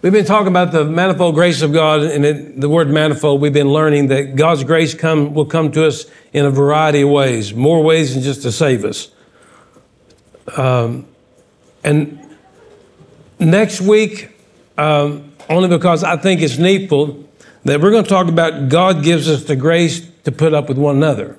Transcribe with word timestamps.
We've 0.00 0.12
been 0.12 0.24
talking 0.24 0.46
about 0.46 0.70
the 0.70 0.84
manifold 0.84 1.34
grace 1.34 1.60
of 1.60 1.72
God, 1.72 2.02
and 2.02 2.24
it, 2.24 2.60
the 2.60 2.68
word 2.68 2.88
manifold, 2.88 3.40
we've 3.40 3.52
been 3.52 3.72
learning 3.72 4.06
that 4.08 4.36
God's 4.36 4.62
grace 4.62 4.94
come, 4.94 5.34
will 5.34 5.44
come 5.44 5.72
to 5.72 5.84
us 5.84 6.06
in 6.32 6.46
a 6.46 6.50
variety 6.50 7.00
of 7.00 7.08
ways, 7.08 7.52
more 7.52 7.82
ways 7.82 8.14
than 8.14 8.22
just 8.22 8.42
to 8.42 8.52
save 8.52 8.84
us. 8.84 9.10
Um, 10.56 11.04
and 11.82 12.36
next 13.40 13.80
week, 13.80 14.30
um, 14.76 15.32
only 15.48 15.68
because 15.68 16.04
I 16.04 16.16
think 16.16 16.42
it's 16.42 16.58
needful, 16.58 17.28
that 17.64 17.80
we're 17.80 17.90
going 17.90 18.04
to 18.04 18.10
talk 18.10 18.28
about 18.28 18.68
God 18.68 19.02
gives 19.02 19.28
us 19.28 19.44
the 19.44 19.56
grace 19.56 20.08
to 20.22 20.30
put 20.30 20.54
up 20.54 20.68
with 20.68 20.78
one 20.78 20.94
another. 20.94 21.36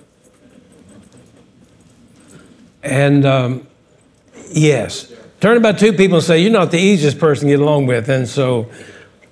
And 2.83 3.25
um, 3.25 3.67
yes, 4.49 5.13
turn 5.39 5.57
about 5.57 5.79
two 5.79 5.93
people 5.93 6.17
and 6.17 6.25
say, 6.25 6.39
You're 6.39 6.51
not 6.51 6.71
the 6.71 6.79
easiest 6.79 7.19
person 7.19 7.47
to 7.47 7.53
get 7.53 7.61
along 7.61 7.87
with. 7.87 8.09
And 8.09 8.27
so, 8.27 8.69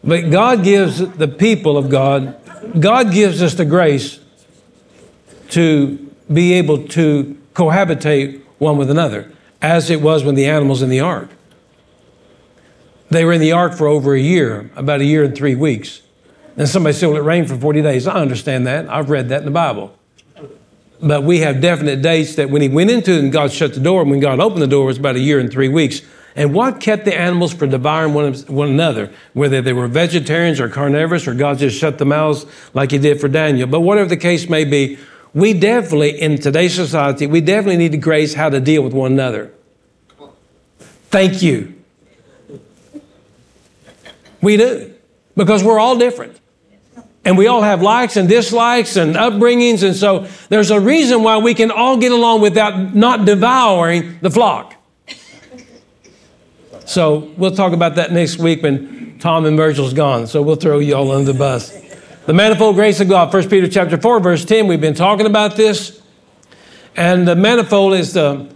but 0.04 0.30
God 0.30 0.64
gives 0.64 1.00
the 1.00 1.28
people 1.28 1.78
of 1.78 1.90
God, 1.90 2.40
God 2.80 3.12
gives 3.12 3.42
us 3.42 3.56
the 3.56 3.66
grace 3.66 4.20
to 5.50 5.98
be 6.32 6.54
able 6.54 6.88
to 6.90 7.38
cohabitate 7.54 8.42
one 8.58 8.78
with 8.78 8.90
another, 8.90 9.32
as 9.62 9.90
it 9.90 10.02
was 10.02 10.24
when 10.24 10.36
the 10.36 10.46
animals 10.46 10.82
in 10.82 10.90
the 10.90 11.00
ark. 11.00 11.30
They 13.10 13.24
were 13.24 13.34
in 13.34 13.42
the 13.42 13.54
ark 13.54 13.74
for 13.74 13.88
over 13.88 14.14
a 14.14 14.20
year, 14.20 14.70
about 14.76 15.00
a 15.00 15.06
year 15.06 15.24
and 15.24 15.36
three 15.36 15.56
weeks. 15.56 16.02
And 16.58 16.68
somebody 16.68 16.94
said, 16.94 17.08
Well, 17.08 17.18
it 17.18 17.24
rained 17.24 17.48
for 17.48 17.58
40 17.58 17.82
days. 17.82 18.08
I 18.08 18.16
understand 18.16 18.68
that. 18.68 18.90
I've 18.90 19.10
read 19.10 19.30
that 19.30 19.40
in 19.40 19.46
the 19.46 19.52
Bible. 19.52 19.97
But 21.00 21.24
we 21.24 21.40
have 21.40 21.62
definite 21.62 22.02
dates 22.02 22.36
that 22.36 22.50
when 22.50 22.62
he 22.62 22.70
went 22.70 22.90
into 22.90 23.14
it 23.14 23.20
and 23.20 23.32
God 23.32 23.52
shut 23.52 23.74
the 23.74 23.80
door, 23.80 24.02
and 24.02 24.10
when 24.10 24.20
God 24.20 24.40
opened 24.40 24.62
the 24.62 24.68
door, 24.68 24.84
it 24.84 24.88
was 24.88 24.98
about 24.98 25.16
a 25.16 25.20
year 25.20 25.40
and 25.40 25.52
three 25.52 25.70
weeks. 25.70 26.02
And 26.36 26.54
what 26.54 26.80
kept 26.80 27.06
the 27.06 27.16
animals 27.16 27.54
from 27.54 27.72
devouring 27.72 28.14
one, 28.14 28.34
one 28.34 28.70
another, 28.70 29.12
whether 29.34 29.62
they 29.62 29.74
were 29.74 29.88
vegetarians 29.88 30.60
or 30.60 30.70
carnivorous, 30.70 31.28
or 31.28 31.34
God 31.34 31.60
just 31.60 31.78
shut 31.80 31.98
the 31.98 32.06
mouths 32.06 32.46
like 32.74 32.92
He 32.92 32.98
did 32.98 33.20
for 33.20 33.28
Daniel. 33.28 33.68
But 33.68 33.82
whatever 33.82 34.10
the 34.10 34.18
case 34.18 34.50
may 34.50 34.64
be, 34.64 34.98
we 35.34 35.54
definitely, 35.54 36.20
in 36.20 36.40
today's 36.40 36.74
society, 36.74 37.28
we 37.28 37.42
definitely 37.42 37.78
need 37.78 37.92
to 37.92 37.98
grace 37.98 38.34
how 38.34 38.50
to 38.50 38.60
deal 38.60 38.82
with 38.84 38.94
one 38.94 39.12
another. 39.12 39.52
Thank 41.10 41.42
you. 41.42 41.76
We 44.42 44.58
do, 44.58 44.94
because 45.36 45.64
we're 45.64 45.80
all 45.80 45.98
different. 45.98 46.40
And 47.28 47.38
we 47.38 47.48
all 47.48 47.62
have 47.62 47.82
likes 47.82 48.16
and 48.16 48.30
dislikes 48.30 48.96
and 48.96 49.16
upbringings. 49.16 49.84
And 49.84 49.94
so 49.94 50.30
there's 50.48 50.72
a 50.72 50.80
reason 50.80 51.24
why 51.24 51.36
we 51.36 51.54
can 51.54 51.72
all 51.72 51.98
get 51.98 52.14
along 52.14 52.40
without 52.40 52.96
not 52.96 53.26
devouring 53.26 54.18
the 54.22 54.32
flock. 54.32 54.74
So 56.86 57.34
we'll 57.36 57.52
talk 57.52 57.74
about 57.74 57.96
that 57.96 58.14
next 58.14 58.38
week 58.38 58.64
when 58.64 59.20
Tom 59.20 59.44
and 59.46 59.58
Virgil's 59.58 59.92
gone. 59.92 60.26
So 60.26 60.42
we'll 60.42 60.56
throw 60.56 60.80
you 60.80 60.96
all 60.96 61.12
under 61.12 61.34
the 61.34 61.38
bus. 61.38 61.78
The 62.28 62.34
manifold 62.34 62.76
grace 62.76 63.02
of 63.02 63.10
God, 63.10 63.34
1 63.34 63.50
Peter 63.50 63.68
chapter 63.68 63.98
4, 63.98 64.22
verse 64.22 64.46
10. 64.46 64.68
We've 64.68 64.80
been 64.80 64.94
talking 64.94 65.26
about 65.26 65.58
this. 65.58 66.02
And 66.96 67.28
the 67.28 67.36
manifold 67.36 67.94
is 67.96 68.14
the 68.14 68.48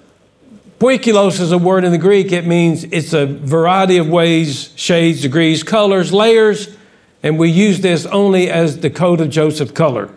poikilos 0.80 1.42
is 1.42 1.52
a 1.52 1.58
word 1.58 1.84
in 1.84 1.92
the 1.92 1.98
Greek. 1.98 2.32
It 2.32 2.48
means 2.48 2.86
it's 2.86 3.12
a 3.12 3.26
variety 3.26 3.98
of 3.98 4.08
ways, 4.08 4.72
shades, 4.78 5.24
degrees, 5.24 5.62
colors, 5.62 6.14
layers 6.14 6.78
and 7.24 7.38
we 7.38 7.50
use 7.50 7.82
this 7.82 8.06
only 8.08 8.50
as 8.50 8.80
the 8.80 8.90
coat 8.90 9.22
of 9.22 9.30
Joseph 9.30 9.74
color. 9.74 10.10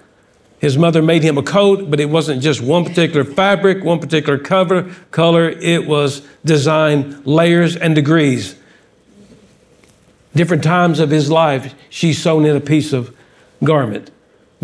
His 0.58 0.78
mother 0.78 1.02
made 1.02 1.22
him 1.22 1.36
a 1.36 1.42
coat, 1.42 1.91
but 1.91 2.00
it 2.00 2.08
wasn't 2.08 2.42
just 2.42 2.62
one 2.62 2.84
particular 2.84 3.24
fabric, 3.24 3.84
one 3.84 3.98
particular 3.98 4.38
cover, 4.38 4.84
color. 5.10 5.50
It 5.50 5.86
was 5.86 6.27
design, 6.44 7.22
layers, 7.25 7.77
and 7.77 7.94
degrees. 7.94 8.56
Different 10.34 10.64
times 10.64 11.00
of 11.00 11.10
his 11.10 11.30
life, 11.30 11.75
she 11.91 12.12
sewn 12.14 12.47
in 12.47 12.56
a 12.56 12.60
piece 12.60 12.92
of 12.92 13.14
garment. 13.62 14.10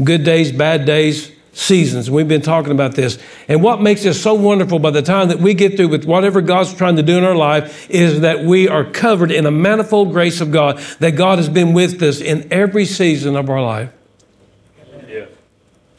Good 0.02 0.24
days, 0.24 0.52
bad 0.52 0.86
days, 0.86 1.33
seasons. 1.61 2.11
We've 2.11 2.27
been 2.27 2.41
talking 2.41 2.72
about 2.72 2.95
this. 2.95 3.18
And 3.46 3.62
what 3.62 3.83
makes 3.83 4.05
it 4.05 4.14
so 4.14 4.35
wonderful 4.35 4.79
by 4.79 4.90
the 4.90 5.02
time 5.02 5.29
that 5.29 5.39
we 5.39 5.55
get 5.55 5.77
through 5.77 5.89
with 5.89 6.07
whatever 6.07 6.40
God's 6.40 6.74
trying 6.74 6.96
to 6.96 7.02
do 7.02 7.18
in 7.18 7.24
our 7.24 7.36
life 7.36 7.89
is 7.90 8.20
that 8.20 8.45
we 8.45 8.67
are 8.67 8.85
covered 8.85 9.30
in 9.30 9.46
a 9.46 9.51
manifold 9.51 10.12
grace 10.12 10.40
of 10.40 10.51
God, 10.51 10.79
that 11.01 11.12
God 11.12 11.39
has 11.39 11.48
been 11.48 11.73
with 11.74 12.02
us 12.02 12.20
in 12.20 12.51
every 12.51 12.86
season 12.86 13.36
of 13.36 13.51
our 13.51 13.62
life. 13.62 13.92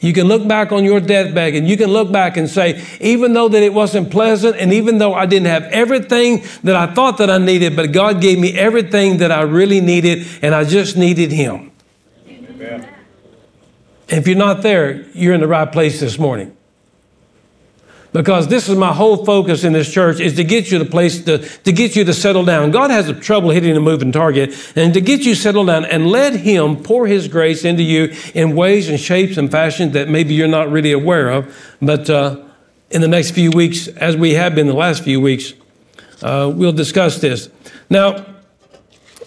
You 0.00 0.12
can 0.12 0.26
look 0.26 0.48
back 0.48 0.72
on 0.72 0.84
your 0.84 0.98
deathbed 0.98 1.54
and 1.54 1.68
you 1.68 1.76
can 1.76 1.90
look 1.90 2.10
back 2.10 2.36
and 2.36 2.50
say, 2.50 2.84
even 3.00 3.34
though 3.34 3.48
that 3.48 3.62
it 3.62 3.72
wasn't 3.72 4.10
pleasant 4.10 4.56
and 4.56 4.72
even 4.72 4.98
though 4.98 5.14
I 5.14 5.26
didn't 5.26 5.46
have 5.46 5.62
everything 5.64 6.42
that 6.64 6.74
I 6.74 6.92
thought 6.92 7.18
that 7.18 7.30
I 7.30 7.38
needed, 7.38 7.76
but 7.76 7.92
God 7.92 8.20
gave 8.20 8.40
me 8.40 8.58
everything 8.58 9.18
that 9.18 9.30
I 9.30 9.42
really 9.42 9.80
needed 9.80 10.26
and 10.42 10.56
I 10.56 10.64
just 10.64 10.96
needed 10.96 11.30
Him. 11.30 11.71
If 14.12 14.28
you're 14.28 14.36
not 14.36 14.60
there, 14.60 15.06
you're 15.14 15.32
in 15.32 15.40
the 15.40 15.48
right 15.48 15.70
place 15.70 16.00
this 16.00 16.18
morning. 16.18 16.54
Because 18.12 18.46
this 18.46 18.68
is 18.68 18.76
my 18.76 18.92
whole 18.92 19.24
focus 19.24 19.64
in 19.64 19.72
this 19.72 19.90
church 19.90 20.20
is 20.20 20.36
to 20.36 20.44
get 20.44 20.70
you 20.70 20.78
to 20.80 20.84
place 20.84 21.24
to, 21.24 21.38
to 21.38 21.72
get 21.72 21.96
you 21.96 22.04
to 22.04 22.12
settle 22.12 22.44
down. 22.44 22.70
God 22.70 22.90
has 22.90 23.08
a 23.08 23.14
trouble 23.14 23.48
hitting 23.48 23.74
a 23.74 23.80
moving 23.80 24.12
target, 24.12 24.54
and 24.76 24.92
to 24.92 25.00
get 25.00 25.20
you 25.22 25.34
settled 25.34 25.68
down 25.68 25.86
and 25.86 26.08
let 26.08 26.34
Him 26.34 26.76
pour 26.82 27.06
His 27.06 27.26
grace 27.26 27.64
into 27.64 27.82
you 27.82 28.14
in 28.34 28.54
ways 28.54 28.90
and 28.90 29.00
shapes 29.00 29.38
and 29.38 29.50
fashions 29.50 29.94
that 29.94 30.10
maybe 30.10 30.34
you're 30.34 30.46
not 30.46 30.70
really 30.70 30.92
aware 30.92 31.30
of. 31.30 31.74
But 31.80 32.10
uh, 32.10 32.42
in 32.90 33.00
the 33.00 33.08
next 33.08 33.30
few 33.30 33.50
weeks, 33.50 33.88
as 33.88 34.14
we 34.14 34.34
have 34.34 34.54
been 34.54 34.66
the 34.66 34.74
last 34.74 35.02
few 35.02 35.18
weeks, 35.18 35.54
uh, 36.20 36.52
we'll 36.54 36.72
discuss 36.72 37.18
this. 37.18 37.48
Now, 37.88 38.26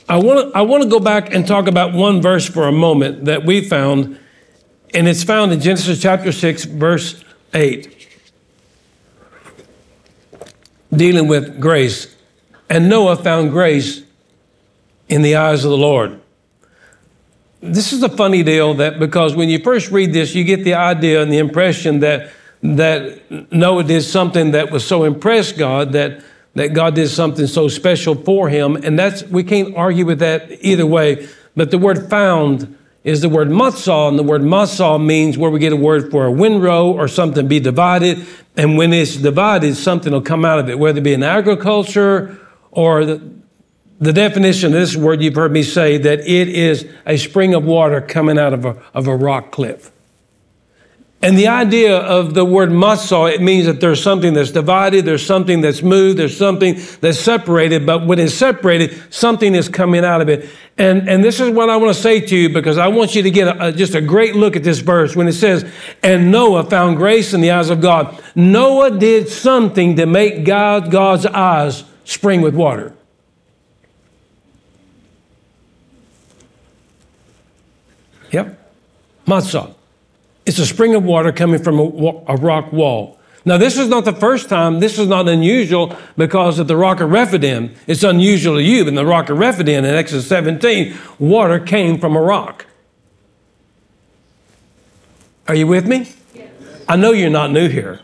I 0.07 0.17
want 0.17 0.51
to 0.51 0.55
I 0.55 0.61
want 0.61 0.83
to 0.83 0.89
go 0.89 0.99
back 0.99 1.33
and 1.33 1.47
talk 1.47 1.65
about 1.65 1.93
one 1.93 2.21
verse 2.21 2.47
for 2.47 2.67
a 2.67 2.71
moment 2.71 3.25
that 3.25 3.45
we 3.45 3.67
found 3.67 4.19
and 4.93 5.07
it's 5.07 5.23
found 5.23 5.51
in 5.51 5.59
Genesis 5.59 6.01
chapter 6.01 6.31
6, 6.31 6.65
verse 6.65 7.23
8, 7.53 8.07
dealing 10.93 11.27
with 11.27 11.59
grace. 11.59 12.15
And 12.69 12.89
Noah 12.89 13.15
found 13.17 13.51
grace 13.51 14.03
in 15.07 15.21
the 15.21 15.35
eyes 15.35 15.63
of 15.63 15.71
the 15.71 15.77
Lord. 15.77 16.19
This 17.61 17.93
is 17.93 18.03
a 18.03 18.09
funny 18.09 18.43
deal 18.43 18.75
that 18.75 18.99
because 18.99 19.35
when 19.35 19.49
you 19.49 19.59
first 19.59 19.91
read 19.91 20.13
this, 20.13 20.35
you 20.35 20.43
get 20.43 20.63
the 20.63 20.75
idea 20.75 21.21
and 21.21 21.31
the 21.31 21.39
impression 21.39 21.99
that 21.99 22.31
that 22.61 23.51
Noah 23.51 23.83
did 23.83 24.01
something 24.01 24.51
that 24.51 24.71
was 24.71 24.85
so 24.85 25.03
impressed 25.03 25.57
God 25.57 25.91
that 25.91 26.23
that 26.55 26.69
God 26.69 26.95
did 26.95 27.09
something 27.09 27.47
so 27.47 27.67
special 27.67 28.15
for 28.15 28.49
him, 28.49 28.77
and 28.77 28.97
that's 28.97 29.23
we 29.23 29.43
can't 29.43 29.75
argue 29.75 30.05
with 30.05 30.19
that 30.19 30.49
either 30.61 30.85
way. 30.85 31.27
But 31.55 31.71
the 31.71 31.77
word 31.77 32.09
"found" 32.09 32.77
is 33.05 33.21
the 33.21 33.29
word 33.29 33.49
matzah, 33.49 34.09
and 34.09 34.17
the 34.17 34.23
word 34.23 34.41
matzah 34.41 35.01
means 35.01 35.37
where 35.37 35.51
we 35.51 35.59
get 35.59 35.71
a 35.71 35.77
word 35.77 36.09
for 36.09 36.25
a 36.25 36.31
windrow 36.31 36.91
or 36.91 37.07
something 37.07 37.47
be 37.47 37.59
divided. 37.59 38.25
And 38.57 38.77
when 38.77 38.91
it's 38.93 39.15
divided, 39.15 39.77
something 39.77 40.11
will 40.11 40.23
come 40.23 40.43
out 40.43 40.57
of 40.57 40.69
it, 40.69 40.79
whether 40.79 40.97
it 40.97 41.03
be 41.03 41.13
in 41.13 41.21
agriculture 41.21 42.35
or 42.71 43.05
the, 43.05 43.21
the 43.99 44.11
definition 44.11 44.73
of 44.73 44.79
this 44.79 44.95
word 44.95 45.21
you've 45.21 45.35
heard 45.35 45.51
me 45.51 45.61
say 45.61 45.99
that 45.99 46.21
it 46.21 46.49
is 46.49 46.87
a 47.05 47.15
spring 47.17 47.53
of 47.53 47.63
water 47.63 48.01
coming 48.01 48.39
out 48.39 48.53
of 48.53 48.65
a, 48.65 48.75
of 48.95 49.05
a 49.05 49.15
rock 49.15 49.51
cliff. 49.51 49.91
And 51.25 51.35
the 51.35 51.47
idea 51.47 51.97
of 51.97 52.35
the 52.35 52.45
word 52.45 52.69
matzah, 52.69 53.33
it 53.33 53.41
means 53.41 53.65
that 53.65 53.81
there's 53.81 53.99
something 53.99 54.35
that's 54.35 54.51
divided, 54.51 55.05
there's 55.05 55.25
something 55.25 55.59
that's 55.59 55.81
moved, 55.81 56.19
there's 56.19 56.37
something 56.37 56.79
that's 57.01 57.17
separated, 57.17 57.83
but 57.83 58.05
when 58.05 58.19
it's 58.19 58.35
separated, 58.35 59.01
something 59.11 59.55
is 59.55 59.67
coming 59.67 60.05
out 60.05 60.21
of 60.21 60.29
it. 60.29 60.47
And, 60.77 61.09
and 61.09 61.23
this 61.23 61.39
is 61.39 61.49
what 61.49 61.67
I 61.67 61.77
want 61.77 61.95
to 61.95 61.99
say 61.99 62.19
to 62.19 62.37
you 62.37 62.49
because 62.49 62.77
I 62.77 62.89
want 62.89 63.15
you 63.15 63.23
to 63.23 63.31
get 63.31 63.47
a, 63.47 63.69
a, 63.69 63.71
just 63.71 63.95
a 63.95 64.01
great 64.01 64.35
look 64.35 64.55
at 64.55 64.63
this 64.63 64.81
verse 64.81 65.15
when 65.15 65.27
it 65.27 65.33
says, 65.33 65.67
And 66.03 66.31
Noah 66.31 66.63
found 66.65 66.97
grace 66.97 67.33
in 67.33 67.41
the 67.41 67.49
eyes 67.49 67.71
of 67.71 67.81
God. 67.81 68.21
Noah 68.35 68.91
did 68.91 69.27
something 69.27 69.95
to 69.95 70.05
make 70.05 70.45
God, 70.45 70.91
God's 70.91 71.25
eyes 71.25 71.85
spring 72.03 72.41
with 72.41 72.53
water. 72.53 72.93
Yep. 78.31 78.59
Matzah. 79.25 79.74
It's 80.45 80.59
a 80.59 80.65
spring 80.65 80.93
of 80.93 81.03
water 81.03 81.31
coming 81.31 81.61
from 81.61 81.79
a, 81.79 82.23
a, 82.27 82.35
rock 82.35 82.71
wall. 82.71 83.19
Now, 83.45 83.57
this 83.57 83.77
is 83.77 83.89
not 83.89 84.05
the 84.05 84.13
first 84.13 84.47
time. 84.47 84.79
This 84.79 84.99
is 84.99 85.07
not 85.07 85.27
unusual 85.27 85.95
because 86.17 86.59
of 86.59 86.67
the 86.67 86.77
rock 86.77 86.99
of 86.99 87.11
Rephidim. 87.11 87.73
It's 87.87 88.03
unusual 88.03 88.55
to 88.55 88.63
you, 88.63 88.83
but 88.83 88.89
in 88.89 88.95
the 88.95 89.05
rock 89.05 89.29
of 89.29 89.39
Rephidim 89.39 89.83
in 89.85 89.95
Exodus 89.95 90.27
17, 90.27 90.95
water 91.19 91.59
came 91.59 91.99
from 91.99 92.15
a 92.15 92.21
rock. 92.21 92.65
Are 95.47 95.55
you 95.55 95.67
with 95.67 95.87
me? 95.87 96.07
Yes. 96.33 96.49
I 96.87 96.95
know 96.95 97.11
you're 97.11 97.29
not 97.29 97.51
new 97.51 97.69
here. 97.69 98.01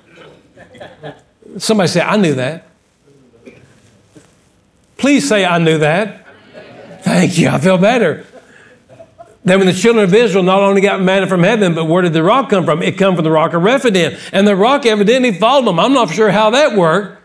Somebody 1.58 1.88
say, 1.88 2.02
I 2.02 2.18
knew 2.18 2.36
that. 2.36 2.68
Please 4.98 5.28
say, 5.28 5.46
I 5.46 5.58
knew 5.58 5.80
that. 5.80 6.28
Thank 7.02 7.38
you. 7.40 7.50
I 7.50 7.58
feel 7.58 7.80
better. 7.80 8.26
Then 9.44 9.58
when 9.58 9.68
the 9.68 9.74
children 9.74 10.04
of 10.04 10.14
Israel 10.14 10.44
not 10.44 10.62
only 10.62 10.82
got 10.82 11.02
manna 11.02 11.26
from 11.26 11.42
heaven, 11.44 11.74
but 11.74 11.86
where 11.86 12.04
did 12.04 12.14
the 12.14 12.24
rock 12.24 12.50
come 12.50 12.64
from? 12.64 12.84
It 12.84 12.98
come 12.98 13.16
from 13.16 13.24
the 13.24 13.32
rock 13.32 13.54
of 13.54 13.64
Rephidim. 13.64 14.18
And 14.32 14.48
the 14.48 14.56
rock 14.56 14.86
evidently 14.86 15.34
followed 15.34 15.66
them. 15.66 15.80
I'm 15.80 15.94
not 15.94 16.12
sure 16.12 16.30
how 16.30 16.52
that 16.52 16.78
worked, 16.78 17.22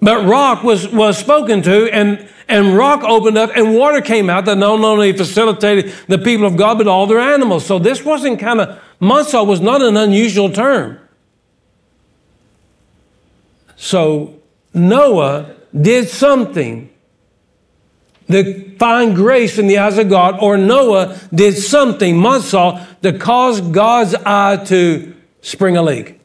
But 0.00 0.26
rock 0.26 0.62
was, 0.62 0.88
was 0.88 1.18
spoken 1.18 1.62
to, 1.62 1.92
and, 1.92 2.28
and 2.46 2.76
rock 2.76 3.02
opened 3.02 3.36
up, 3.36 3.50
and 3.56 3.74
water 3.74 4.00
came 4.00 4.30
out 4.30 4.44
that 4.44 4.56
not 4.56 4.80
only 4.80 5.12
facilitated 5.12 5.92
the 6.06 6.18
people 6.18 6.46
of 6.46 6.56
God, 6.56 6.78
but 6.78 6.86
all 6.86 7.06
their 7.06 7.18
animals. 7.18 7.66
So 7.66 7.78
this 7.78 8.04
wasn't 8.04 8.38
kind 8.38 8.60
of, 8.60 8.80
Matzah 9.00 9.46
was 9.46 9.60
not 9.60 9.82
an 9.82 9.96
unusual 9.96 10.50
term. 10.50 11.00
So 13.76 14.40
Noah 14.72 15.54
did 15.78 16.08
something 16.08 16.90
that 18.28 18.76
find 18.78 19.14
grace 19.14 19.58
in 19.58 19.66
the 19.66 19.78
eyes 19.78 19.98
of 19.98 20.08
God, 20.08 20.38
or 20.40 20.56
Noah 20.56 21.18
did 21.34 21.56
something, 21.56 22.16
Matzah, 22.16 23.00
to 23.02 23.18
cause 23.18 23.60
God's 23.60 24.14
eye 24.14 24.62
to 24.66 25.14
spring 25.40 25.76
a 25.76 25.82
leak. 25.82 26.20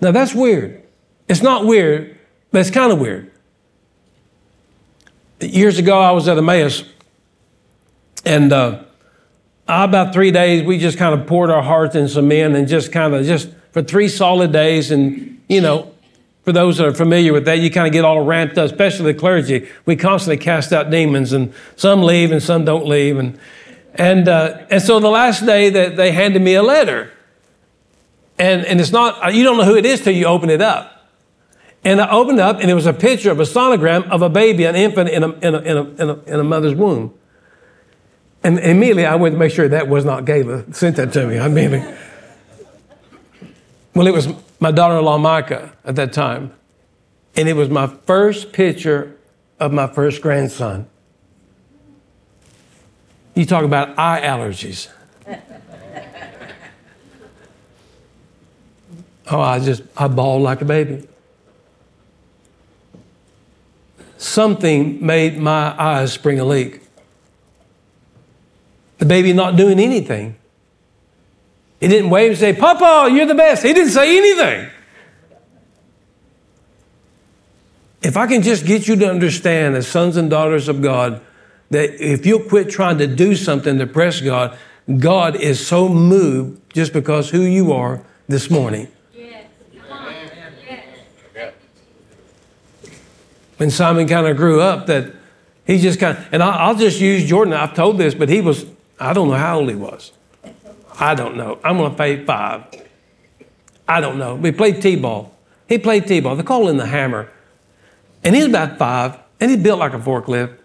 Now 0.00 0.10
that's 0.10 0.34
weird. 0.34 0.82
It's 1.28 1.42
not 1.42 1.64
weird, 1.64 2.18
but 2.50 2.60
it's 2.60 2.70
kind 2.70 2.92
of 2.92 3.00
weird. 3.00 3.30
Years 5.40 5.78
ago, 5.78 6.00
I 6.00 6.10
was 6.10 6.28
at 6.28 6.36
Emmaus, 6.36 6.84
and 8.24 8.52
uh, 8.52 8.82
about 9.68 10.12
three 10.12 10.30
days, 10.30 10.64
we 10.64 10.78
just 10.78 10.98
kind 10.98 11.18
of 11.18 11.26
poured 11.26 11.50
our 11.50 11.62
hearts 11.62 11.94
in 11.94 12.08
some 12.08 12.28
men 12.28 12.54
and 12.54 12.66
just 12.66 12.92
kind 12.92 13.14
of 13.14 13.24
just 13.24 13.48
for 13.72 13.82
three 13.82 14.08
solid 14.08 14.52
days, 14.52 14.90
and 14.90 15.40
you 15.48 15.60
know, 15.60 15.93
for 16.44 16.52
those 16.52 16.76
that 16.76 16.86
are 16.86 16.94
familiar 16.94 17.32
with 17.32 17.46
that, 17.46 17.58
you 17.58 17.70
kind 17.70 17.86
of 17.86 17.92
get 17.92 18.04
all 18.04 18.20
ramped 18.20 18.58
up, 18.58 18.66
especially 18.66 19.12
the 19.12 19.18
clergy. 19.18 19.68
We 19.86 19.96
constantly 19.96 20.36
cast 20.36 20.72
out 20.72 20.90
demons, 20.90 21.32
and 21.32 21.54
some 21.74 22.02
leave 22.02 22.30
and 22.32 22.42
some 22.42 22.66
don't 22.66 22.86
leave. 22.86 23.18
And, 23.18 23.38
and, 23.94 24.28
uh, 24.28 24.66
and 24.70 24.82
so 24.82 25.00
the 25.00 25.08
last 25.08 25.46
day 25.46 25.70
that 25.70 25.96
they 25.96 26.12
handed 26.12 26.42
me 26.42 26.54
a 26.54 26.62
letter, 26.62 27.10
and, 28.38 28.66
and 28.66 28.78
it's 28.78 28.92
not, 28.92 29.34
you 29.34 29.42
don't 29.42 29.56
know 29.56 29.64
who 29.64 29.76
it 29.76 29.86
is 29.86 30.02
till 30.02 30.12
you 30.12 30.26
open 30.26 30.50
it 30.50 30.60
up. 30.60 31.08
And 31.82 32.00
I 32.00 32.10
opened 32.10 32.40
up, 32.40 32.60
and 32.60 32.70
it 32.70 32.74
was 32.74 32.86
a 32.86 32.92
picture 32.92 33.30
of 33.30 33.40
a 33.40 33.44
sonogram 33.44 34.08
of 34.10 34.20
a 34.20 34.28
baby, 34.28 34.64
an 34.64 34.74
infant 34.74 35.08
in 35.08 35.22
a, 35.22 35.30
in 35.30 35.54
a, 35.54 35.58
in 35.58 35.76
a, 35.76 35.82
in 35.82 36.10
a, 36.10 36.14
in 36.24 36.40
a 36.40 36.44
mother's 36.44 36.74
womb. 36.74 37.14
And 38.42 38.58
immediately 38.58 39.06
I 39.06 39.14
went 39.14 39.34
to 39.34 39.38
make 39.38 39.52
sure 39.52 39.66
that 39.68 39.88
was 39.88 40.04
not 40.04 40.26
Gayla 40.26 40.74
sent 40.74 40.96
that 40.96 41.14
to 41.14 41.26
me. 41.26 41.38
I 41.38 41.48
mean, 41.48 41.70
well, 43.94 44.06
it 44.06 44.12
was 44.12 44.28
my 44.64 44.70
daughter 44.70 44.96
in 44.98 45.04
law, 45.04 45.18
Micah, 45.18 45.76
at 45.84 45.94
that 45.96 46.14
time. 46.14 46.50
And 47.36 47.50
it 47.50 47.52
was 47.52 47.68
my 47.68 47.86
first 47.86 48.50
picture 48.54 49.14
of 49.60 49.74
my 49.74 49.86
first 49.86 50.22
grandson. 50.22 50.88
You 53.34 53.44
talk 53.44 53.64
about 53.64 53.98
eye 53.98 54.22
allergies. 54.22 54.88
oh, 59.30 59.38
I 59.38 59.60
just, 59.60 59.82
I 59.98 60.08
bawled 60.08 60.40
like 60.40 60.62
a 60.62 60.64
baby. 60.64 61.06
Something 64.16 65.04
made 65.04 65.36
my 65.36 65.78
eyes 65.78 66.14
spring 66.14 66.40
a 66.40 66.44
leak. 66.46 66.80
The 68.96 69.04
baby 69.04 69.34
not 69.34 69.56
doing 69.56 69.78
anything. 69.78 70.36
He 71.84 71.88
didn't 71.88 72.08
wave 72.08 72.30
and 72.30 72.38
say, 72.38 72.54
Papa, 72.54 73.10
you're 73.12 73.26
the 73.26 73.34
best. 73.34 73.62
He 73.62 73.74
didn't 73.74 73.92
say 73.92 74.16
anything. 74.16 74.70
If 78.00 78.16
I 78.16 78.26
can 78.26 78.40
just 78.40 78.64
get 78.64 78.88
you 78.88 78.96
to 78.96 79.10
understand, 79.10 79.76
as 79.76 79.86
sons 79.86 80.16
and 80.16 80.30
daughters 80.30 80.68
of 80.68 80.80
God, 80.80 81.20
that 81.68 82.02
if 82.02 82.24
you'll 82.24 82.48
quit 82.48 82.70
trying 82.70 82.96
to 82.96 83.06
do 83.06 83.36
something 83.36 83.78
to 83.78 83.86
press 83.86 84.22
God, 84.22 84.56
God 84.98 85.36
is 85.36 85.66
so 85.66 85.90
moved 85.90 86.72
just 86.72 86.94
because 86.94 87.28
who 87.28 87.42
you 87.42 87.70
are 87.74 88.02
this 88.28 88.50
morning. 88.50 88.88
When 93.58 93.70
Simon 93.70 94.08
kind 94.08 94.26
of 94.26 94.38
grew 94.38 94.62
up, 94.62 94.86
that 94.86 95.12
he 95.66 95.78
just 95.78 96.00
kind 96.00 96.16
of, 96.16 96.26
and 96.32 96.42
I'll 96.42 96.76
just 96.76 96.98
use 96.98 97.28
Jordan. 97.28 97.52
I've 97.52 97.74
told 97.74 97.98
this, 97.98 98.14
but 98.14 98.30
he 98.30 98.40
was, 98.40 98.64
I 98.98 99.12
don't 99.12 99.28
know 99.28 99.34
how 99.34 99.58
old 99.58 99.68
he 99.68 99.76
was. 99.76 100.12
I 100.98 101.14
don't 101.14 101.36
know. 101.36 101.58
I'm 101.64 101.76
going 101.76 101.90
to 101.90 101.96
pay 101.96 102.24
five. 102.24 102.64
I 103.86 104.00
don't 104.00 104.18
know. 104.18 104.34
We 104.36 104.52
played 104.52 104.80
T-ball. 104.80 105.32
He 105.68 105.78
played 105.78 106.06
T-ball. 106.06 106.36
They 106.36 106.42
call 106.42 106.68
him 106.68 106.76
the 106.76 106.86
hammer. 106.86 107.30
And 108.22 108.34
he's 108.34 108.46
about 108.46 108.78
five, 108.78 109.18
and 109.40 109.50
he's 109.50 109.62
built 109.62 109.78
like 109.78 109.92
a 109.92 109.98
forklift. 109.98 110.56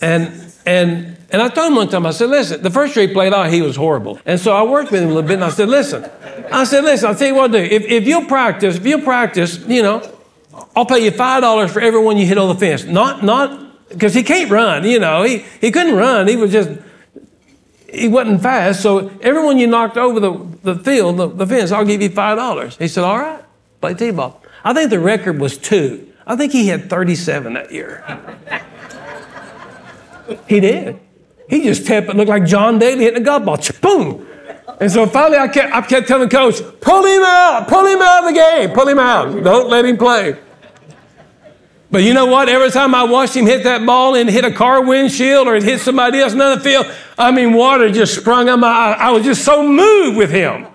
And 0.00 0.52
and 0.64 1.16
and 1.30 1.42
I 1.42 1.48
told 1.48 1.72
him 1.72 1.76
one 1.76 1.88
time, 1.88 2.06
I 2.06 2.12
said, 2.12 2.28
listen, 2.28 2.62
the 2.62 2.70
first 2.70 2.94
year 2.94 3.08
he 3.08 3.12
played 3.12 3.32
out, 3.32 3.50
he 3.50 3.62
was 3.62 3.74
horrible. 3.74 4.20
And 4.24 4.38
so 4.38 4.54
I 4.54 4.62
worked 4.62 4.92
with 4.92 5.02
him 5.02 5.08
a 5.08 5.12
little 5.12 5.26
bit, 5.26 5.34
and 5.34 5.44
I 5.44 5.48
said, 5.50 5.68
listen, 5.68 6.08
I 6.52 6.64
said, 6.64 6.84
listen, 6.84 7.08
I'll 7.08 7.16
tell 7.16 7.28
you 7.28 7.34
what 7.34 7.50
to 7.52 7.58
do. 7.58 7.74
If, 7.74 7.84
if 7.84 8.06
you'll 8.06 8.26
practice, 8.26 8.76
if 8.76 8.86
you'll 8.86 9.00
practice, 9.00 9.58
you 9.66 9.82
know, 9.82 10.02
I'll 10.76 10.86
pay 10.86 11.04
you 11.04 11.10
five 11.10 11.42
dollars 11.42 11.72
for 11.72 11.80
every 11.80 12.00
one 12.00 12.16
you 12.18 12.26
hit 12.26 12.38
on 12.38 12.48
the 12.48 12.54
fence. 12.54 12.84
Not 12.84 13.24
not 13.24 13.88
because 13.88 14.14
he 14.14 14.22
can't 14.22 14.50
run, 14.50 14.84
you 14.84 15.00
know. 15.00 15.24
He 15.24 15.44
he 15.60 15.72
couldn't 15.72 15.94
run. 15.96 16.28
He 16.28 16.36
was 16.36 16.52
just 16.52 16.70
he 17.92 18.08
wasn't 18.08 18.42
fast. 18.42 18.80
So 18.80 19.10
everyone 19.20 19.58
you 19.58 19.66
knocked 19.66 19.96
over 19.96 20.18
the, 20.18 20.46
the 20.62 20.74
field, 20.76 21.18
the, 21.18 21.28
the 21.28 21.46
fence, 21.46 21.70
I'll 21.70 21.84
give 21.84 22.00
you 22.00 22.08
five 22.08 22.38
dollars. 22.38 22.76
He 22.76 22.88
said, 22.88 23.04
All 23.04 23.18
right, 23.18 23.44
play 23.80 23.94
T-ball. 23.94 24.42
I 24.64 24.72
think 24.72 24.90
the 24.90 25.00
record 25.00 25.38
was 25.38 25.58
two. 25.58 26.12
I 26.26 26.36
think 26.36 26.52
he 26.52 26.68
had 26.68 26.88
37 26.88 27.54
that 27.54 27.72
year. 27.72 28.04
he 30.48 30.60
did. 30.60 31.00
He 31.48 31.64
just 31.64 31.86
tapped 31.86 32.08
it, 32.08 32.16
looked 32.16 32.28
like 32.28 32.46
John 32.46 32.78
Daly 32.78 33.04
hitting 33.04 33.22
a 33.22 33.24
golf 33.24 33.44
ball. 33.44 33.58
Boom! 33.80 34.26
And 34.80 34.90
so 34.90 35.06
finally 35.06 35.38
I 35.38 35.48
kept, 35.48 35.74
I 35.74 35.80
kept 35.82 36.08
telling 36.08 36.28
coach, 36.28 36.60
pull 36.80 37.04
him 37.04 37.22
out, 37.24 37.68
pull 37.68 37.84
him 37.86 38.00
out 38.00 38.24
of 38.24 38.30
the 38.30 38.34
game, 38.34 38.70
pull 38.70 38.88
him 38.88 38.98
out. 38.98 39.42
Don't 39.42 39.68
let 39.68 39.84
him 39.84 39.98
play. 39.98 40.38
But 41.92 42.04
you 42.04 42.14
know 42.14 42.24
what? 42.24 42.48
Every 42.48 42.70
time 42.70 42.94
I 42.94 43.04
watched 43.04 43.36
him 43.36 43.44
hit 43.44 43.64
that 43.64 43.84
ball 43.84 44.14
and 44.14 44.28
hit 44.28 44.46
a 44.46 44.50
car 44.50 44.82
windshield 44.82 45.46
or 45.46 45.56
it 45.56 45.62
hit 45.62 45.78
somebody 45.78 46.20
else 46.20 46.32
in 46.32 46.38
the 46.38 46.58
field, 46.58 46.86
I 47.18 47.30
mean, 47.30 47.52
water 47.52 47.90
just 47.90 48.14
sprung 48.16 48.48
on 48.48 48.60
my 48.60 48.68
eye. 48.68 48.92
I 48.94 49.10
was 49.10 49.24
just 49.24 49.44
so 49.44 49.62
moved 49.62 50.16
with 50.16 50.30
him. 50.30 50.66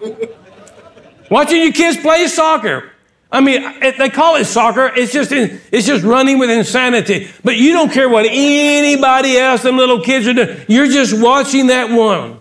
Watching 1.32 1.64
you 1.64 1.74
kids 1.74 1.98
play 1.98 2.28
soccer. 2.28 2.92
I 3.32 3.42
mean, 3.42 3.80
they 3.82 4.10
call 4.12 4.36
it 4.36 4.46
soccer. 4.46 4.92
It's 4.96 5.12
just, 5.12 5.32
it's 5.32 5.88
just 5.88 6.06
running 6.06 6.38
with 6.38 6.52
insanity. 6.52 7.30
But 7.44 7.58
you 7.58 7.74
don't 7.74 7.92
care 7.92 8.08
what 8.08 8.28
anybody 8.30 9.38
else, 9.38 9.64
them 9.64 9.76
little 9.76 10.02
kids 10.02 10.28
are 10.28 10.34
doing. 10.34 10.56
You're 10.68 10.88
just 10.88 11.20
watching 11.20 11.68
that 11.68 11.90
one. 11.90 12.40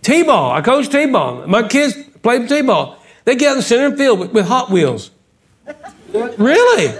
T-ball. 0.00 0.52
I 0.52 0.62
coach 0.62 0.88
T-ball. 0.88 1.46
My 1.46 1.68
kids 1.68 1.94
play 2.22 2.46
T-ball. 2.46 3.02
They 3.26 3.36
get 3.36 3.50
in 3.50 3.58
the 3.58 3.62
center 3.62 3.94
field 3.94 4.18
with, 4.18 4.32
with 4.32 4.46
Hot 4.46 4.70
Wheels. 4.70 5.10
Really? 6.12 6.98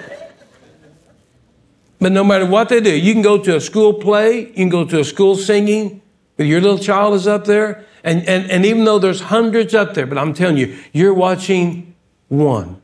But 1.98 2.12
no 2.12 2.22
matter 2.24 2.46
what 2.46 2.68
they 2.68 2.80
do, 2.80 2.96
you 2.96 3.12
can 3.12 3.22
go 3.22 3.38
to 3.38 3.56
a 3.56 3.60
school 3.60 3.94
play, 3.94 4.40
you 4.40 4.54
can 4.54 4.68
go 4.68 4.84
to 4.84 5.00
a 5.00 5.04
school 5.04 5.34
singing, 5.34 6.02
but 6.36 6.46
your 6.46 6.60
little 6.60 6.78
child 6.78 7.14
is 7.14 7.26
up 7.26 7.46
there, 7.46 7.84
and, 8.04 8.26
and, 8.28 8.50
and 8.50 8.64
even 8.66 8.84
though 8.84 8.98
there's 8.98 9.20
hundreds 9.22 9.74
up 9.74 9.94
there, 9.94 10.06
but 10.06 10.18
I'm 10.18 10.34
telling 10.34 10.58
you, 10.58 10.78
you're 10.92 11.14
watching 11.14 11.94
one. 12.28 12.80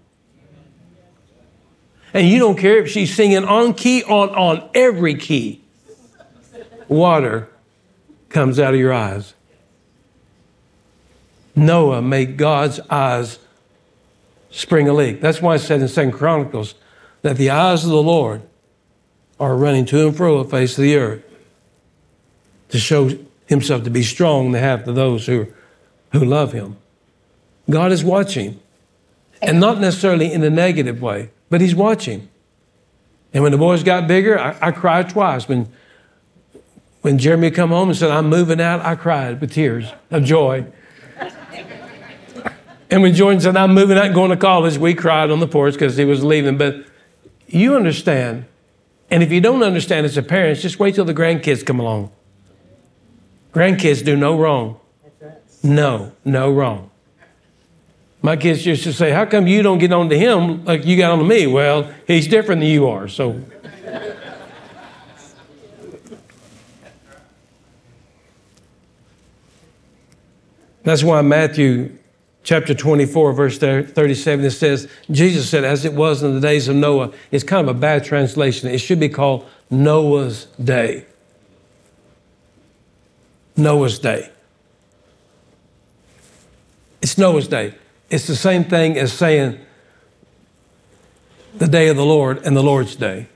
And 2.14 2.29
you 2.29 2.38
don't 2.38 2.59
care 2.59 2.79
if 2.79 2.91
she's 2.91 3.14
singing 3.14 3.45
on 3.45 3.75
key, 3.75 4.02
on, 4.05 4.31
on 4.31 4.69
every 4.75 5.14
key. 5.14 5.62
Water 6.88 7.49
comes 8.29 8.59
out 8.59 8.75
of 8.75 8.81
your 8.81 8.93
eyes. 8.93 9.35
Noah 11.55 12.02
made 12.02 12.37
God's 12.37 12.81
eyes 12.91 13.38
spring 14.53 14.89
a 14.89 14.93
leak. 14.93 15.21
That's 15.21 15.43
why 15.43 15.57
it 15.57 15.59
said 15.59 15.81
in 15.81 15.89
Second 15.89 16.13
Chronicles 16.13 16.77
that 17.23 17.37
the 17.37 17.51
eyes 17.51 17.85
of 17.85 17.91
the 17.91 18.03
Lord 18.03 18.43
are 19.41 19.57
running 19.57 19.85
to 19.87 20.07
and 20.07 20.17
fro 20.17 20.41
the 20.43 20.49
face 20.49 20.79
of 20.79 20.83
the 20.83 20.97
earth 20.97 21.25
to 22.69 22.79
show 22.79 23.11
himself 23.47 23.83
to 23.85 23.91
be 23.91 24.03
strong 24.03 24.47
in 24.47 24.53
the 24.53 24.61
half 24.61 24.87
of 24.87 24.95
those 24.95 25.27
who, 25.27 25.49
who 26.13 26.25
love 26.25 26.53
him. 26.53 26.77
God 27.69 27.93
is 27.93 28.05
watching, 28.05 28.61
and 29.41 29.59
not 29.59 29.81
necessarily 29.81 30.33
in 30.33 30.43
a 30.45 30.51
negative 30.51 31.03
way, 31.03 31.31
but 31.49 31.61
he's 31.61 31.75
watching. 31.75 32.29
And 33.35 33.43
when 33.43 33.53
the 33.53 33.59
boys 33.59 33.83
got 33.83 34.07
bigger, 34.07 34.39
I, 34.39 34.57
I 34.61 34.71
cried 34.71 35.09
twice. 35.09 35.49
When, 35.49 35.73
when 37.01 37.19
Jeremy 37.19 37.51
come 37.51 37.71
home 37.71 37.89
and 37.89 37.97
said, 37.97 38.11
I'm 38.11 38.29
moving 38.29 38.61
out, 38.61 38.81
I 38.81 38.95
cried 38.95 39.41
with 39.41 39.53
tears 39.53 39.91
of 40.11 40.25
joy. 40.25 40.67
And 42.93 43.01
when 43.01 43.15
Jordan 43.15 43.41
said, 43.41 43.57
I'm 43.57 43.73
moving 43.73 43.97
out 43.97 44.13
going 44.13 44.33
to 44.33 44.37
college, 44.37 44.77
we 44.77 44.93
cried 44.93 45.31
on 45.31 45.41
the 45.41 45.49
porch 45.49 45.73
because 45.73 45.97
he 45.97 46.05
was 46.05 46.23
leaving. 46.23 46.59
But 46.59 46.85
you 47.49 47.75
understand. 47.75 48.45
And 49.11 49.23
if 49.23 49.33
you 49.33 49.41
don't 49.41 49.63
understand 49.63 50.05
as 50.05 50.19
a 50.19 50.23
parent, 50.23 50.59
just 50.59 50.79
wait 50.79 50.95
till 50.97 51.07
the 51.07 51.15
grandkids 51.15 51.65
come 51.65 51.81
along. 51.81 52.13
Grandkids 53.55 54.05
do 54.05 54.15
no 54.15 54.39
wrong. 54.39 54.79
No, 55.63 56.13
no 56.27 56.53
wrong. 56.53 56.91
My 58.21 58.37
kids 58.37 58.67
used 58.67 58.85
to 58.85 58.93
say, 58.93 59.11
How 59.11 59.25
come 59.25 59.47
you 59.47 59.63
don't 59.63 59.79
get 59.79 59.91
on 59.91 60.11
to 60.11 60.19
him 60.19 60.63
like 60.67 60.85
you 60.85 60.99
got 60.99 61.13
on 61.13 61.19
to 61.21 61.25
me? 61.25 61.47
Well, 61.47 61.91
he's 62.07 62.29
different 62.29 62.61
than 62.61 62.69
you 62.69 62.89
are. 62.89 63.09
So. 63.09 63.41
That's 70.83 71.03
why 71.03 71.23
Matthew 71.23 71.97
chapter 72.43 72.75
24, 72.75 73.33
verse 73.33 73.59
37, 73.59 74.45
it 74.45 74.51
says, 74.51 74.89
Jesus 75.11 75.49
said, 75.49 75.65
as 75.65 75.85
it 75.85 75.95
was 75.95 76.23
in 76.23 76.35
the 76.35 76.41
days 76.41 76.69
of 76.69 76.77
Noah. 76.77 77.13
It's 77.31 77.45
kind 77.45 77.69
of 77.69 77.75
a 77.75 77.79
bad 77.79 78.05
translation. 78.05 78.69
It 78.69 78.79
should 78.79 79.01
be 79.01 79.09
called 79.09 79.49
Noah's 79.71 80.47
day. 80.63 81.07
Noah's 83.57 83.99
day. 83.99 84.31
It's 87.01 87.19
Noah's 87.19 87.49
day. 87.49 87.75
It's 88.11 88.27
the 88.27 88.37
same 88.37 88.65
thing 88.65 88.97
as 88.99 89.13
saying 89.13 89.59
the 91.55 91.69
day 91.69 91.89
of 91.89 91.97
the 91.97 92.05
Lord 92.05 92.45
and 92.45 92.57
the 92.57 92.63
Lord's 92.63 92.97
day. 92.97 93.27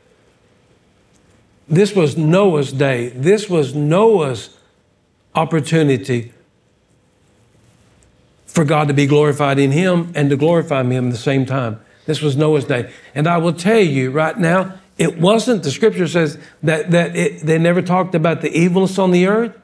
This 1.69 1.95
was 1.95 2.17
Noah's 2.17 2.73
day. 2.73 3.09
This 3.09 3.51
was 3.51 3.75
Noah's 3.75 4.57
opportunity 5.35 6.33
for 8.57 8.65
God 8.65 8.89
to 8.89 8.95
be 8.95 9.05
glorified 9.05 9.59
in 9.59 9.71
him 9.71 10.11
and 10.15 10.31
to 10.31 10.37
glorify 10.37 10.83
him 10.83 11.09
at 11.09 11.13
the 11.13 11.19
same 11.19 11.45
time. 11.45 11.79
This 12.07 12.23
was 12.23 12.39
Noah's 12.39 12.65
day. 12.65 12.91
And 13.15 13.27
I 13.27 13.37
will 13.37 13.53
tell 13.53 13.79
you 13.79 14.11
right 14.11 14.37
now, 14.39 14.79
it 14.97 15.19
wasn't, 15.19 15.63
the 15.63 15.71
scripture 15.71 16.09
says 16.09 16.39
that, 16.63 16.91
that 16.93 17.15
it, 17.15 17.41
they 17.41 17.59
never 17.59 17.83
talked 17.83 18.15
about 18.15 18.41
the 18.41 18.51
evilness 18.57 18.99
on 18.99 19.11
the 19.11 19.27
earth. 19.27 19.55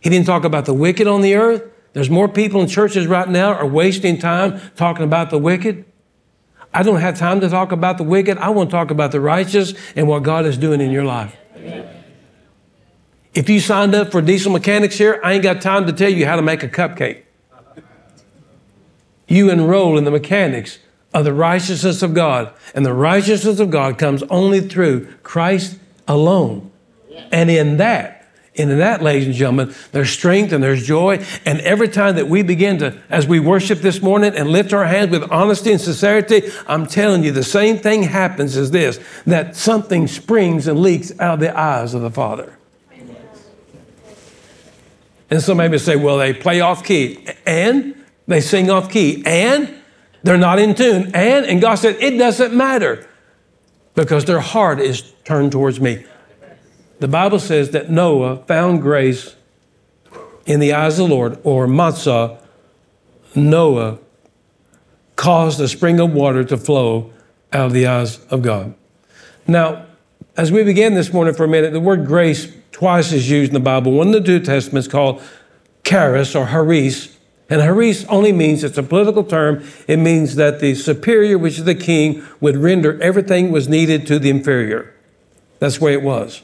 He 0.00 0.08
didn't 0.08 0.24
talk 0.24 0.44
about 0.44 0.64
the 0.64 0.72
wicked 0.72 1.06
on 1.06 1.20
the 1.20 1.34
earth. 1.34 1.62
There's 1.92 2.08
more 2.08 2.26
people 2.26 2.62
in 2.62 2.68
churches 2.68 3.06
right 3.06 3.28
now 3.28 3.52
are 3.52 3.66
wasting 3.66 4.16
time 4.16 4.58
talking 4.74 5.04
about 5.04 5.28
the 5.28 5.38
wicked. 5.38 5.84
I 6.72 6.82
don't 6.82 7.00
have 7.00 7.18
time 7.18 7.40
to 7.40 7.50
talk 7.50 7.70
about 7.70 7.98
the 7.98 8.04
wicked. 8.04 8.38
I 8.38 8.48
want 8.48 8.70
to 8.70 8.72
talk 8.74 8.90
about 8.90 9.12
the 9.12 9.20
righteous 9.20 9.74
and 9.94 10.08
what 10.08 10.22
God 10.22 10.46
is 10.46 10.56
doing 10.56 10.80
in 10.80 10.90
your 10.90 11.04
life. 11.04 11.36
Amen. 11.54 11.86
If 13.34 13.50
you 13.50 13.60
signed 13.60 13.94
up 13.94 14.10
for 14.10 14.22
diesel 14.22 14.52
mechanics 14.52 14.96
here, 14.96 15.20
I 15.22 15.34
ain't 15.34 15.42
got 15.42 15.60
time 15.60 15.86
to 15.86 15.92
tell 15.92 16.08
you 16.08 16.24
how 16.24 16.36
to 16.36 16.42
make 16.42 16.62
a 16.62 16.68
cupcake 16.68 17.24
you 19.28 19.50
enroll 19.50 19.98
in 19.98 20.04
the 20.04 20.10
mechanics 20.10 20.78
of 21.12 21.24
the 21.24 21.32
righteousness 21.32 22.02
of 22.02 22.14
God. 22.14 22.52
And 22.74 22.84
the 22.84 22.92
righteousness 22.92 23.58
of 23.58 23.70
God 23.70 23.98
comes 23.98 24.22
only 24.24 24.60
through 24.60 25.06
Christ 25.22 25.78
alone. 26.06 26.70
And 27.32 27.50
in 27.50 27.78
that, 27.78 28.16
in 28.54 28.78
that, 28.78 29.02
ladies 29.02 29.26
and 29.26 29.34
gentlemen, 29.34 29.74
there's 29.92 30.10
strength 30.10 30.52
and 30.52 30.62
there's 30.62 30.86
joy. 30.86 31.24
And 31.44 31.60
every 31.60 31.88
time 31.88 32.16
that 32.16 32.28
we 32.28 32.42
begin 32.42 32.78
to, 32.78 32.98
as 33.10 33.26
we 33.26 33.38
worship 33.40 33.80
this 33.80 34.00
morning 34.00 34.34
and 34.34 34.48
lift 34.50 34.72
our 34.72 34.86
hands 34.86 35.10
with 35.10 35.30
honesty 35.30 35.72
and 35.72 35.80
sincerity, 35.80 36.42
I'm 36.66 36.86
telling 36.86 37.22
you, 37.22 37.32
the 37.32 37.44
same 37.44 37.78
thing 37.78 38.04
happens 38.04 38.56
as 38.56 38.70
this 38.70 38.98
that 39.26 39.56
something 39.56 40.06
springs 40.06 40.66
and 40.66 40.80
leaks 40.80 41.12
out 41.20 41.34
of 41.34 41.40
the 41.40 41.58
eyes 41.58 41.92
of 41.92 42.02
the 42.02 42.10
Father. 42.10 42.56
And 45.28 45.42
some 45.42 45.56
maybe 45.56 45.78
say, 45.78 45.96
well, 45.96 46.18
they 46.18 46.32
play 46.32 46.60
off 46.60 46.84
key. 46.84 47.26
And 47.44 47.94
they 48.26 48.40
sing 48.40 48.70
off 48.70 48.90
key 48.90 49.22
and 49.24 49.74
they're 50.22 50.38
not 50.38 50.58
in 50.58 50.74
tune. 50.74 51.10
And, 51.14 51.46
and 51.46 51.60
God 51.60 51.76
said, 51.76 51.96
it 52.00 52.18
doesn't 52.18 52.54
matter 52.54 53.08
because 53.94 54.24
their 54.24 54.40
heart 54.40 54.80
is 54.80 55.12
turned 55.24 55.52
towards 55.52 55.80
me. 55.80 56.04
The 56.98 57.08
Bible 57.08 57.38
says 57.38 57.70
that 57.70 57.90
Noah 57.90 58.44
found 58.46 58.82
grace 58.82 59.36
in 60.46 60.60
the 60.60 60.72
eyes 60.72 60.98
of 60.98 61.08
the 61.08 61.14
Lord, 61.14 61.38
or 61.42 61.66
Matzah, 61.66 62.38
Noah 63.34 63.98
caused 65.16 65.60
a 65.60 65.68
spring 65.68 65.98
of 65.98 66.12
water 66.12 66.44
to 66.44 66.56
flow 66.56 67.12
out 67.52 67.66
of 67.66 67.72
the 67.72 67.86
eyes 67.86 68.24
of 68.26 68.42
God. 68.42 68.74
Now, 69.46 69.86
as 70.36 70.52
we 70.52 70.62
begin 70.62 70.94
this 70.94 71.12
morning 71.12 71.34
for 71.34 71.44
a 71.44 71.48
minute, 71.48 71.72
the 71.72 71.80
word 71.80 72.06
grace 72.06 72.52
twice 72.70 73.12
is 73.12 73.28
used 73.28 73.50
in 73.50 73.54
the 73.54 73.60
Bible. 73.60 73.92
One 73.92 74.08
in 74.08 74.12
the 74.12 74.20
New 74.20 74.40
Testament 74.40 74.86
is 74.86 74.92
called 74.92 75.22
charis 75.82 76.34
or 76.34 76.46
haris, 76.46 77.15
and 77.48 77.60
Haris 77.60 78.04
only 78.06 78.32
means, 78.32 78.64
it's 78.64 78.78
a 78.78 78.82
political 78.82 79.22
term, 79.22 79.64
it 79.86 79.98
means 79.98 80.34
that 80.34 80.60
the 80.60 80.74
superior, 80.74 81.38
which 81.38 81.58
is 81.58 81.64
the 81.64 81.74
king, 81.74 82.24
would 82.40 82.56
render 82.56 83.00
everything 83.00 83.52
was 83.52 83.68
needed 83.68 84.06
to 84.08 84.18
the 84.18 84.30
inferior. 84.30 84.92
That's 85.60 85.78
the 85.78 85.84
way 85.84 85.92
it 85.92 86.02
was. 86.02 86.42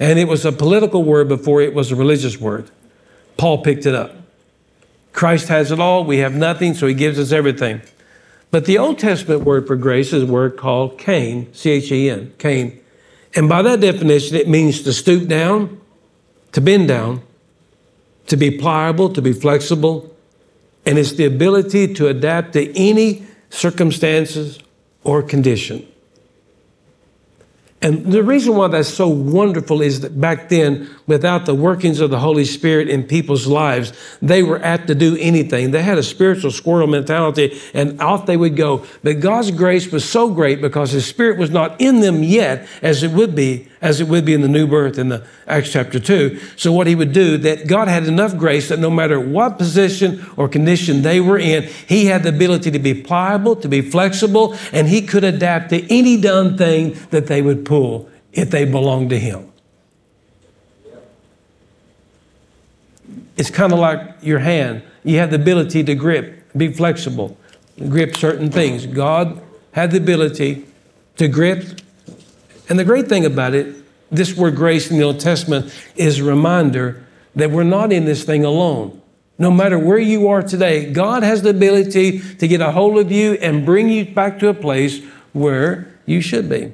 And 0.00 0.18
it 0.18 0.26
was 0.26 0.44
a 0.44 0.52
political 0.52 1.04
word 1.04 1.28
before 1.28 1.60
it 1.60 1.72
was 1.72 1.92
a 1.92 1.96
religious 1.96 2.40
word. 2.40 2.70
Paul 3.36 3.62
picked 3.62 3.86
it 3.86 3.94
up. 3.94 4.16
Christ 5.12 5.48
has 5.48 5.70
it 5.70 5.78
all, 5.78 6.04
we 6.04 6.18
have 6.18 6.34
nothing, 6.34 6.74
so 6.74 6.86
he 6.86 6.94
gives 6.94 7.18
us 7.18 7.32
everything. 7.32 7.82
But 8.50 8.64
the 8.64 8.78
Old 8.78 8.98
Testament 8.98 9.42
word 9.42 9.66
for 9.66 9.76
grace 9.76 10.12
is 10.12 10.24
a 10.24 10.26
word 10.26 10.56
called 10.56 10.98
Cain, 10.98 11.52
C 11.52 11.70
H 11.70 11.92
E 11.92 12.10
N, 12.10 12.32
Cain. 12.38 12.80
And 13.36 13.48
by 13.48 13.62
that 13.62 13.80
definition, 13.80 14.36
it 14.36 14.48
means 14.48 14.82
to 14.82 14.92
stoop 14.92 15.28
down, 15.28 15.80
to 16.52 16.60
bend 16.60 16.88
down, 16.88 17.22
to 18.26 18.36
be 18.36 18.50
pliable, 18.50 19.12
to 19.12 19.22
be 19.22 19.32
flexible, 19.32 20.14
and 20.86 20.98
it's 20.98 21.12
the 21.12 21.24
ability 21.24 21.94
to 21.94 22.08
adapt 22.08 22.54
to 22.54 22.76
any 22.76 23.26
circumstances 23.50 24.58
or 25.04 25.22
condition. 25.22 25.86
And 27.82 28.12
the 28.12 28.22
reason 28.22 28.56
why 28.56 28.68
that's 28.68 28.88
so 28.88 29.08
wonderful 29.08 29.80
is 29.80 30.00
that 30.00 30.20
back 30.20 30.48
then, 30.50 30.90
without 31.10 31.44
the 31.44 31.54
workings 31.54 32.00
of 32.00 32.08
the 32.08 32.20
Holy 32.20 32.46
Spirit 32.46 32.88
in 32.88 33.02
people's 33.02 33.46
lives, 33.46 33.92
they 34.22 34.42
were 34.42 34.62
apt 34.62 34.86
to 34.86 34.94
do 34.94 35.16
anything. 35.20 35.72
They 35.72 35.82
had 35.82 35.98
a 35.98 36.02
spiritual 36.02 36.50
squirrel 36.50 36.86
mentality 36.86 37.60
and 37.74 38.00
off 38.00 38.24
they 38.24 38.38
would 38.38 38.56
go. 38.56 38.86
But 39.02 39.20
God's 39.20 39.50
grace 39.50 39.92
was 39.92 40.08
so 40.08 40.32
great 40.32 40.62
because 40.62 40.92
His 40.92 41.04
Spirit 41.04 41.38
was 41.38 41.50
not 41.50 41.78
in 41.80 42.00
them 42.00 42.22
yet 42.22 42.66
as 42.80 43.02
it 43.02 43.10
would 43.10 43.34
be 43.34 43.68
as 43.82 44.00
it 44.00 44.08
would 44.08 44.24
be 44.24 44.34
in 44.34 44.42
the 44.42 44.48
new 44.48 44.66
birth 44.66 44.98
in 44.98 45.08
the 45.08 45.26
Acts 45.46 45.72
chapter 45.72 45.98
2. 45.98 46.38
So 46.56 46.72
what 46.72 46.86
he 46.86 46.94
would 46.94 47.12
do, 47.12 47.38
that 47.38 47.66
God 47.66 47.88
had 47.88 48.06
enough 48.06 48.36
grace 48.36 48.68
that 48.68 48.78
no 48.78 48.90
matter 48.90 49.18
what 49.18 49.58
position 49.58 50.24
or 50.36 50.48
condition 50.48 51.02
they 51.02 51.20
were 51.20 51.38
in, 51.38 51.62
he 51.88 52.06
had 52.06 52.22
the 52.22 52.28
ability 52.28 52.70
to 52.72 52.78
be 52.78 52.94
pliable, 52.94 53.56
to 53.56 53.68
be 53.68 53.80
flexible, 53.80 54.54
and 54.72 54.88
he 54.88 55.02
could 55.02 55.24
adapt 55.24 55.70
to 55.70 55.90
any 55.92 56.20
done 56.20 56.56
thing 56.58 56.96
that 57.10 57.26
they 57.26 57.40
would 57.40 57.64
pull 57.64 58.08
if 58.32 58.50
they 58.50 58.64
belonged 58.64 59.10
to 59.10 59.18
him. 59.18 59.49
It's 63.40 63.50
kind 63.50 63.72
of 63.72 63.78
like 63.78 64.16
your 64.20 64.38
hand. 64.38 64.82
You 65.02 65.18
have 65.18 65.30
the 65.30 65.36
ability 65.36 65.82
to 65.84 65.94
grip, 65.94 66.52
be 66.54 66.70
flexible, 66.72 67.38
grip 67.88 68.16
certain 68.16 68.50
things. 68.50 68.84
God 68.84 69.40
had 69.72 69.92
the 69.92 69.96
ability 69.96 70.66
to 71.16 71.26
grip 71.26 71.80
and 72.70 72.78
the 72.78 72.84
great 72.84 73.08
thing 73.08 73.26
about 73.26 73.52
it, 73.52 73.74
this 74.10 74.36
word 74.36 74.54
grace 74.54 74.92
in 74.92 74.96
the 74.96 75.02
Old 75.02 75.18
Testament 75.18 75.74
is 75.96 76.20
a 76.20 76.24
reminder 76.24 77.04
that 77.34 77.50
we're 77.50 77.64
not 77.64 77.92
in 77.92 78.04
this 78.04 78.22
thing 78.22 78.44
alone. 78.44 79.02
No 79.38 79.50
matter 79.50 79.76
where 79.76 79.98
you 79.98 80.28
are 80.28 80.40
today, 80.40 80.92
God 80.92 81.24
has 81.24 81.42
the 81.42 81.50
ability 81.50 82.20
to 82.36 82.46
get 82.46 82.60
a 82.60 82.70
hold 82.70 82.98
of 82.98 83.10
you 83.10 83.32
and 83.34 83.66
bring 83.66 83.88
you 83.88 84.04
back 84.04 84.38
to 84.38 84.48
a 84.48 84.54
place 84.54 85.02
where 85.32 85.98
you 86.06 86.20
should 86.20 86.48
be. 86.48 86.72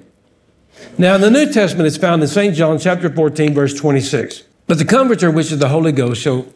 Now, 0.98 1.14
in 1.14 1.22
the 1.22 1.30
New 1.30 1.50
Testament, 1.50 1.86
it's 1.86 1.96
found 1.96 2.20
in 2.20 2.28
St. 2.28 2.54
John 2.54 2.78
chapter 2.78 3.08
14, 3.08 3.54
verse 3.54 3.72
26. 3.72 4.42
But 4.66 4.76
the 4.76 4.84
Comforter, 4.84 5.30
which 5.30 5.50
is 5.50 5.60
the 5.60 5.68
Holy 5.68 5.92
Ghost, 5.92 6.20
shall 6.20 6.46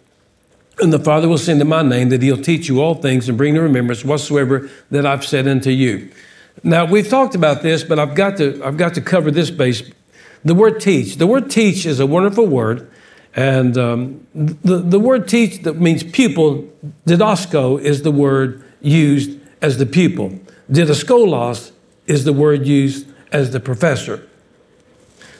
and 0.79 0.93
the 0.93 0.99
Father 0.99 1.29
will 1.29 1.39
send 1.39 1.61
in 1.61 1.69
my 1.69 1.83
name 1.83 2.09
that 2.11 2.23
he'll 2.23 2.41
teach 2.41 2.69
you 2.69 2.81
all 2.81 2.95
things 2.95 3.29
and 3.29 3.37
bring 3.37 3.55
to 3.55 3.61
remembrance 3.61 4.05
whatsoever 4.05 4.71
that 4.91 5.05
I've 5.05 5.25
said 5.25 5.47
unto 5.47 5.71
you. 5.71 6.11
Now 6.63 6.85
we've 6.85 7.09
talked 7.09 7.35
about 7.35 7.63
this, 7.63 7.85
but 7.85 7.99
I've 7.99 8.15
got 8.15 8.37
to 8.39 8.63
I've 8.65 8.77
got 8.77 8.95
to 8.95 9.01
cover 9.01 9.31
this 9.31 9.51
base. 9.51 9.83
The 10.45 10.55
word 10.55 10.81
teach. 10.81 11.17
The 11.17 11.27
word 11.27 11.51
teach 11.51 11.87
is 11.87 12.01
a 12.01 12.07
wonderful 12.07 12.47
word, 12.47 12.91
and 13.35 13.77
um, 13.77 14.27
the 14.35 14.79
the 14.79 15.01
word 15.01 15.29
teach 15.29 15.63
that 15.63 15.81
means 15.81 16.03
pupil. 16.03 16.69
Didasko 17.07 17.81
is 17.81 18.03
the 18.03 18.11
word 18.11 18.63
used 18.81 19.39
as 19.63 19.79
the 19.79 19.87
pupil. 19.87 20.39
Didaskolos 20.71 21.73
is 22.07 22.25
the 22.25 22.33
word 22.33 22.67
used 22.67 23.07
as 23.33 23.51
the 23.51 23.61
professor. 23.61 24.27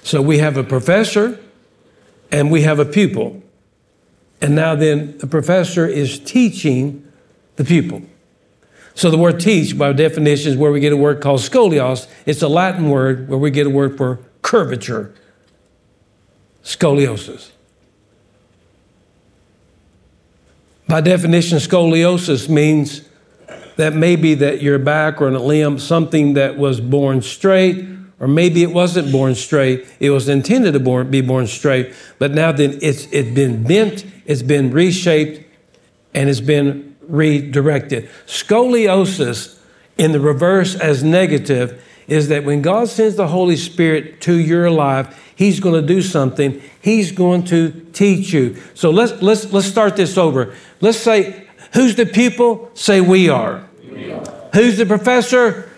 So 0.03 0.23
we 0.23 0.39
have 0.39 0.57
a 0.57 0.65
professor, 0.65 1.39
and 2.31 2.51
we 2.51 2.63
have 2.63 2.79
a 2.79 2.85
pupil, 2.85 3.43
and 4.41 4.55
now 4.55 4.75
then 4.75 5.19
the 5.19 5.27
professor 5.27 5.87
is 5.87 6.19
teaching 6.19 7.07
the 7.57 7.65
pupil. 7.65 8.03
So 8.95 9.11
the 9.11 9.19
word 9.19 9.41
teach, 9.41 9.79
by 9.79 9.93
definition, 9.93 10.53
is 10.53 10.59
where 10.59 10.73
we 10.73 10.81
get 10.81 10.93
a 10.93 10.97
word 10.97 11.21
called 11.21 11.41
scolios. 11.41 12.09
It's 12.27 12.43
a 12.43 12.49
Latin 12.49 12.91
word 12.91 13.29
where 13.29 13.39
we 13.39 13.51
get 13.51 13.67
a 13.67 13.71
word 13.71 13.97
for 13.97 14.19
curvature, 14.43 15.15
scoliosis. 16.65 17.51
By 20.89 21.01
definition, 21.01 21.59
scoliosis 21.59 22.49
means 22.49 23.03
that 23.77 23.95
maybe 23.95 24.35
that 24.35 24.61
your 24.61 24.79
back 24.79 25.23
or 25.23 25.29
a 25.29 25.39
limb, 25.39 25.79
something 25.79 26.35
that 26.35 26.59
was 26.59 26.81
born 26.81 27.23
straight, 27.23 27.87
or 28.19 28.29
maybe 28.29 28.63
it 28.63 28.73
wasn't 28.73 29.11
born 29.11 29.35
straight. 29.35 29.87
It 30.01 30.11
was 30.11 30.29
intended 30.29 30.75
to 30.75 31.05
be 31.05 31.21
born 31.21 31.47
straight, 31.47 31.95
but 32.19 32.33
now 32.33 32.53
then 32.53 32.79
it's 32.83 33.07
it's 33.13 33.31
been 33.31 33.63
bent, 33.63 34.05
it's 34.31 34.43
been 34.43 34.71
reshaped, 34.71 35.45
and 36.15 36.29
it's 36.29 36.41
been 36.41 36.97
redirected. 37.09 38.09
Scoliosis, 38.27 39.59
in 39.99 40.13
the 40.13 40.21
reverse 40.21 40.75
as 40.75 41.03
negative, 41.05 41.85
is 42.09 42.29
that 42.29 42.45
when 42.45 42.63
God 42.63 42.89
sends 42.89 43.17
the 43.17 43.29
Holy 43.29 43.57
Spirit 43.57 44.21
to 44.23 44.35
your 44.39 44.71
life, 44.71 45.17
He's 45.37 45.61
going 45.61 45.81
to 45.81 45.87
do 45.87 46.03
something. 46.03 46.61
He's 46.81 47.13
going 47.13 47.45
to 47.45 47.71
teach 47.93 48.33
you. 48.33 48.57
So 48.75 48.91
let's 48.91 49.21
let's 49.23 49.53
let's 49.53 49.67
start 49.67 49.97
this 49.97 50.19
over. 50.19 50.55
Let's 50.81 50.99
say 50.99 51.47
Who's 51.73 51.95
the 51.95 52.07
pupil? 52.07 52.71
Say 52.75 53.01
we 53.01 53.29
are. 53.29 53.59
Who's 54.55 54.79
the 54.79 54.87
professor? 54.87 55.71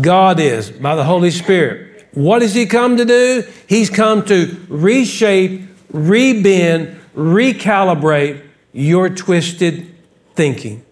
God 0.00 0.38
is 0.40 0.70
by 0.70 0.94
the 0.94 1.04
Holy 1.04 1.30
Spirit. 1.30 2.06
What 2.12 2.42
has 2.42 2.54
He 2.54 2.66
come 2.66 2.96
to 2.96 3.04
do? 3.04 3.44
He's 3.66 3.90
come 3.90 4.24
to 4.26 4.56
reshape, 4.68 5.62
rebend, 5.92 6.96
recalibrate 7.18 8.44
your 8.72 9.08
twisted 9.10 9.92
thinking. 10.34 10.84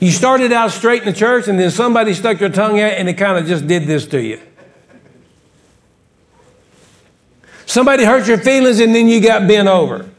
You 0.00 0.10
started 0.10 0.52
out 0.52 0.70
straight 0.70 1.02
in 1.02 1.06
the 1.06 1.18
church, 1.18 1.48
and 1.48 1.58
then 1.58 1.70
somebody 1.70 2.12
stuck 2.12 2.38
their 2.38 2.50
tongue 2.50 2.78
out, 2.78 2.92
and 2.92 3.08
it 3.08 3.14
kind 3.14 3.38
of 3.38 3.46
just 3.46 3.66
did 3.66 3.86
this 3.86 4.06
to 4.08 4.20
you. 4.20 4.38
Somebody 7.64 8.04
hurt 8.04 8.28
your 8.28 8.36
feelings, 8.36 8.80
and 8.80 8.94
then 8.94 9.08
you 9.08 9.22
got 9.22 9.48
bent 9.48 9.66
over. 9.66 10.10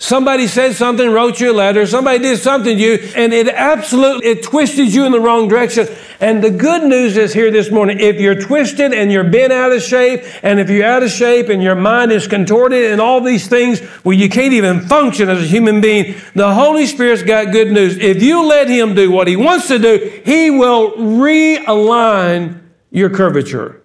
Somebody 0.00 0.46
said 0.46 0.76
something, 0.76 1.10
wrote 1.10 1.40
you 1.40 1.50
a 1.50 1.52
letter, 1.52 1.84
somebody 1.84 2.20
did 2.20 2.38
something 2.38 2.76
to 2.76 2.82
you, 2.82 3.10
and 3.16 3.32
it 3.32 3.48
absolutely 3.48 4.28
it 4.28 4.44
twisted 4.44 4.94
you 4.94 5.04
in 5.04 5.10
the 5.10 5.18
wrong 5.18 5.48
direction. 5.48 5.88
And 6.20 6.42
the 6.42 6.50
good 6.50 6.84
news 6.84 7.16
is 7.16 7.32
here 7.34 7.50
this 7.50 7.72
morning, 7.72 7.98
if 7.98 8.20
you're 8.20 8.40
twisted 8.40 8.92
and 8.92 9.10
you're 9.10 9.28
bent 9.28 9.52
out 9.52 9.72
of 9.72 9.82
shape, 9.82 10.22
and 10.44 10.60
if 10.60 10.70
you're 10.70 10.86
out 10.86 11.02
of 11.02 11.10
shape 11.10 11.48
and 11.48 11.60
your 11.60 11.74
mind 11.74 12.12
is 12.12 12.28
contorted 12.28 12.92
and 12.92 13.00
all 13.00 13.20
these 13.20 13.48
things 13.48 13.80
where 14.04 14.14
you 14.14 14.28
can't 14.28 14.52
even 14.52 14.82
function 14.82 15.28
as 15.28 15.42
a 15.42 15.46
human 15.46 15.80
being, 15.80 16.14
the 16.32 16.54
Holy 16.54 16.86
Spirit's 16.86 17.24
got 17.24 17.50
good 17.50 17.72
news. 17.72 17.98
If 17.98 18.22
you 18.22 18.46
let 18.46 18.68
Him 18.68 18.94
do 18.94 19.10
what 19.10 19.26
He 19.26 19.34
wants 19.34 19.66
to 19.66 19.80
do, 19.80 20.22
He 20.24 20.48
will 20.48 20.92
realign 20.92 22.60
your 22.92 23.10
curvature. 23.10 23.82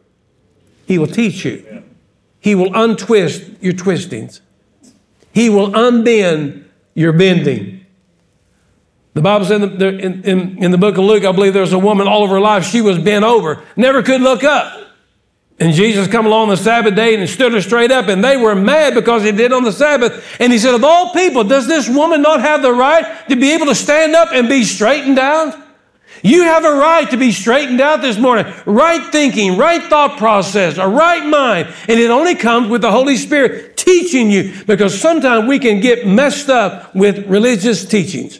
He 0.85 0.99
will 0.99 1.07
teach 1.07 1.43
you. 1.43 1.83
He 2.39 2.53
will 2.53 2.69
untwist 2.75 3.49
your 3.61 3.73
twistings. 3.73 4.41
He 5.33 5.49
will 5.49 5.71
unbend 5.71 6.65
your 6.93 7.11
bending. 7.11 7.85
The 9.13 9.21
Bible 9.21 9.45
said 9.45 9.61
in 9.61 9.77
the, 9.77 9.87
in, 9.89 10.23
in, 10.23 10.63
in 10.63 10.71
the 10.71 10.77
book 10.77 10.97
of 10.97 11.03
Luke, 11.03 11.25
I 11.25 11.31
believe 11.31 11.53
there 11.53 11.61
was 11.61 11.73
a 11.73 11.79
woman 11.79 12.07
all 12.07 12.23
of 12.23 12.29
her 12.29 12.39
life, 12.39 12.65
she 12.65 12.81
was 12.81 12.97
bent 12.97 13.25
over, 13.25 13.63
never 13.75 14.01
could 14.01 14.21
look 14.21 14.43
up. 14.43 14.79
And 15.59 15.73
Jesus 15.73 16.07
come 16.07 16.25
along 16.25 16.49
the 16.49 16.57
Sabbath 16.57 16.95
day 16.95 17.15
and 17.15 17.29
stood 17.29 17.53
her 17.53 17.61
straight 17.61 17.91
up, 17.91 18.07
and 18.07 18.23
they 18.23 18.37
were 18.37 18.55
mad 18.55 18.95
because 18.95 19.23
he 19.23 19.31
did 19.31 19.53
on 19.53 19.63
the 19.63 19.71
Sabbath. 19.71 20.35
And 20.39 20.51
he 20.51 20.57
said, 20.57 20.73
Of 20.73 20.83
all 20.83 21.13
people, 21.13 21.43
does 21.43 21.67
this 21.67 21.87
woman 21.87 22.23
not 22.23 22.41
have 22.41 22.63
the 22.63 22.73
right 22.73 23.27
to 23.29 23.35
be 23.35 23.53
able 23.53 23.67
to 23.67 23.75
stand 23.75 24.15
up 24.15 24.29
and 24.33 24.49
be 24.49 24.63
straightened 24.63 25.19
out? 25.19 25.59
You 26.23 26.43
have 26.43 26.63
a 26.65 26.73
right 26.73 27.09
to 27.11 27.17
be 27.17 27.31
straightened 27.31 27.81
out 27.81 28.01
this 28.01 28.17
morning. 28.17 28.51
Right 28.65 29.11
thinking, 29.11 29.57
right 29.57 29.83
thought 29.83 30.17
process, 30.17 30.77
a 30.77 30.87
right 30.87 31.25
mind. 31.25 31.73
And 31.87 31.99
it 31.99 32.09
only 32.09 32.35
comes 32.35 32.69
with 32.69 32.81
the 32.81 32.91
Holy 32.91 33.17
Spirit 33.17 33.72
teaching 33.83 34.29
you 34.29 34.53
because 34.65 34.99
sometimes 34.99 35.47
we 35.47 35.59
can 35.59 35.79
get 35.79 36.07
messed 36.07 36.49
up 36.49 36.93
with 36.95 37.27
religious 37.27 37.85
teachings. 37.85 38.39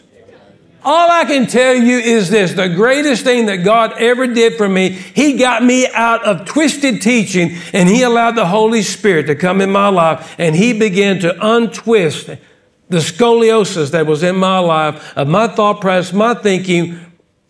All 0.86 1.10
I 1.10 1.24
can 1.24 1.46
tell 1.46 1.74
you 1.74 1.96
is 1.96 2.28
this 2.28 2.52
the 2.52 2.68
greatest 2.68 3.24
thing 3.24 3.46
that 3.46 3.58
God 3.58 3.94
ever 3.98 4.26
did 4.26 4.56
for 4.56 4.68
me, 4.68 4.90
He 4.90 5.38
got 5.38 5.64
me 5.64 5.86
out 5.88 6.24
of 6.26 6.44
twisted 6.44 7.00
teaching 7.00 7.56
and 7.72 7.88
He 7.88 8.02
allowed 8.02 8.36
the 8.36 8.46
Holy 8.46 8.82
Spirit 8.82 9.26
to 9.28 9.34
come 9.34 9.62
in 9.62 9.70
my 9.70 9.88
life 9.88 10.34
and 10.38 10.54
He 10.54 10.78
began 10.78 11.20
to 11.20 11.34
untwist 11.40 12.26
the 12.26 12.98
scoliosis 12.98 13.92
that 13.92 14.06
was 14.06 14.22
in 14.22 14.36
my 14.36 14.58
life 14.58 15.16
of 15.16 15.26
my 15.26 15.48
thought 15.48 15.80
process, 15.80 16.12
my 16.12 16.34
thinking, 16.34 17.00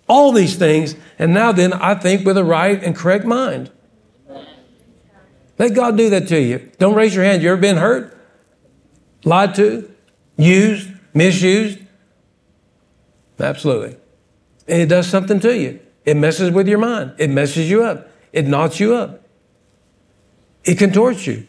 all 0.09 0.31
these 0.31 0.57
things. 0.57 0.95
And 1.19 1.35
now 1.35 1.51
then, 1.51 1.73
I 1.73 1.97
think 1.97 2.25
with 2.25 2.39
a 2.39 2.45
right 2.45 2.81
and 2.83 2.95
correct 2.95 3.25
mind. 3.25 3.71
Let 5.59 5.75
God 5.75 5.97
do 5.97 6.11
that 6.11 6.29
to 6.29 6.41
you. 6.41 6.71
Don't 6.79 6.95
raise 6.95 7.15
your 7.15 7.25
hand. 7.25 7.43
You 7.43 7.51
ever 7.53 7.61
been 7.61 7.77
hurt? 7.77 8.17
Lied 9.25 9.55
to? 9.57 9.91
Used? 10.37 10.91
Misused? 11.13 11.79
Absolutely. 13.39 13.97
And 14.67 14.83
it 14.83 14.87
does 14.87 15.07
something 15.07 15.41
to 15.41 15.57
you. 15.57 15.81
It 16.05 16.17
messes 16.17 16.51
with 16.51 16.69
your 16.69 16.79
mind. 16.79 17.15
It 17.19 17.31
messes 17.31 17.71
you 17.71 17.85
up. 17.85 18.09
It 18.33 18.47
knots 18.47 18.81
you 18.81 18.95
up. 18.95 19.23
It 20.64 20.79
contorts 20.79 21.27
you. 21.27 21.47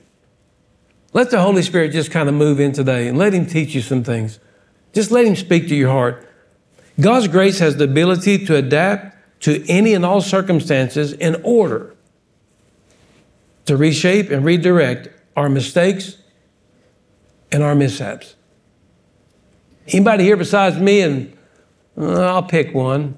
Let 1.13 1.32
the 1.32 1.41
Holy 1.41 1.62
Spirit 1.62 1.94
just 1.94 2.12
kind 2.12 2.28
of 2.28 2.36
move 2.36 2.60
in 2.60 2.74
today 2.74 3.08
and 3.08 3.18
let 3.18 3.34
Him 3.34 3.46
teach 3.46 3.74
you 3.74 3.82
some 3.82 4.04
things. 4.04 4.39
Just 4.94 5.12
let 5.12 5.26
Him 5.26 5.36
speak 5.36 5.68
to 5.70 5.76
your 5.76 5.89
heart. 5.89 6.28
God's 7.00 7.28
grace 7.28 7.60
has 7.60 7.78
the 7.78 7.86
ability 7.86 8.46
to 8.46 8.56
adapt 8.56 9.15
to 9.41 9.65
any 9.70 9.94
and 9.94 10.06
all 10.06 10.22
circumstances 10.22 11.13
in 11.13 11.41
order 11.44 11.94
to 13.65 13.78
reshape 13.78 14.30
and 14.30 14.45
redirect 14.45 15.10
our 15.36 15.49
mistakes 15.49 16.17
and 17.51 17.63
our 17.63 17.75
mishaps. 17.75 18.36
Anybody 19.88 20.23
here 20.23 20.38
besides 20.38 20.78
me 20.78 21.01
and 21.01 21.38
uh, 21.97 22.34
I'll 22.34 22.43
pick 22.43 22.73
one. 22.73 23.17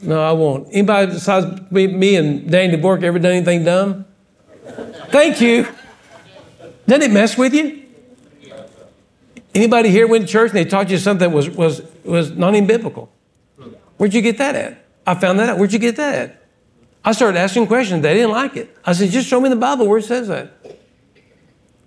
No, 0.00 0.22
I 0.22 0.32
won't. 0.32 0.68
Anybody 0.72 1.12
besides 1.12 1.70
me, 1.70 1.86
me 1.88 2.16
and 2.16 2.50
Danny 2.50 2.76
DeBork 2.76 3.02
ever 3.02 3.18
done 3.18 3.32
anything 3.32 3.64
dumb? 3.64 4.06
Thank 5.10 5.40
you. 5.40 5.66
Doesn't 6.86 7.02
it 7.02 7.10
mess 7.10 7.36
with 7.36 7.54
you? 7.54 7.84
Anybody 9.54 9.90
here 9.90 10.06
went 10.06 10.26
to 10.26 10.32
church 10.32 10.50
and 10.50 10.58
they 10.58 10.64
taught 10.64 10.90
you 10.90 10.98
something 10.98 11.30
that 11.30 11.34
was, 11.34 11.50
was, 11.50 11.82
was 12.04 12.30
not 12.30 12.54
even 12.54 12.66
biblical? 12.66 13.10
Where'd 13.96 14.14
you 14.14 14.22
get 14.22 14.38
that 14.38 14.54
at? 14.54 14.84
I 15.06 15.14
found 15.14 15.38
that 15.40 15.48
out. 15.48 15.58
Where'd 15.58 15.72
you 15.72 15.78
get 15.78 15.96
that 15.96 16.14
at? 16.14 16.47
I 17.08 17.12
started 17.12 17.38
asking 17.38 17.68
questions. 17.68 18.02
They 18.02 18.12
didn't 18.12 18.32
like 18.32 18.54
it. 18.58 18.76
I 18.84 18.92
said, 18.92 19.08
just 19.08 19.26
show 19.26 19.40
me 19.40 19.48
the 19.48 19.56
Bible 19.56 19.88
where 19.88 19.96
it 19.96 20.04
says 20.04 20.28
that. 20.28 20.52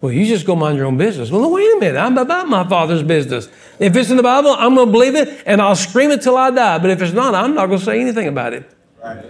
Well, 0.01 0.11
you 0.11 0.25
just 0.25 0.47
go 0.47 0.55
mind 0.55 0.77
your 0.77 0.87
own 0.87 0.97
business. 0.97 1.29
Well, 1.29 1.47
wait 1.51 1.71
a 1.75 1.79
minute. 1.79 1.99
I'm 1.99 2.17
about 2.17 2.49
my 2.49 2.67
father's 2.67 3.03
business. 3.03 3.47
If 3.77 3.95
it's 3.95 4.09
in 4.09 4.17
the 4.17 4.23
Bible, 4.23 4.49
I'm 4.57 4.73
going 4.73 4.87
to 4.87 4.91
believe 4.91 5.13
it 5.13 5.43
and 5.45 5.61
I'll 5.61 5.75
scream 5.75 6.09
it 6.09 6.23
till 6.23 6.37
I 6.37 6.49
die. 6.49 6.79
But 6.79 6.89
if 6.89 7.03
it's 7.03 7.13
not, 7.13 7.35
I'm 7.35 7.53
not 7.53 7.67
going 7.67 7.77
to 7.77 7.85
say 7.85 8.01
anything 8.01 8.27
about 8.29 8.53
it. 8.53 8.67
Right. 9.03 9.23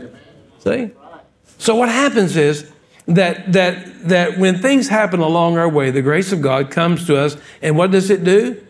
See? 0.60 0.92
So 1.58 1.76
what 1.76 1.90
happens 1.90 2.38
is 2.38 2.72
that, 3.08 3.52
that, 3.52 4.08
that 4.08 4.38
when 4.38 4.60
things 4.60 4.88
happen 4.88 5.20
along 5.20 5.58
our 5.58 5.68
way, 5.68 5.92
the 5.92 6.02
grace 6.02 6.32
of 6.32 6.42
God 6.42 6.72
comes 6.72 7.06
to 7.08 7.18
us, 7.18 7.36
and 7.62 7.76
what 7.76 7.92
does 7.92 8.10
it 8.10 8.24
do? 8.24 8.66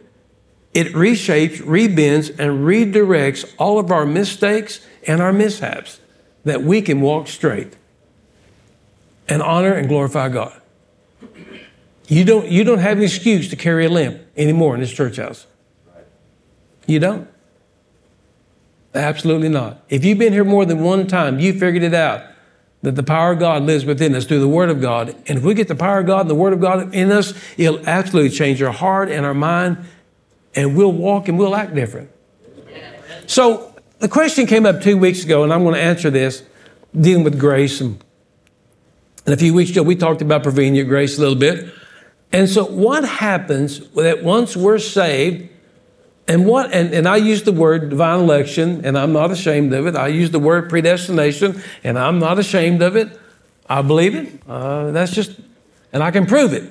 It 0.74 0.88
reshapes, 0.94 1.60
rebends, 1.60 2.30
and 2.30 2.66
redirects 2.66 3.54
all 3.60 3.78
of 3.78 3.92
our 3.92 4.08
mistakes 4.08 4.84
and 5.06 5.22
our 5.22 5.32
mishaps 5.32 6.00
that 6.44 6.64
we 6.64 6.82
can 6.82 7.02
walk 7.02 7.28
straight 7.28 7.76
and 9.28 9.42
honor 9.42 9.74
and 9.74 9.88
glorify 9.88 10.30
God. 10.30 10.60
You 12.08 12.26
don't, 12.26 12.48
you 12.50 12.64
don't 12.64 12.80
have 12.80 12.98
an 12.98 13.04
excuse 13.04 13.50
to 13.50 13.56
carry 13.56 13.86
a 13.86 13.90
limp 13.90 14.22
anymore 14.36 14.76
in 14.76 14.82
this 14.82 14.92
church 14.92 15.18
house. 15.18 15.48
You 16.86 17.00
don't. 17.00 17.28
Absolutely 18.94 19.48
not. 19.48 19.82
If 19.88 20.04
you've 20.04 20.18
been 20.18 20.34
here 20.34 20.44
more 20.44 20.66
than 20.66 20.84
one 20.84 21.08
time, 21.08 21.40
you 21.40 21.54
figured 21.54 21.84
it 21.84 21.94
out 21.94 22.24
that 22.82 22.96
the 22.96 23.04
power 23.04 23.32
of 23.32 23.40
God 23.40 23.64
lives 23.64 23.86
within 23.86 24.16
us 24.16 24.26
through 24.26 24.40
the 24.40 24.48
Word 24.48 24.70
of 24.70 24.82
God. 24.82 25.16
And 25.28 25.38
if 25.38 25.44
we 25.44 25.54
get 25.54 25.68
the 25.68 25.76
power 25.76 26.00
of 26.00 26.08
God 26.08 26.22
and 26.22 26.30
the 26.30 26.36
Word 26.36 26.52
of 26.52 26.60
God 26.60 26.94
in 26.94 27.12
us, 27.12 27.34
it'll 27.58 27.88
absolutely 27.88 28.32
change 28.32 28.62
our 28.62 28.74
heart 28.74 29.10
and 29.10 29.26
our 29.26 29.34
mind, 29.34 29.78
and 30.56 30.76
we'll 30.76 30.92
walk 30.92 31.30
and 31.30 31.38
we'll 31.38 31.56
act 31.56 31.74
different. 31.76 32.10
So 33.28 33.71
the 34.02 34.10
question 34.10 34.48
came 34.48 34.66
up 34.66 34.82
two 34.82 34.98
weeks 34.98 35.24
ago, 35.24 35.44
and 35.44 35.54
I'm 35.54 35.62
going 35.64 35.76
to 35.76 35.82
answer 35.82 36.10
this 36.10 36.44
dealing 37.00 37.24
with 37.24 37.40
grace. 37.40 37.80
And, 37.80 38.04
and 39.26 39.34
a 39.34 39.38
few 39.38 39.54
weeks 39.54 39.70
ago, 39.70 39.84
we 39.84 39.96
talked 39.96 40.24
about 40.24 40.42
prevenient 40.42 40.90
grace 40.90 41.18
a 41.18 41.22
little 41.22 41.36
bit. 41.36 41.72
And 42.34 42.50
so, 42.50 42.66
what 42.66 43.06
happens 43.06 43.88
that 43.92 44.24
once 44.24 44.58
we're 44.58 44.80
saved, 44.80 45.50
and 46.28 46.48
what 46.48 46.72
and, 46.72 46.94
and 46.94 47.08
I 47.08 47.18
use 47.18 47.44
the 47.44 47.52
word 47.52 47.90
divine 47.90 48.22
election, 48.22 48.84
and 48.86 48.98
I'm 48.98 49.14
not 49.14 49.30
ashamed 49.30 49.72
of 49.74 49.86
it. 49.86 49.96
I 49.96 50.08
use 50.08 50.32
the 50.32 50.40
word 50.40 50.70
predestination, 50.70 51.62
and 51.84 52.00
I'm 52.00 52.18
not 52.18 52.40
ashamed 52.40 52.82
of 52.82 52.96
it. 52.96 53.20
I 53.70 53.84
believe 53.84 54.16
it. 54.16 54.42
Uh, 54.48 54.92
that's 54.92 55.12
just, 55.12 55.40
and 55.94 56.02
I 56.02 56.10
can 56.10 56.26
prove 56.26 56.54
it. 56.54 56.64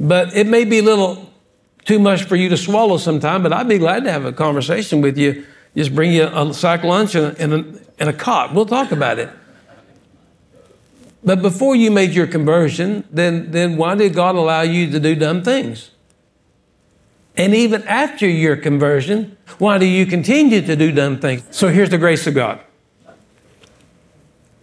But 0.00 0.34
it 0.36 0.46
may 0.48 0.64
be 0.64 0.78
a 0.78 0.82
little 0.82 1.30
too 1.84 2.00
much 2.00 2.24
for 2.24 2.34
you 2.34 2.48
to 2.48 2.56
swallow 2.56 2.96
sometime. 2.96 3.42
But 3.42 3.52
I'd 3.52 3.68
be 3.68 3.78
glad 3.78 4.04
to 4.04 4.10
have 4.10 4.24
a 4.24 4.32
conversation 4.32 5.00
with 5.00 5.16
you 5.16 5.46
just 5.78 5.94
bring 5.94 6.10
you 6.10 6.24
a 6.24 6.52
sack 6.52 6.82
lunch 6.82 7.14
and 7.14 7.26
a, 7.26 7.40
and, 7.40 7.54
a, 7.54 7.80
and 8.00 8.08
a 8.08 8.12
cot. 8.12 8.52
We'll 8.52 8.66
talk 8.66 8.90
about 8.90 9.20
it. 9.20 9.30
But 11.22 11.40
before 11.40 11.76
you 11.76 11.92
made 11.92 12.10
your 12.14 12.26
conversion, 12.26 13.04
then, 13.12 13.52
then 13.52 13.76
why 13.76 13.94
did 13.94 14.12
God 14.12 14.34
allow 14.34 14.62
you 14.62 14.90
to 14.90 14.98
do 14.98 15.14
dumb 15.14 15.44
things? 15.44 15.92
And 17.36 17.54
even 17.54 17.84
after 17.84 18.26
your 18.26 18.56
conversion, 18.56 19.36
why 19.58 19.78
do 19.78 19.86
you 19.86 20.04
continue 20.04 20.62
to 20.62 20.74
do 20.74 20.90
dumb 20.90 21.20
things? 21.20 21.44
So 21.52 21.68
here's 21.68 21.90
the 21.90 21.98
grace 21.98 22.26
of 22.26 22.34
God 22.34 22.60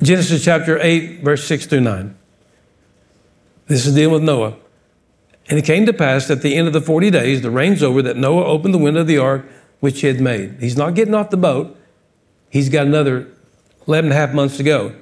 Genesis 0.01 0.43
chapter 0.43 0.78
8, 0.82 1.21
verse 1.23 1.47
6 1.47 1.67
through 1.67 1.82
9. 1.82 2.17
This 3.67 3.86
is 3.86 3.95
dealing 3.95 4.15
with 4.15 4.23
Noah. 4.23 4.58
And 5.47 5.58
it 5.58 5.63
came 5.63 5.86
to 5.86 5.93
pass 5.93 6.30
at 6.30 6.41
the 6.41 6.56
end 6.56 6.67
of 6.67 6.73
the 6.73 6.82
40 6.82 7.10
days, 7.10 7.41
the 7.41 7.51
rain's 7.51 7.82
over, 7.82 8.01
that 8.01 8.17
Noah 8.17 8.43
opened 8.45 8.73
the 8.73 8.80
window 8.80 9.01
of 9.01 9.08
the 9.08 9.17
ark 9.17 9.45
which 9.80 10.02
he 10.02 10.08
had 10.08 10.20
made. 10.20 10.58
He's 10.60 10.78
not 10.78 10.96
getting 10.96 11.14
off 11.14 11.30
the 11.30 11.38
boat. 11.38 11.78
He's 12.50 12.70
got 12.70 12.88
another 12.88 13.28
11 13.88 14.12
and 14.12 14.14
a 14.14 14.16
half 14.16 14.34
months 14.34 14.58
to 14.58 14.64
go. 14.64 14.96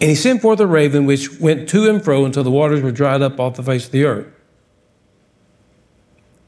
And 0.00 0.10
he 0.10 0.16
sent 0.16 0.42
forth 0.42 0.58
a 0.58 0.66
raven 0.66 1.06
which 1.06 1.38
went 1.38 1.68
to 1.68 1.88
and 1.88 2.02
fro 2.02 2.24
until 2.24 2.42
the 2.42 2.50
waters 2.50 2.82
were 2.82 2.90
dried 2.90 3.22
up 3.22 3.38
off 3.38 3.54
the 3.54 3.62
face 3.62 3.86
of 3.86 3.92
the 3.92 4.04
earth. 4.04 4.26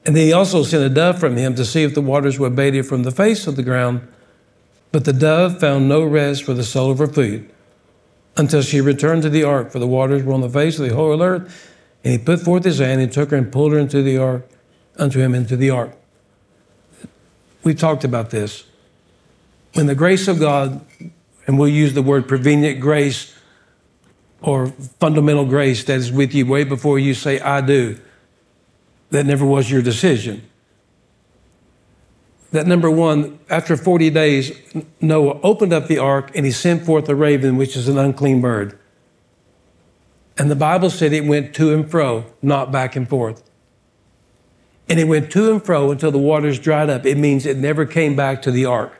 And 0.04 0.16
then 0.16 0.26
he 0.26 0.32
also 0.32 0.62
sent 0.64 0.84
a 0.84 0.88
dove 0.92 1.18
from 1.18 1.36
him 1.36 1.54
to 1.54 1.64
see 1.64 1.82
if 1.82 1.94
the 1.94 2.00
waters 2.00 2.38
were 2.38 2.48
abated 2.48 2.86
from 2.86 3.04
the 3.04 3.10
face 3.10 3.46
of 3.46 3.56
the 3.56 3.62
ground. 3.62 4.06
But 4.92 5.04
the 5.04 5.12
dove 5.12 5.60
found 5.60 5.88
no 5.88 6.04
rest 6.04 6.44
for 6.44 6.52
the 6.52 6.64
sole 6.64 6.90
of 6.90 6.98
her 6.98 7.06
food 7.06 7.50
until 8.36 8.62
she 8.62 8.80
returned 8.80 9.22
to 9.22 9.30
the 9.30 9.44
ark, 9.44 9.70
for 9.70 9.78
the 9.78 9.86
waters 9.86 10.24
were 10.24 10.32
on 10.32 10.40
the 10.40 10.48
face 10.48 10.78
of 10.78 10.88
the 10.88 10.94
whole 10.94 11.22
earth. 11.22 11.70
And 12.02 12.12
he 12.12 12.18
put 12.18 12.40
forth 12.40 12.64
his 12.64 12.80
hand 12.80 13.00
and 13.00 13.10
took 13.10 13.30
her 13.30 13.36
and 13.36 13.50
pulled 13.50 13.72
her 13.72 13.78
into 13.78 14.02
the 14.02 14.18
ark, 14.18 14.46
unto 14.98 15.20
him 15.20 15.34
into 15.34 15.56
the 15.56 15.70
ark. 15.70 15.96
We 17.64 17.74
talked 17.74 18.04
about 18.04 18.30
this. 18.30 18.64
When 19.72 19.86
the 19.86 19.94
grace 19.94 20.28
of 20.28 20.38
God, 20.38 20.84
and 21.46 21.58
we'll 21.58 21.68
use 21.68 21.94
the 21.94 22.02
word 22.02 22.28
prevenient 22.28 22.80
grace, 22.80 23.34
or 24.42 24.68
fundamental 25.00 25.46
grace 25.46 25.84
that 25.84 25.96
is 25.96 26.12
with 26.12 26.34
you 26.34 26.46
way 26.46 26.64
before 26.64 26.98
you 26.98 27.14
say, 27.14 27.40
I 27.40 27.62
do. 27.62 27.98
That 29.10 29.24
never 29.24 29.44
was 29.44 29.70
your 29.70 29.80
decision. 29.80 30.48
That 32.52 32.66
number 32.66 32.90
one, 32.90 33.38
after 33.48 33.76
40 33.76 34.10
days, 34.10 34.52
Noah 35.00 35.40
opened 35.42 35.72
up 35.72 35.88
the 35.88 35.98
ark 35.98 36.30
and 36.34 36.44
he 36.44 36.52
sent 36.52 36.84
forth 36.84 37.08
a 37.08 37.14
raven, 37.14 37.56
which 37.56 37.74
is 37.74 37.88
an 37.88 37.98
unclean 37.98 38.40
bird. 38.40 38.78
And 40.36 40.50
the 40.50 40.56
Bible 40.56 40.90
said 40.90 41.12
it 41.12 41.24
went 41.24 41.54
to 41.56 41.72
and 41.72 41.90
fro, 41.90 42.26
not 42.42 42.70
back 42.70 42.96
and 42.96 43.08
forth. 43.08 43.42
And 44.88 45.00
it 45.00 45.04
went 45.04 45.30
to 45.32 45.50
and 45.50 45.64
fro 45.64 45.90
until 45.90 46.10
the 46.10 46.18
waters 46.18 46.58
dried 46.58 46.90
up. 46.90 47.06
It 47.06 47.16
means 47.16 47.46
it 47.46 47.56
never 47.56 47.86
came 47.86 48.14
back 48.16 48.42
to 48.42 48.50
the 48.50 48.66
ark. 48.66 48.92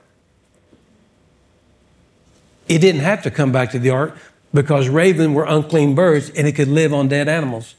It 2.68 2.79
didn't 2.79 3.03
have 3.03 3.23
to 3.25 3.31
come 3.31 3.53
back 3.53 3.70
to 3.73 3.79
the 3.79 3.90
ark 3.90 4.16
because 4.53 4.88
raven 4.88 5.35
were 5.35 5.44
unclean 5.44 5.94
birds 5.94 6.31
and 6.31 6.47
it 6.47 6.53
could 6.53 6.68
live 6.68 6.94
on 6.94 7.09
dead 7.09 7.29
animals. 7.29 7.75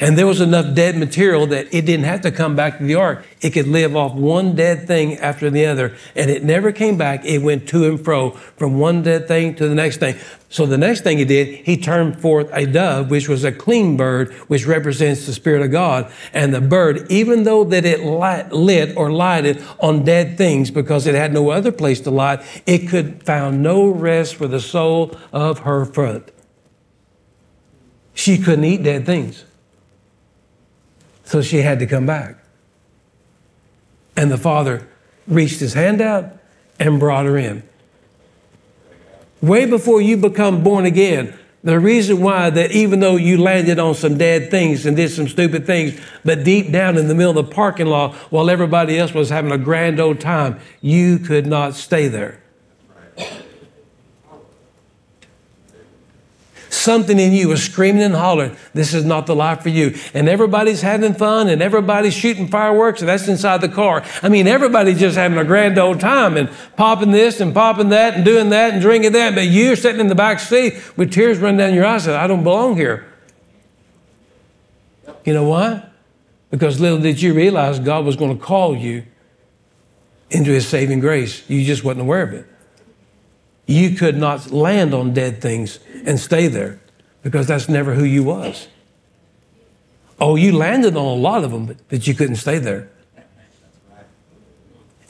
And 0.00 0.16
there 0.16 0.26
was 0.26 0.40
enough 0.40 0.74
dead 0.74 0.96
material 0.96 1.46
that 1.48 1.72
it 1.72 1.86
didn't 1.86 2.04
have 2.04 2.20
to 2.22 2.30
come 2.30 2.56
back 2.56 2.78
to 2.78 2.84
the 2.84 2.94
ark. 2.94 3.26
It 3.40 3.50
could 3.50 3.68
live 3.68 3.96
off 3.96 4.14
one 4.14 4.54
dead 4.54 4.86
thing 4.86 5.16
after 5.18 5.50
the 5.50 5.66
other. 5.66 5.96
And 6.14 6.30
it 6.30 6.42
never 6.42 6.72
came 6.72 6.96
back. 6.96 7.24
It 7.24 7.38
went 7.38 7.68
to 7.68 7.86
and 7.86 8.02
fro 8.02 8.30
from 8.30 8.78
one 8.78 9.02
dead 9.02 9.28
thing 9.28 9.54
to 9.56 9.68
the 9.68 9.74
next 9.74 9.98
thing. 9.98 10.16
So 10.50 10.64
the 10.64 10.78
next 10.78 11.02
thing 11.02 11.18
he 11.18 11.24
did, 11.24 11.66
he 11.66 11.76
turned 11.76 12.20
forth 12.20 12.48
a 12.52 12.66
dove, 12.66 13.10
which 13.10 13.28
was 13.28 13.44
a 13.44 13.52
clean 13.52 13.96
bird, 13.96 14.32
which 14.48 14.66
represents 14.66 15.26
the 15.26 15.34
Spirit 15.34 15.62
of 15.62 15.70
God. 15.70 16.10
And 16.32 16.54
the 16.54 16.60
bird, 16.60 17.10
even 17.10 17.44
though 17.44 17.64
that 17.64 17.84
it 17.84 18.00
light, 18.00 18.50
lit 18.52 18.96
or 18.96 19.12
lighted 19.12 19.62
on 19.80 20.04
dead 20.04 20.38
things 20.38 20.70
because 20.70 21.06
it 21.06 21.14
had 21.14 21.32
no 21.32 21.50
other 21.50 21.70
place 21.70 22.00
to 22.02 22.10
light, 22.10 22.40
it 22.66 22.88
could 22.88 23.22
found 23.24 23.62
no 23.62 23.88
rest 23.88 24.36
for 24.36 24.46
the 24.46 24.60
soul 24.60 25.16
of 25.32 25.60
her 25.60 25.84
foot. 25.84 26.32
She 28.14 28.38
couldn't 28.38 28.64
eat 28.64 28.82
dead 28.82 29.06
things. 29.06 29.44
So 31.28 31.42
she 31.42 31.58
had 31.58 31.78
to 31.80 31.86
come 31.86 32.06
back. 32.06 32.36
And 34.16 34.30
the 34.30 34.38
father 34.38 34.88
reached 35.26 35.60
his 35.60 35.74
hand 35.74 36.00
out 36.00 36.32
and 36.80 36.98
brought 36.98 37.26
her 37.26 37.36
in. 37.36 37.62
Way 39.42 39.66
before 39.66 40.00
you 40.00 40.16
become 40.16 40.64
born 40.64 40.86
again, 40.86 41.38
the 41.62 41.78
reason 41.78 42.22
why 42.22 42.48
that 42.48 42.72
even 42.72 43.00
though 43.00 43.16
you 43.16 43.36
landed 43.36 43.78
on 43.78 43.94
some 43.94 44.16
dead 44.16 44.50
things 44.50 44.86
and 44.86 44.96
did 44.96 45.10
some 45.10 45.28
stupid 45.28 45.66
things, 45.66 46.00
but 46.24 46.44
deep 46.44 46.72
down 46.72 46.96
in 46.96 47.08
the 47.08 47.14
middle 47.14 47.38
of 47.38 47.46
the 47.46 47.54
parking 47.54 47.88
lot 47.88 48.14
while 48.32 48.48
everybody 48.48 48.98
else 48.98 49.12
was 49.12 49.28
having 49.28 49.52
a 49.52 49.58
grand 49.58 50.00
old 50.00 50.20
time, 50.20 50.58
you 50.80 51.18
could 51.18 51.46
not 51.46 51.74
stay 51.74 52.08
there. 52.08 52.40
Something 56.88 57.18
in 57.18 57.34
you 57.34 57.48
was 57.48 57.62
screaming 57.62 58.02
and 58.02 58.14
hollering, 58.14 58.56
this 58.72 58.94
is 58.94 59.04
not 59.04 59.26
the 59.26 59.36
life 59.36 59.60
for 59.60 59.68
you. 59.68 59.94
And 60.14 60.26
everybody's 60.26 60.80
having 60.80 61.12
fun 61.12 61.50
and 61.50 61.60
everybody's 61.60 62.14
shooting 62.14 62.48
fireworks, 62.48 63.00
and 63.00 63.08
that's 63.10 63.28
inside 63.28 63.60
the 63.60 63.68
car. 63.68 64.02
I 64.22 64.30
mean, 64.30 64.46
everybody's 64.46 64.98
just 64.98 65.14
having 65.14 65.36
a 65.36 65.44
grand 65.44 65.76
old 65.76 66.00
time 66.00 66.38
and 66.38 66.48
popping 66.76 67.10
this 67.10 67.40
and 67.40 67.52
popping 67.52 67.90
that 67.90 68.14
and 68.14 68.24
doing 68.24 68.48
that 68.48 68.72
and 68.72 68.80
drinking 68.80 69.12
that. 69.12 69.34
But 69.34 69.48
you're 69.48 69.76
sitting 69.76 70.00
in 70.00 70.06
the 70.06 70.14
back 70.14 70.40
seat 70.40 70.80
with 70.96 71.12
tears 71.12 71.36
running 71.36 71.58
down 71.58 71.74
your 71.74 71.84
eyes, 71.84 72.04
saying, 72.04 72.18
I 72.18 72.26
don't 72.26 72.42
belong 72.42 72.76
here. 72.76 73.06
You 75.26 75.34
know 75.34 75.44
why? 75.44 75.84
Because 76.50 76.80
little 76.80 77.00
did 77.00 77.20
you 77.20 77.34
realize 77.34 77.78
God 77.78 78.06
was 78.06 78.16
going 78.16 78.34
to 78.34 78.42
call 78.42 78.74
you 78.74 79.04
into 80.30 80.52
his 80.52 80.66
saving 80.66 81.00
grace. 81.00 81.44
You 81.50 81.62
just 81.66 81.84
wasn't 81.84 82.00
aware 82.00 82.22
of 82.22 82.32
it 82.32 82.46
you 83.68 83.90
could 83.90 84.16
not 84.16 84.50
land 84.50 84.94
on 84.94 85.12
dead 85.12 85.42
things 85.42 85.78
and 86.06 86.18
stay 86.18 86.48
there 86.48 86.80
because 87.22 87.46
that's 87.46 87.68
never 87.68 87.94
who 87.94 88.02
you 88.02 88.24
was. 88.24 88.66
Oh, 90.18 90.36
you 90.36 90.56
landed 90.56 90.96
on 90.96 91.04
a 91.04 91.20
lot 91.20 91.44
of 91.44 91.52
them, 91.52 91.76
but, 91.88 92.06
you 92.06 92.14
couldn't 92.14 92.36
stay 92.36 92.58
there. 92.58 92.88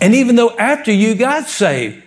And 0.00 0.14
even 0.14 0.34
though 0.36 0.50
after 0.58 0.92
you 0.92 1.14
got 1.14 1.46
saved, 1.46 2.02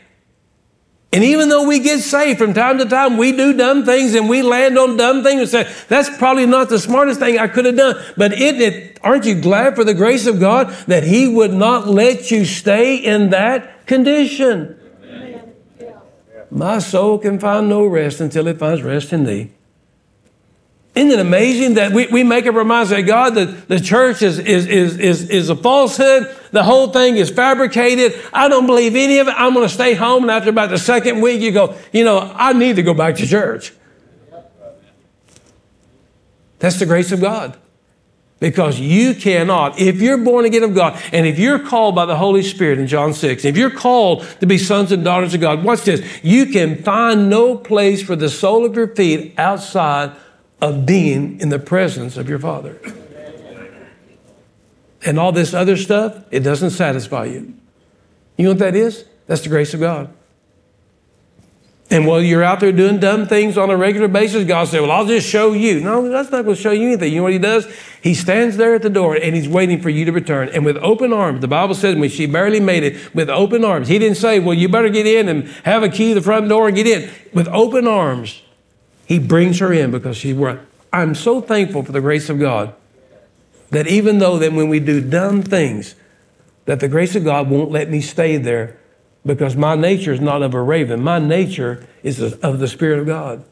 and 1.14 1.24
even 1.24 1.48
though 1.50 1.68
we 1.68 1.80
get 1.80 2.00
saved 2.00 2.38
from 2.38 2.54
time 2.54 2.78
to 2.80 2.86
time, 2.86 3.18
we 3.18 3.32
do 3.32 3.54
dumb 3.54 3.86
things 3.86 4.14
and 4.14 4.30
we 4.30 4.42
land 4.42 4.78
on 4.78 4.98
dumb 4.98 5.24
things 5.24 5.42
and 5.42 5.50
say, 5.50 5.74
that's 5.88 6.16
probably 6.18 6.46
not 6.46 6.70
the 6.70 6.80
smartest 6.80 7.20
thing 7.20 7.40
I 7.40 7.48
could 7.48 7.66
have 7.66 7.76
done. 7.76 7.96
But 8.18 8.34
isn't 8.34 8.62
it, 8.62 9.00
aren't 9.04 9.26
you 9.26 9.40
glad 9.42 9.76
for 9.76 9.84
the 9.84 9.94
grace 9.94 10.28
of 10.28 10.40
God 10.40 10.70
that 10.88 11.04
He 11.04 11.28
would 11.28 11.54
not 11.54 11.88
let 11.88 12.30
you 12.30 12.44
stay 12.46 12.96
in 12.96 13.30
that 13.32 13.88
condition? 13.88 14.78
My 16.52 16.80
soul 16.80 17.18
can 17.18 17.40
find 17.40 17.70
no 17.70 17.86
rest 17.86 18.20
until 18.20 18.46
it 18.48 18.60
finds 18.60 18.84
rest 18.84 19.14
in 19.14 19.24
thee. 19.24 19.52
Isn't 20.94 21.12
it 21.12 21.20
amazing 21.20 21.76
that 21.76 21.94
we, 21.94 22.08
we 22.08 22.24
make 22.26 22.46
up 22.46 22.56
our 22.56 22.66
minds 22.66 22.90
that 22.90 23.04
God, 23.04 23.34
the, 23.34 23.46
the 23.46 23.80
church 23.80 24.22
is, 24.22 24.38
is, 24.38 24.68
is, 24.68 24.98
is, 24.98 25.30
is 25.30 25.50
a 25.50 25.56
falsehood. 25.56 26.36
The 26.52 26.64
whole 26.64 26.90
thing 26.90 27.16
is 27.16 27.30
fabricated. 27.30 28.14
I 28.34 28.50
don't 28.50 28.68
believe 28.68 28.94
any 28.96 29.20
of 29.20 29.30
it. 29.30 29.34
I'm 29.38 29.54
going 29.54 29.66
to 29.66 29.74
stay 29.74 29.94
home. 29.94 30.24
And 30.24 30.32
after 30.32 30.50
about 30.50 30.70
the 30.70 30.78
second 30.78 31.22
week, 31.22 31.40
you 31.40 31.54
go, 31.54 31.78
you 31.94 32.04
know, 32.04 32.20
I 32.36 32.52
need 32.52 32.76
to 32.76 32.84
go 32.84 32.94
back 32.94 33.16
to 33.16 33.26
church. 33.26 33.72
That's 36.60 36.78
the 36.78 36.86
grace 36.86 37.14
of 37.14 37.22
God. 37.22 37.58
Because 38.42 38.80
you 38.80 39.14
cannot, 39.14 39.80
if 39.80 40.02
you're 40.02 40.18
born 40.18 40.46
again 40.46 40.64
of 40.64 40.74
God, 40.74 41.00
and 41.14 41.28
if 41.28 41.38
you're 41.38 41.60
called 41.60 41.94
by 41.94 42.08
the 42.08 42.18
Holy 42.18 42.42
Spirit 42.42 42.80
in 42.80 42.88
John 42.88 43.14
6, 43.14 43.46
if 43.46 43.56
you're 43.56 43.70
called 43.70 44.26
to 44.40 44.48
be 44.48 44.58
sons 44.58 44.92
and 44.92 45.04
daughters 45.04 45.36
of 45.36 45.42
God, 45.42 45.64
watch 45.64 45.84
this. 45.84 46.04
You 46.24 46.48
can 46.48 46.82
find 46.82 47.30
no 47.30 47.56
place 47.56 48.02
for 48.02 48.16
the 48.16 48.30
sole 48.30 48.66
of 48.66 48.76
your 48.76 48.96
feet 48.96 49.36
outside 49.38 50.14
of 50.60 50.88
being 50.88 51.40
in 51.40 51.50
the 51.50 51.60
presence 51.60 52.18
of 52.18 52.28
your 52.28 52.40
Father. 52.40 52.80
And 55.06 55.20
all 55.20 55.32
this 55.32 55.54
other 55.54 55.78
stuff, 55.78 56.24
it 56.32 56.40
doesn't 56.40 56.72
satisfy 56.72 57.26
you. 57.26 57.54
You 58.38 58.46
know 58.46 58.52
what 58.52 58.60
that 58.60 58.76
is? 58.76 59.06
That's 59.28 59.42
the 59.44 59.50
grace 59.50 59.76
of 59.76 59.82
God. 59.82 60.12
And 61.92 62.08
while 62.08 62.22
you're 62.22 62.42
out 62.42 62.62
there 62.62 62.72
doing 62.72 63.00
dumb 63.00 63.28
things 63.28 63.58
on 63.58 63.70
a 63.70 63.76
regular 63.76 64.08
basis, 64.08 64.46
God 64.46 64.70
said, 64.70 64.80
Well, 64.80 64.92
I'll 64.92 65.06
just 65.06 65.28
show 65.28 65.52
you. 65.52 65.82
No, 65.82 66.10
that's 66.10 66.32
not 66.32 66.46
going 66.46 66.56
to 66.56 66.62
show 66.62 66.72
you 66.72 66.88
anything. 66.88 67.12
You 67.12 67.18
know 67.18 67.24
what 67.24 67.34
He 67.34 67.40
does? 67.40 67.68
He 68.02 68.14
stands 68.14 68.56
there 68.56 68.74
at 68.76 68.82
the 68.82 68.90
door 68.90 69.16
and 69.16 69.36
He's 69.36 69.50
waiting 69.50 69.82
for 69.82 69.90
you 69.90 70.06
to 70.06 70.14
return. 70.14 70.48
And 70.50 70.64
with 70.64 70.78
open 70.78 71.12
arms, 71.12 71.42
the 71.42 71.50
Bible 71.50 71.76
says 71.76 71.98
when 71.98 72.10
she 72.10 72.28
barely 72.28 72.62
made 72.62 72.84
it, 72.84 73.14
with 73.14 73.30
open 73.30 73.66
arms, 73.66 73.90
He 73.90 74.00
didn't 74.00 74.16
say, 74.16 74.40
Well, 74.40 74.54
you 74.54 74.70
better 74.70 74.88
get 74.88 75.06
in 75.06 75.28
and 75.28 75.50
have 75.66 75.84
a 75.84 75.90
key 75.90 76.10
to 76.10 76.16
the 76.16 76.22
front 76.22 76.48
door 76.48 76.68
and 76.68 76.78
get 76.78 76.88
in. 76.88 77.10
With 77.34 77.50
open 77.50 77.86
arms, 77.86 78.42
He 79.06 79.20
brings 79.20 79.60
her 79.60 79.74
in 79.74 79.92
because 79.92 80.16
she's 80.16 80.36
worth. 80.36 80.62
I'm 80.94 81.14
so 81.14 81.42
thankful 81.42 81.84
for 81.84 81.92
the 81.92 82.02
grace 82.02 82.30
of 82.30 82.40
God 82.40 82.74
that 83.72 83.88
even 83.88 84.20
though 84.20 84.38
that 84.38 84.54
when 84.54 84.70
we 84.70 84.80
do 84.80 85.02
dumb 85.02 85.44
things, 85.44 85.96
that 86.66 86.80
the 86.80 86.88
grace 86.88 87.18
of 87.18 87.26
God 87.26 87.50
won't 87.50 87.70
let 87.70 87.90
me 87.90 88.00
stay 88.00 88.38
there 88.38 88.78
because 89.26 89.56
my 89.56 89.76
nature 89.76 90.14
is 90.14 90.20
not 90.20 90.42
of 90.42 90.54
a 90.54 90.62
raven. 90.62 91.04
My 91.04 91.20
nature 91.20 91.88
is 92.04 92.22
of 92.22 92.60
the 92.60 92.68
Spirit 92.68 93.00
of 93.00 93.06
God. 93.06 93.44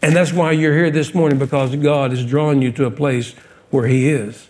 And 0.00 0.14
that's 0.14 0.32
why 0.32 0.52
you're 0.52 0.74
here 0.74 0.90
this 0.90 1.14
morning 1.14 1.38
because 1.38 1.74
God 1.76 2.12
is 2.12 2.24
drawing 2.24 2.62
you 2.62 2.72
to 2.72 2.84
a 2.86 2.90
place 2.90 3.34
where 3.70 3.86
He 3.86 4.08
is. 4.08 4.48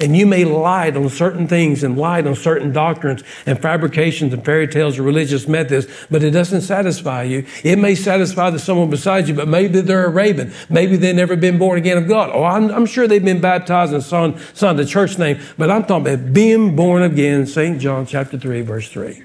And 0.00 0.16
you 0.16 0.26
may 0.26 0.44
light 0.44 0.96
on 0.96 1.08
certain 1.08 1.46
things 1.46 1.84
and 1.84 1.96
light 1.96 2.26
on 2.26 2.34
certain 2.34 2.72
doctrines 2.72 3.22
and 3.46 3.60
fabrications 3.62 4.32
and 4.32 4.44
fairy 4.44 4.66
tales 4.66 4.98
or 4.98 5.04
religious 5.04 5.46
methods, 5.46 5.86
but 6.10 6.24
it 6.24 6.32
doesn't 6.32 6.62
satisfy 6.62 7.22
you. 7.22 7.46
It 7.62 7.76
may 7.78 7.94
satisfy 7.94 8.50
the 8.50 8.58
someone 8.58 8.90
beside 8.90 9.28
you, 9.28 9.34
but 9.34 9.46
maybe 9.46 9.80
they're 9.80 10.06
a 10.06 10.10
raven. 10.10 10.52
Maybe 10.68 10.96
they've 10.96 11.14
never 11.14 11.36
been 11.36 11.58
born 11.58 11.78
again 11.78 11.96
of 11.96 12.08
God. 12.08 12.30
Oh, 12.32 12.42
I'm, 12.42 12.70
I'm 12.72 12.86
sure 12.86 13.06
they've 13.06 13.24
been 13.24 13.40
baptized 13.40 13.92
and 13.92 14.02
signed, 14.02 14.40
signed 14.52 14.80
the 14.80 14.84
church 14.84 15.16
name, 15.16 15.40
but 15.56 15.70
I'm 15.70 15.84
talking 15.84 16.12
about 16.12 16.32
being 16.32 16.74
born 16.74 17.02
again, 17.02 17.46
St. 17.46 17.80
John 17.80 18.04
chapter 18.04 18.36
3, 18.36 18.62
verse 18.62 18.90
3. 18.90 19.22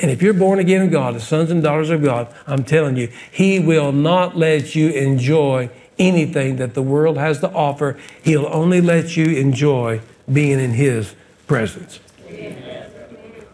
And 0.00 0.10
if 0.10 0.22
you're 0.22 0.34
born 0.34 0.58
again 0.58 0.82
of 0.82 0.90
God, 0.90 1.14
the 1.14 1.20
sons 1.20 1.50
and 1.50 1.62
daughters 1.62 1.90
of 1.90 2.02
God, 2.02 2.32
I'm 2.46 2.64
telling 2.64 2.96
you, 2.96 3.10
He 3.32 3.58
will 3.58 3.92
not 3.92 4.36
let 4.36 4.74
you 4.74 4.90
enjoy 4.90 5.70
anything 5.98 6.56
that 6.56 6.74
the 6.74 6.82
world 6.82 7.18
has 7.18 7.40
to 7.40 7.50
offer. 7.50 7.98
He'll 8.22 8.46
only 8.46 8.80
let 8.80 9.16
you 9.16 9.26
enjoy 9.36 10.00
being 10.30 10.60
in 10.60 10.72
His 10.72 11.14
presence. 11.46 12.00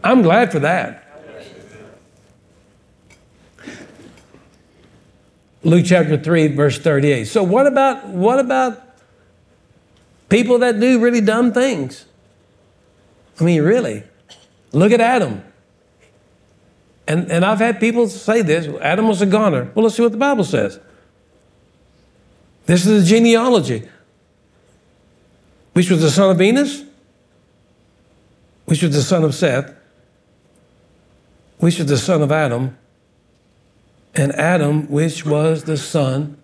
I'm 0.03 0.23
glad 0.23 0.53
for 0.53 0.59
that. 0.61 1.01
Luke 5.63 5.87
chapter 5.87 6.19
3, 6.19 6.49
verse 6.49 6.79
38. 6.79 7.25
So 7.25 7.43
what 7.43 7.67
about 7.67 8.07
what 8.09 8.39
about 8.39 8.83
people 10.29 10.59
that 10.59 10.79
do 10.79 11.01
really 11.01 11.23
dumb 11.23 11.53
things? 11.53 12.05
I 13.41 13.45
mean, 13.45 13.63
really. 13.63 14.05
Look 14.73 14.93
at 14.93 15.01
Adam. 15.01 15.43
And, 17.07 17.31
and 17.31 17.45
I've 17.45 17.59
had 17.59 17.81
people 17.81 18.09
say 18.09 18.43
this 18.43 18.67
Adam 18.81 19.09
was 19.09 19.23
a 19.23 19.27
goner. 19.27 19.71
Well, 19.75 19.85
let's 19.85 19.97
see 19.97 20.03
what 20.03 20.13
the 20.13 20.19
Bible 20.19 20.45
says. 20.45 20.79
This 22.67 22.87
is 22.87 23.03
the 23.03 23.09
genealogy. 23.09 23.89
Which 25.75 25.91
was 25.91 26.01
the 26.01 26.11
son 26.11 26.31
of 26.31 26.41
Enos? 26.41 26.85
Which 28.65 28.83
was 28.83 28.95
the 28.95 29.03
son 29.03 29.25
of 29.25 29.35
Seth? 29.35 29.75
Which 31.59 31.79
was 31.79 31.89
the 31.89 31.99
son 31.99 32.23
of 32.23 32.33
Adam? 32.33 32.77
And 34.15 34.33
Adam, 34.33 34.91
which 34.91 35.27
was 35.27 35.65
the 35.65 35.77
son 35.77 36.39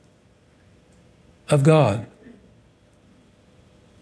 of 1.49 1.63
God. 1.63 2.07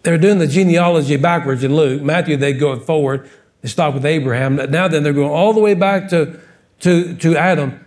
They're 0.03 0.17
doing 0.17 0.39
the 0.39 0.47
genealogy 0.47 1.17
backwards 1.17 1.63
in 1.63 1.75
Luke. 1.75 2.01
Matthew, 2.01 2.37
they 2.37 2.53
go 2.53 2.79
forward. 2.79 3.29
They 3.61 3.69
stop 3.69 3.93
with 3.93 4.05
Abraham. 4.05 4.55
Now 4.55 4.87
then, 4.87 5.03
they're 5.03 5.13
going 5.13 5.29
all 5.29 5.53
the 5.53 5.59
way 5.59 5.73
back 5.73 6.09
to, 6.09 6.39
to, 6.79 7.15
to 7.17 7.37
Adam. 7.37 7.85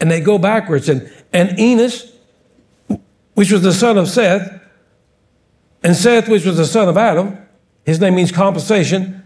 And 0.00 0.10
they 0.10 0.20
go 0.20 0.38
backwards. 0.38 0.88
And, 0.88 1.10
and 1.32 1.58
Enos, 1.58 2.10
which 3.36 3.52
was 3.52 3.60
the 3.60 3.72
son 3.72 3.98
of 3.98 4.08
Seth, 4.08 4.62
and 5.82 5.94
Seth, 5.94 6.26
which 6.26 6.46
was 6.46 6.56
the 6.56 6.64
son 6.64 6.88
of 6.88 6.96
Adam, 6.96 7.36
his 7.84 8.00
name 8.00 8.14
means 8.14 8.32
compensation, 8.32 9.22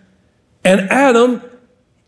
and 0.64 0.81
Adam, 0.90 1.40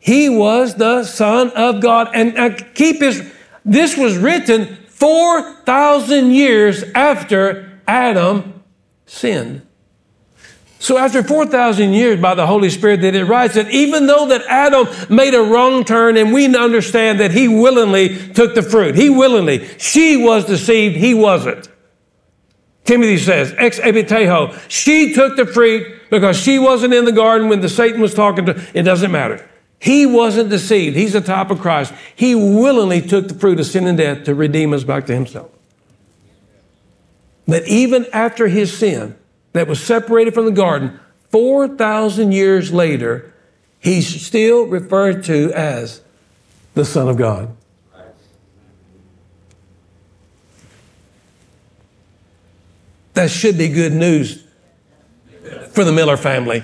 he 0.00 0.28
was 0.28 0.74
the 0.74 1.04
son 1.04 1.50
of 1.50 1.80
God. 1.80 2.10
And 2.12 2.36
uh, 2.36 2.56
keep 2.74 3.00
his, 3.00 3.32
this 3.64 3.96
was 3.96 4.18
written 4.18 4.76
4,000 4.88 6.32
years 6.32 6.82
after 6.92 7.80
Adam 7.86 8.64
sinned. 9.06 9.62
So 10.80 10.98
after 10.98 11.22
4,000 11.22 11.92
years 11.92 12.20
by 12.20 12.34
the 12.34 12.48
Holy 12.48 12.68
Spirit 12.68 13.02
that 13.02 13.14
it 13.14 13.26
writes 13.26 13.54
that 13.54 13.70
even 13.70 14.08
though 14.08 14.26
that 14.26 14.42
Adam 14.48 14.88
made 15.08 15.34
a 15.34 15.42
wrong 15.42 15.84
turn 15.84 16.16
and 16.16 16.32
we 16.32 16.52
understand 16.56 17.20
that 17.20 17.30
he 17.30 17.46
willingly 17.46 18.32
took 18.32 18.56
the 18.56 18.62
fruit, 18.62 18.96
he 18.96 19.08
willingly, 19.08 19.68
she 19.78 20.16
was 20.16 20.44
deceived, 20.46 20.96
he 20.96 21.14
wasn't. 21.14 21.68
Timothy 22.84 23.18
says, 23.18 23.54
ex 23.58 23.78
ebiteho, 23.78 24.58
she 24.68 25.14
took 25.14 25.36
the 25.36 25.46
fruit 25.46 26.00
because 26.10 26.36
she 26.36 26.58
wasn't 26.58 26.92
in 26.92 27.04
the 27.04 27.12
garden 27.12 27.48
when 27.48 27.60
the 27.60 27.68
Satan 27.68 28.00
was 28.00 28.12
talking 28.12 28.46
to, 28.46 28.62
it 28.74 28.82
doesn't 28.82 29.12
matter. 29.12 29.48
He 29.78 30.06
wasn't 30.06 30.50
deceived. 30.50 30.96
He's 30.96 31.12
the 31.12 31.20
type 31.20 31.50
of 31.50 31.60
Christ. 31.60 31.92
He 32.14 32.34
willingly 32.34 33.00
took 33.00 33.28
the 33.28 33.34
fruit 33.34 33.58
of 33.58 33.66
sin 33.66 33.86
and 33.86 33.98
death 33.98 34.24
to 34.24 34.34
redeem 34.34 34.72
us 34.72 34.84
back 34.84 35.06
to 35.06 35.14
himself. 35.14 35.50
But 37.48 37.66
even 37.66 38.06
after 38.12 38.48
his 38.48 38.76
sin, 38.76 39.16
that 39.52 39.68
was 39.68 39.82
separated 39.82 40.34
from 40.34 40.46
the 40.46 40.52
garden 40.52 40.98
4,000 41.30 42.32
years 42.32 42.72
later, 42.72 43.32
he's 43.80 44.24
still 44.24 44.66
referred 44.66 45.24
to 45.24 45.52
as 45.52 46.00
the 46.74 46.84
Son 46.84 47.08
of 47.08 47.16
God. 47.16 47.54
That 53.14 53.30
should 53.30 53.58
be 53.58 53.68
good 53.68 53.92
news 53.92 54.44
for 55.72 55.84
the 55.84 55.92
Miller 55.92 56.16
family. 56.16 56.62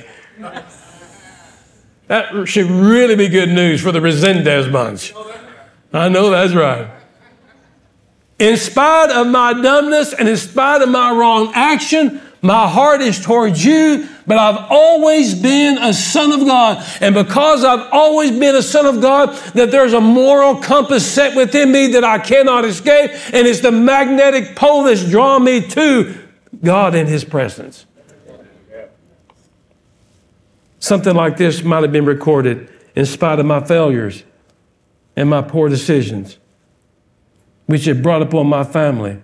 That 2.07 2.47
should 2.47 2.71
really 2.71 3.17
be 3.17 3.29
good 3.29 3.51
news 3.51 3.83
for 3.83 3.93
the 3.93 4.01
Resendez 4.01 4.73
bunch. 4.73 5.15
I 5.93 6.09
know 6.09 6.31
that's 6.31 6.55
right. 6.55 6.91
In 8.39 8.57
spite 8.57 9.11
of 9.11 9.27
my 9.27 9.53
dumbness 9.53 10.15
and 10.15 10.29
in 10.29 10.37
spite 10.37 10.81
of 10.81 10.89
my 10.89 11.11
wrong 11.11 11.53
action, 11.55 12.23
my 12.41 12.69
heart 12.69 13.03
is 13.03 13.21
towards 13.23 13.65
you, 13.65 14.09
but 14.27 14.39
I've 14.39 14.71
always 14.71 15.35
been 15.35 15.77
a 15.79 15.93
son 15.93 16.31
of 16.33 16.47
God. 16.47 16.87
And 17.01 17.15
because 17.15 17.65
I've 17.65 17.89
always 17.93 18.31
been 18.31 18.55
a 18.55 18.63
son 18.63 18.87
of 18.87 19.03
God, 19.03 19.35
that 19.55 19.73
there's 19.73 19.93
a 19.93 20.01
moral 20.01 20.55
compass 20.57 21.05
set 21.05 21.35
within 21.35 21.73
me 21.73 21.89
that 21.89 22.05
I 22.05 22.21
cannot 22.21 22.65
escape. 22.65 23.11
And 23.35 23.47
it's 23.47 23.61
the 23.61 23.73
magnetic 23.73 24.55
pole 24.55 24.85
that's 24.85 25.05
drawn 25.11 25.43
me 25.43 25.61
to 25.71 26.28
God 26.63 26.95
in 26.95 27.07
His 27.07 27.25
presence. 27.25 27.87
Something 30.81 31.15
like 31.15 31.37
this 31.37 31.63
might 31.63 31.83
have 31.83 31.93
been 31.93 32.07
recorded 32.07 32.69
in 32.95 33.05
spite 33.05 33.39
of 33.39 33.47
my 33.47 33.65
failures 33.65 34.25
and 35.17 35.29
my 35.29 35.43
poor 35.43 35.69
decisions, 35.69 36.39
which 37.67 37.85
had 37.85 38.03
brought 38.03 38.23
upon 38.23 38.47
my 38.47 38.65
family 38.65 39.21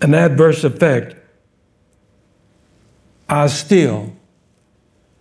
an 0.00 0.14
adverse 0.14 0.64
effect 0.64 1.16
I 3.28 3.48
still 3.48 4.12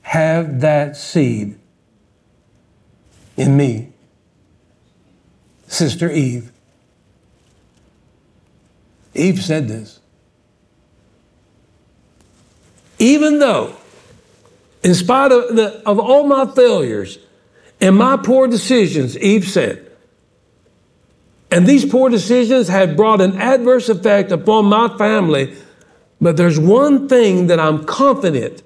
have 0.02 0.62
that 0.62 0.96
seed 0.96 1.58
in 3.36 3.58
me. 3.58 3.90
Sister 5.68 6.12
Eve. 6.12 6.52
Eve 9.16 9.42
said 9.42 9.68
this. 9.68 10.00
Even 13.06 13.38
though, 13.38 13.76
in 14.84 14.96
spite 14.96 15.32
of, 15.32 15.56
the, 15.56 15.80
of 15.86 16.00
all 16.00 16.26
my 16.26 16.48
failures 16.48 17.20
and 17.80 17.96
my 17.96 18.18
poor 18.18 18.48
decisions, 18.48 19.16
Eve 19.20 19.48
said, 19.48 19.92
and 21.52 21.68
these 21.68 21.86
poor 21.86 22.10
decisions 22.10 22.68
had 22.68 22.98
brought 22.98 23.22
an 23.22 23.38
adverse 23.40 23.90
effect 23.90 24.32
upon 24.32 24.66
my 24.66 24.88
family 24.98 25.56
but 26.20 26.38
there's 26.38 26.60
one 26.60 27.08
thing 27.08 27.48
that 27.48 27.60
I'm 27.60 27.86
confident 27.86 28.64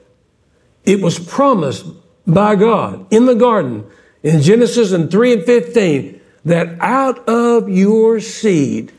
it 0.86 1.02
was 1.02 1.20
promised 1.20 1.86
by 2.26 2.56
God 2.56 3.06
in 3.12 3.26
the 3.26 3.36
garden 3.36 3.86
in 4.24 4.42
Genesis 4.42 4.94
and 4.94 5.12
3 5.12 5.34
and 5.34 5.44
15 5.44 6.22
that 6.46 6.80
out 6.80 7.28
of 7.28 7.68
your 7.68 8.22
seed 8.22 8.94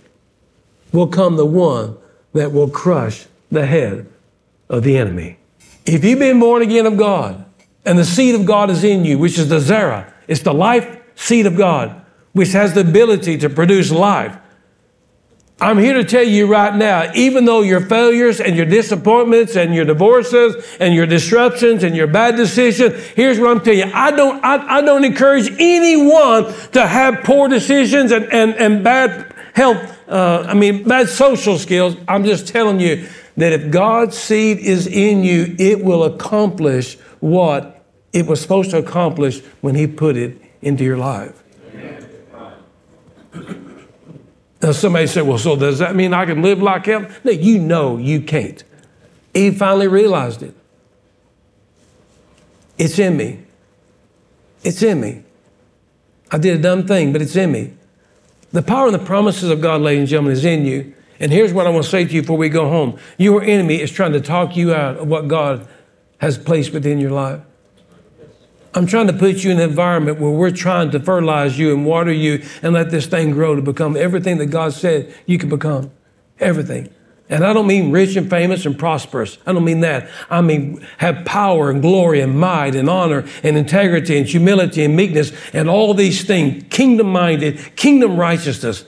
will 0.92 1.06
come 1.06 1.36
the 1.36 1.46
one 1.46 1.96
that 2.34 2.52
will 2.52 2.68
crush 2.68 3.26
the 3.50 3.64
head 3.64 4.06
of 4.70 4.84
the 4.84 4.96
enemy. 4.96 5.36
If 5.84 6.04
you've 6.04 6.20
been 6.20 6.40
born 6.40 6.62
again 6.62 6.86
of 6.86 6.96
God 6.96 7.44
and 7.84 7.98
the 7.98 8.04
seed 8.04 8.34
of 8.34 8.46
God 8.46 8.70
is 8.70 8.84
in 8.84 9.04
you, 9.04 9.18
which 9.18 9.38
is 9.38 9.48
the 9.48 9.60
Zerah, 9.60 10.14
it's 10.28 10.42
the 10.42 10.54
life 10.54 10.98
seed 11.16 11.46
of 11.46 11.56
God, 11.56 12.00
which 12.32 12.52
has 12.52 12.72
the 12.72 12.80
ability 12.80 13.36
to 13.38 13.50
produce 13.50 13.90
life. 13.90 14.36
I'm 15.60 15.76
here 15.76 15.94
to 15.94 16.04
tell 16.04 16.22
you 16.22 16.46
right 16.46 16.74
now, 16.74 17.12
even 17.14 17.44
though 17.44 17.60
your 17.60 17.82
failures 17.82 18.40
and 18.40 18.56
your 18.56 18.64
disappointments 18.64 19.56
and 19.56 19.74
your 19.74 19.84
divorces 19.84 20.76
and 20.80 20.94
your 20.94 21.04
disruptions 21.04 21.82
and 21.82 21.94
your 21.94 22.06
bad 22.06 22.36
decisions, 22.36 22.94
here's 23.08 23.38
what 23.38 23.50
I'm 23.50 23.60
telling 23.60 23.80
you. 23.80 23.92
I 23.92 24.10
don't, 24.12 24.42
I, 24.42 24.78
I 24.78 24.80
don't 24.80 25.04
encourage 25.04 25.50
anyone 25.58 26.54
to 26.72 26.86
have 26.86 27.24
poor 27.24 27.48
decisions 27.48 28.10
and, 28.10 28.24
and, 28.32 28.54
and 28.54 28.82
bad 28.82 29.34
health, 29.52 29.98
uh, 30.08 30.46
I 30.48 30.54
mean, 30.54 30.84
bad 30.84 31.10
social 31.10 31.58
skills. 31.58 31.94
I'm 32.08 32.24
just 32.24 32.48
telling 32.48 32.80
you 32.80 33.06
that 33.36 33.52
if 33.52 33.70
God's 33.70 34.16
seed 34.18 34.58
is 34.58 34.86
in 34.86 35.24
you, 35.24 35.54
it 35.58 35.84
will 35.84 36.04
accomplish 36.04 36.96
what 37.20 37.84
it 38.12 38.26
was 38.26 38.40
supposed 38.40 38.70
to 38.70 38.78
accomplish 38.78 39.40
when 39.60 39.74
He 39.74 39.86
put 39.86 40.16
it 40.16 40.40
into 40.62 40.84
your 40.84 40.98
life. 40.98 41.40
Now, 44.62 44.72
somebody 44.72 45.06
said, 45.06 45.26
Well, 45.26 45.38
so 45.38 45.56
does 45.56 45.78
that 45.78 45.96
mean 45.96 46.12
I 46.12 46.26
can 46.26 46.42
live 46.42 46.60
like 46.60 46.84
him? 46.84 47.08
No, 47.24 47.32
you 47.32 47.58
know 47.58 47.96
you 47.96 48.20
can't. 48.20 48.62
Eve 49.32 49.56
finally 49.56 49.88
realized 49.88 50.42
it. 50.42 50.54
It's 52.76 52.98
in 52.98 53.16
me. 53.16 53.40
It's 54.62 54.82
in 54.82 55.00
me. 55.00 55.22
I 56.30 56.38
did 56.38 56.58
a 56.58 56.62
dumb 56.62 56.86
thing, 56.86 57.12
but 57.12 57.22
it's 57.22 57.36
in 57.36 57.52
me. 57.52 57.72
The 58.52 58.62
power 58.62 58.86
and 58.86 58.94
the 58.94 59.04
promises 59.04 59.50
of 59.50 59.60
God, 59.60 59.80
ladies 59.80 60.00
and 60.00 60.08
gentlemen, 60.08 60.32
is 60.32 60.44
in 60.44 60.66
you. 60.66 60.94
And 61.20 61.30
here's 61.30 61.52
what 61.52 61.66
I 61.66 61.70
want 61.70 61.84
to 61.84 61.90
say 61.90 62.04
to 62.04 62.12
you 62.12 62.22
before 62.22 62.38
we 62.38 62.48
go 62.48 62.68
home 62.68 62.98
your 63.18 63.42
enemy 63.42 63.80
is 63.80 63.92
trying 63.92 64.12
to 64.12 64.20
talk 64.20 64.56
you 64.56 64.74
out 64.74 64.96
of 64.96 65.06
what 65.06 65.28
God 65.28 65.68
has 66.18 66.38
placed 66.38 66.72
within 66.72 66.98
your 66.98 67.10
life. 67.10 67.40
I'm 68.72 68.86
trying 68.86 69.08
to 69.08 69.12
put 69.12 69.42
you 69.42 69.50
in 69.50 69.58
an 69.58 69.68
environment 69.68 70.20
where 70.20 70.30
we're 70.30 70.52
trying 70.52 70.92
to 70.92 71.00
fertilize 71.00 71.58
you 71.58 71.74
and 71.74 71.84
water 71.84 72.12
you 72.12 72.44
and 72.62 72.72
let 72.72 72.90
this 72.90 73.06
thing 73.06 73.32
grow 73.32 73.56
to 73.56 73.62
become 73.62 73.96
everything 73.96 74.38
that 74.38 74.46
God 74.46 74.72
said 74.72 75.12
you 75.26 75.38
can 75.38 75.48
become. 75.48 75.90
Everything. 76.38 76.88
And 77.28 77.44
I 77.44 77.52
don't 77.52 77.66
mean 77.66 77.90
rich 77.90 78.16
and 78.16 78.30
famous 78.30 78.66
and 78.66 78.78
prosperous. 78.78 79.38
I 79.46 79.52
don't 79.52 79.64
mean 79.64 79.80
that. 79.80 80.08
I 80.28 80.40
mean 80.40 80.86
have 80.98 81.24
power 81.24 81.70
and 81.70 81.82
glory 81.82 82.20
and 82.20 82.38
might 82.38 82.74
and 82.74 82.88
honor 82.88 83.26
and 83.42 83.56
integrity 83.56 84.18
and 84.18 84.26
humility 84.26 84.84
and 84.84 84.96
meekness 84.96 85.32
and 85.52 85.68
all 85.68 85.92
these 85.92 86.24
things, 86.24 86.64
kingdom 86.70 87.12
minded, 87.12 87.76
kingdom 87.76 88.16
righteousness. 88.16 88.84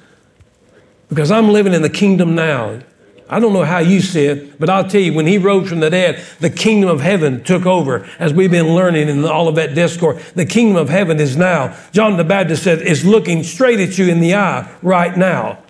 Because 1.12 1.30
I'm 1.30 1.50
living 1.50 1.74
in 1.74 1.82
the 1.82 1.90
kingdom 1.90 2.34
now. 2.34 2.80
I 3.28 3.38
don't 3.38 3.52
know 3.52 3.64
how 3.64 3.80
you 3.80 4.00
see 4.00 4.24
it, 4.24 4.58
but 4.58 4.70
I'll 4.70 4.88
tell 4.88 5.02
you, 5.02 5.12
when 5.12 5.26
he 5.26 5.36
rose 5.36 5.68
from 5.68 5.80
the 5.80 5.90
dead, 5.90 6.24
the 6.40 6.48
kingdom 6.48 6.88
of 6.88 7.02
heaven 7.02 7.44
took 7.44 7.66
over, 7.66 8.08
as 8.18 8.32
we've 8.32 8.50
been 8.50 8.74
learning 8.74 9.10
in 9.10 9.22
all 9.26 9.46
of 9.46 9.56
that 9.56 9.74
discourse. 9.74 10.32
The 10.32 10.46
kingdom 10.46 10.76
of 10.76 10.88
heaven 10.88 11.20
is 11.20 11.36
now. 11.36 11.76
John 11.92 12.16
the 12.16 12.24
Baptist 12.24 12.62
said, 12.62 12.80
is 12.80 13.04
looking 13.04 13.42
straight 13.42 13.78
at 13.78 13.98
you 13.98 14.08
in 14.08 14.20
the 14.20 14.34
eye 14.36 14.74
right 14.80 15.14
now. 15.14 15.61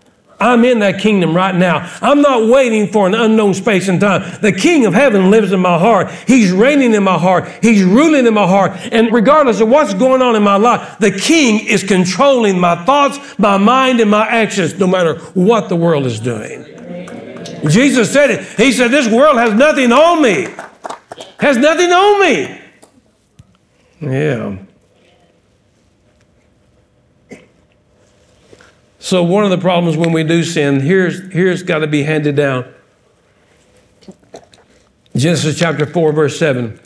I'm 0.42 0.64
in 0.64 0.80
that 0.80 1.00
kingdom 1.00 1.34
right 1.34 1.54
now. 1.54 1.90
I'm 2.02 2.20
not 2.20 2.48
waiting 2.48 2.88
for 2.88 3.06
an 3.06 3.14
unknown 3.14 3.54
space 3.54 3.88
and 3.88 4.00
time. 4.00 4.22
The 4.40 4.52
King 4.52 4.86
of 4.86 4.94
heaven 4.94 5.30
lives 5.30 5.52
in 5.52 5.60
my 5.60 5.78
heart. 5.78 6.10
He's 6.26 6.50
reigning 6.50 6.94
in 6.94 7.02
my 7.02 7.18
heart. 7.18 7.48
He's 7.62 7.84
ruling 7.84 8.26
in 8.26 8.34
my 8.34 8.46
heart. 8.46 8.72
And 8.90 9.12
regardless 9.12 9.60
of 9.60 9.68
what's 9.68 9.94
going 9.94 10.22
on 10.22 10.36
in 10.36 10.42
my 10.42 10.56
life, 10.56 10.98
the 10.98 11.12
King 11.12 11.66
is 11.66 11.82
controlling 11.82 12.58
my 12.58 12.84
thoughts, 12.84 13.18
my 13.38 13.56
mind, 13.56 14.00
and 14.00 14.10
my 14.10 14.26
actions, 14.26 14.78
no 14.78 14.86
matter 14.86 15.18
what 15.34 15.68
the 15.68 15.76
world 15.76 16.06
is 16.06 16.18
doing. 16.18 16.64
Jesus 17.68 18.12
said 18.12 18.30
it. 18.30 18.44
He 18.58 18.72
said, 18.72 18.90
This 18.90 19.08
world 19.08 19.36
has 19.36 19.54
nothing 19.54 19.92
on 19.92 20.22
me. 20.22 20.48
Has 21.38 21.56
nothing 21.56 21.92
on 21.92 22.20
me. 22.20 22.60
Yeah. 24.00 24.58
So 29.02 29.24
one 29.24 29.42
of 29.42 29.50
the 29.50 29.58
problems 29.58 29.96
when 29.96 30.12
we 30.12 30.22
do 30.22 30.44
sin, 30.44 30.78
here's 30.78 31.20
here's 31.32 31.64
got 31.64 31.80
to 31.80 31.88
be 31.88 32.04
handed 32.04 32.36
down. 32.36 32.72
Genesis 35.16 35.58
chapter 35.58 35.86
4, 35.86 36.12
verse 36.12 36.38
7. 36.38 36.78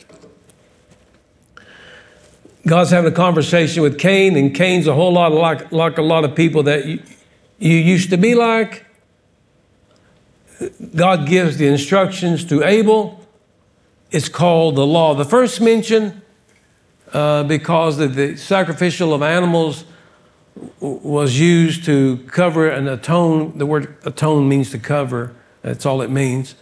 God's 2.66 2.88
having 2.88 3.12
a 3.12 3.14
conversation 3.14 3.82
with 3.82 3.98
Cain, 3.98 4.34
and 4.34 4.54
Cain's 4.54 4.86
a 4.86 4.94
whole 4.94 5.12
lot 5.12 5.30
like, 5.30 5.70
like 5.70 5.98
a 5.98 6.02
lot 6.02 6.24
of 6.24 6.34
people 6.34 6.62
that 6.62 6.86
you, 6.86 7.02
you 7.58 7.76
used 7.76 8.08
to 8.08 8.16
be 8.16 8.34
like. 8.34 8.86
God 10.94 11.26
gives 11.28 11.58
the 11.58 11.66
instructions 11.66 12.46
to 12.46 12.64
Abel. 12.64 13.20
It's 14.10 14.30
called 14.30 14.76
the 14.76 14.86
law. 14.86 15.14
The 15.14 15.26
first 15.26 15.60
mention, 15.60 16.22
uh, 17.12 17.44
because 17.44 17.98
of 17.98 18.14
the 18.14 18.38
sacrificial 18.38 19.12
of 19.12 19.20
animals 19.20 19.84
was 20.80 21.38
used 21.38 21.84
to 21.84 22.18
cover 22.28 22.68
and 22.68 22.88
atone. 22.88 23.58
The 23.58 23.66
word 23.66 23.96
atone 24.04 24.48
means 24.48 24.70
to 24.70 24.78
cover, 24.78 25.34
that's 25.62 25.84
all 25.84 26.02
it 26.02 26.10
means. 26.10 26.54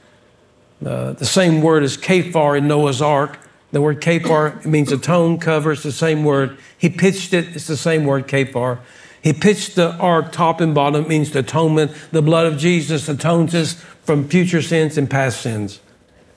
Uh, 0.85 1.12
the 1.12 1.26
same 1.26 1.62
word 1.62 1.83
as 1.83 1.96
kaphar 1.96 2.59
in 2.59 2.68
Noah's 2.68 3.00
ark. 3.00 3.38
The 3.72 3.80
word 3.80 4.00
kaphar 4.00 4.64
means 4.64 4.92
atone, 4.92 5.38
cover, 5.38 5.72
it's 5.72 5.83
the 5.83 5.92
same 5.92 6.24
word. 6.24 6.59
He 6.78 6.88
pitched 6.88 7.33
it, 7.33 7.57
it's 7.57 7.66
the 7.66 7.76
same 7.76 8.04
word, 8.04 8.28
kaphar. 8.28 8.78
He 9.22 9.33
pitched 9.33 9.74
the 9.74 9.92
ark 9.94 10.33
top 10.33 10.61
and 10.61 10.74
bottom, 10.74 11.09
means 11.09 11.30
the 11.30 11.38
atonement. 11.40 11.92
The 12.12 12.22
blood 12.22 12.46
of 12.46 12.59
Jesus 12.59 13.09
atones 13.09 13.54
us 13.54 13.74
from 14.02 14.28
future 14.28 14.61
sins 14.61 14.98
and 14.98 15.09
past 15.09 15.40
sins. 15.40 15.80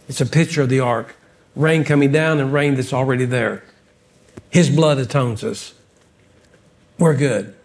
It's 0.08 0.22
a 0.22 0.26
picture 0.26 0.62
of 0.62 0.70
the 0.70 0.80
ark. 0.80 1.16
Rain 1.56 1.84
coming 1.84 2.12
down 2.12 2.40
and 2.40 2.54
rain 2.54 2.76
that's 2.76 2.94
already 2.94 3.26
there. 3.26 3.64
His 4.50 4.70
blood 4.70 5.00
atones 5.00 5.44
us 5.44 5.74
we're 7.00 7.16
good. 7.16 7.56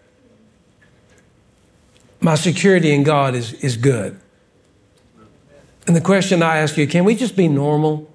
My 2.21 2.35
security 2.35 2.93
in 2.93 3.03
God 3.03 3.35
is, 3.35 3.53
is 3.53 3.75
good. 3.75 4.19
And 5.85 5.95
the 5.95 6.01
question 6.01 6.41
I 6.41 6.57
ask 6.57 6.77
you 6.77 6.87
can 6.87 7.03
we 7.03 7.15
just 7.15 7.35
be 7.35 7.47
normal? 7.47 8.09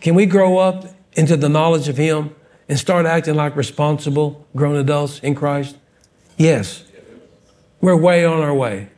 Can 0.00 0.14
we 0.14 0.26
grow 0.26 0.58
up 0.58 0.86
into 1.14 1.36
the 1.36 1.48
knowledge 1.48 1.88
of 1.88 1.96
Him 1.96 2.34
and 2.68 2.78
start 2.78 3.06
acting 3.06 3.34
like 3.34 3.56
responsible 3.56 4.46
grown 4.54 4.76
adults 4.76 5.18
in 5.20 5.34
Christ? 5.34 5.76
Yes. 6.36 6.84
We're 7.80 7.96
way 7.96 8.24
on 8.24 8.40
our 8.40 8.54
way. 8.54 8.88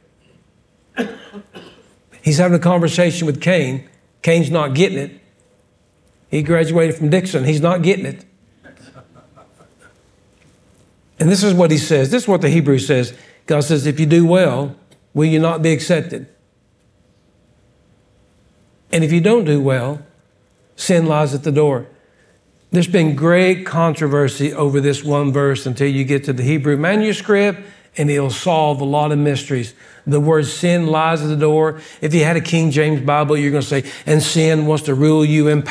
He's 2.23 2.39
having 2.39 2.57
a 2.57 2.61
conversation 2.61 3.27
with 3.27 3.41
Cain. 3.41 3.89
Cain's 4.23 4.51
not 4.51 4.75
getting 4.75 4.99
it. 4.99 5.21
He 6.29 6.43
graduated 6.43 6.97
from 6.97 7.11
Dixon. 7.11 7.45
He's 7.45 7.61
not 7.61 7.83
getting 7.83 8.05
it. 8.07 8.25
And 11.19 11.31
this 11.31 11.43
is 11.43 11.55
what 11.55 11.71
he 11.71 11.79
says. 11.79 12.11
This 12.11 12.25
is 12.25 12.29
what 12.29 12.43
the 12.43 12.51
Hebrew 12.51 12.79
says. 12.79 13.17
God 13.47 13.61
says, 13.61 13.87
if 13.87 13.99
you 13.99 14.07
do 14.07 14.27
well, 14.27 14.77
will 15.15 15.27
you 15.27 15.39
not 15.39 15.63
be 15.63 15.73
accepted? 15.73 16.29
And 18.93 19.03
if 19.03 19.13
you 19.13 19.21
don't 19.21 19.45
do 19.45 19.61
well, 19.61 20.03
sin 20.77 21.07
lies 21.07 21.35
at 21.35 21.43
the 21.43 21.53
door. 21.53 21.87
There's 22.71 22.89
been 22.89 23.15
great 23.15 23.65
controversy 23.65 24.53
over 24.53 24.81
this 24.81 25.03
one 25.03 25.33
verse 25.33 25.67
until 25.67 25.89
you 25.89 26.05
get 26.05 26.25
to 26.25 26.33
the 26.33 26.43
Hebrew 26.43 26.77
manuscript, 26.77 27.61
and 27.97 28.11
it'll 28.11 28.31
solve 28.31 28.81
a 28.81 28.85
lot 28.85 29.13
of 29.13 29.19
mysteries. 29.19 29.75
The 30.07 30.21
word 30.21 30.47
sin 30.47 30.87
lies 30.87 31.23
at 31.23 31.29
the 31.29 31.37
door. 31.37 31.81
If 32.01 32.15
you 32.15 32.23
had 32.23 32.37
a 32.37 32.41
King 32.41 32.71
James 32.71 33.01
Bible, 33.01 33.37
you're 33.37 33.51
going 33.51 33.63
to 33.63 33.69
say, 33.69 33.85
and 34.07 34.23
sin 34.23 34.67
wants 34.67 34.85
to 34.85 34.95
rule 34.95 35.25
you 35.25 35.49
and 35.49 35.67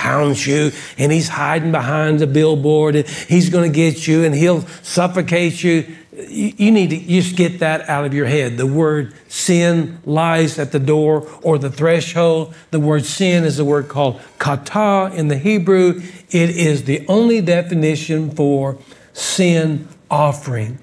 you, 0.45 0.71
and 0.97 1.11
he's 1.11 1.29
hiding 1.29 1.71
behind 1.71 2.19
the 2.19 2.27
billboard, 2.27 2.95
and 2.97 3.07
he's 3.07 3.49
going 3.49 3.71
to 3.71 3.73
get 3.73 4.07
you, 4.07 4.25
and 4.25 4.35
he'll 4.35 4.61
suffocate 4.83 5.63
you. 5.63 5.85
You 6.11 6.71
need 6.71 6.89
to 6.89 6.99
just 6.99 7.35
get 7.35 7.59
that 7.59 7.89
out 7.89 8.05
of 8.05 8.13
your 8.13 8.25
head. 8.25 8.57
The 8.57 8.67
word 8.67 9.13
sin 9.29 9.99
lies 10.05 10.59
at 10.59 10.71
the 10.71 10.79
door 10.79 11.29
or 11.41 11.57
the 11.57 11.69
threshold. 11.69 12.53
The 12.71 12.79
word 12.79 13.05
sin 13.05 13.43
is 13.43 13.59
a 13.59 13.65
word 13.65 13.87
called 13.87 14.21
kata 14.37 15.13
in 15.15 15.27
the 15.27 15.37
Hebrew. 15.37 16.01
It 16.29 16.49
is 16.51 16.85
the 16.85 17.05
only 17.07 17.41
definition 17.41 18.31
for 18.31 18.77
sin 19.13 19.87
offering. 20.09 20.79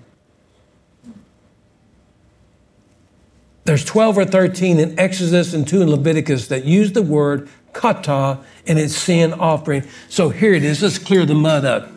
There's 3.65 3.85
12 3.85 4.19
or 4.19 4.25
13 4.25 4.81
in 4.81 4.99
Exodus 4.99 5.55
and 5.55 5.67
2 5.67 5.83
in 5.83 5.91
Leviticus 5.91 6.49
that 6.49 6.65
use 6.65 6.93
the 6.93 7.03
word 7.03 7.49
kata 7.73 8.41
in 8.67 8.77
its 8.77 8.97
sin 8.97 9.33
offering. 9.33 9.85
So 10.09 10.31
here 10.31 10.53
it 10.53 10.65
is. 10.65 10.83
Let's 10.83 10.99
clear 10.99 11.25
the 11.25 11.35
mud 11.35 11.65
up. 11.65 11.89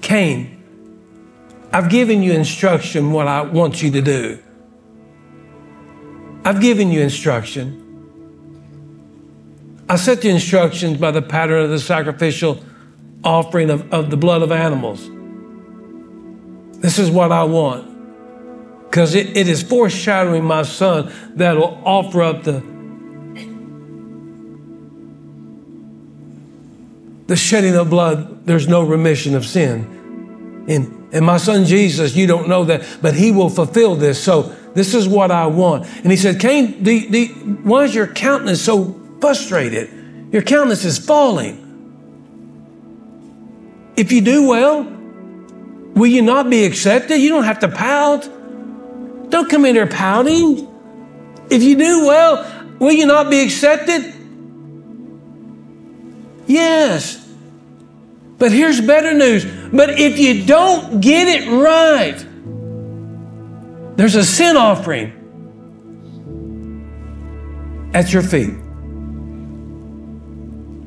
Cain, 0.00 0.62
I've 1.72 1.90
given 1.90 2.22
you 2.22 2.32
instruction 2.32 3.12
what 3.12 3.26
I 3.26 3.42
want 3.42 3.82
you 3.82 3.90
to 3.90 4.00
do. 4.00 4.38
I've 6.44 6.60
given 6.60 6.90
you 6.90 7.00
instruction. 7.00 7.86
I 9.88 9.96
set 9.96 10.22
the 10.22 10.30
instructions 10.30 10.98
by 10.98 11.10
the 11.10 11.20
pattern 11.20 11.64
of 11.64 11.70
the 11.70 11.80
sacrificial 11.80 12.64
offering 13.24 13.70
of, 13.70 13.92
of 13.92 14.10
the 14.10 14.16
blood 14.16 14.42
of 14.42 14.52
animals. 14.52 15.08
This 16.80 16.98
is 16.98 17.10
what 17.10 17.32
I 17.32 17.42
want 17.42 17.89
because 18.90 19.14
it, 19.14 19.36
it 19.36 19.46
is 19.46 19.62
foreshadowing 19.62 20.44
my 20.44 20.62
son 20.62 21.12
that 21.36 21.56
will 21.56 21.80
offer 21.84 22.22
up 22.22 22.42
the 22.42 22.60
the 27.28 27.36
shedding 27.36 27.76
of 27.76 27.88
blood. 27.88 28.44
There's 28.44 28.66
no 28.66 28.82
remission 28.82 29.36
of 29.36 29.46
sin. 29.46 30.64
And 30.68 31.14
and 31.14 31.24
my 31.24 31.36
son 31.36 31.64
jesus 31.64 32.14
you 32.14 32.26
don't 32.26 32.48
know 32.48 32.64
that 32.64 32.84
but 33.00 33.14
he 33.14 33.30
will 33.30 33.48
fulfill 33.48 33.94
this. 33.94 34.22
So 34.22 34.54
this 34.74 34.92
is 34.92 35.06
what 35.06 35.30
i 35.30 35.46
want. 35.46 35.86
And 36.02 36.10
he 36.10 36.16
said 36.16 36.40
cain 36.40 36.82
the, 36.82 37.06
the, 37.06 37.26
why 37.62 37.84
is 37.84 37.94
your 37.94 38.08
countenance 38.08 38.60
so 38.60 39.00
frustrated? 39.20 39.88
Your 40.32 40.42
countenance 40.42 40.84
is 40.84 40.98
falling. 40.98 41.68
If 43.96 44.10
you 44.10 44.20
do 44.20 44.48
well 44.48 44.82
will 45.94 46.08
you 46.08 46.22
not 46.22 46.50
be 46.50 46.64
accepted? 46.64 47.18
You 47.18 47.28
don't 47.28 47.44
have 47.44 47.60
to 47.60 47.68
pout 47.68 48.28
don't 49.30 49.48
come 49.48 49.64
in 49.64 49.74
here 49.74 49.86
pouting. 49.86 50.66
If 51.50 51.62
you 51.62 51.76
do 51.76 52.06
well, 52.06 52.76
will 52.78 52.92
you 52.92 53.06
not 53.06 53.30
be 53.30 53.40
accepted? 53.40 54.14
Yes. 56.46 57.28
But 58.38 58.52
here's 58.52 58.80
better 58.80 59.12
news. 59.14 59.44
But 59.72 60.00
if 60.00 60.18
you 60.18 60.44
don't 60.46 61.00
get 61.00 61.28
it 61.28 61.48
right, 61.48 62.26
there's 63.96 64.14
a 64.14 64.24
sin 64.24 64.56
offering 64.56 65.12
at 67.94 68.12
your 68.12 68.22
feet. 68.22 68.54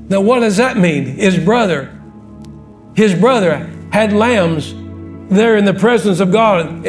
Now, 0.10 0.22
what 0.22 0.40
does 0.40 0.58
that 0.58 0.78
mean? 0.78 1.06
His 1.06 1.38
brother, 1.38 1.98
his 2.96 3.14
brother 3.14 3.70
had 3.92 4.14
lambs 4.14 4.74
there 5.30 5.56
in 5.58 5.66
the 5.66 5.74
presence 5.74 6.20
of 6.20 6.32
God. 6.32 6.86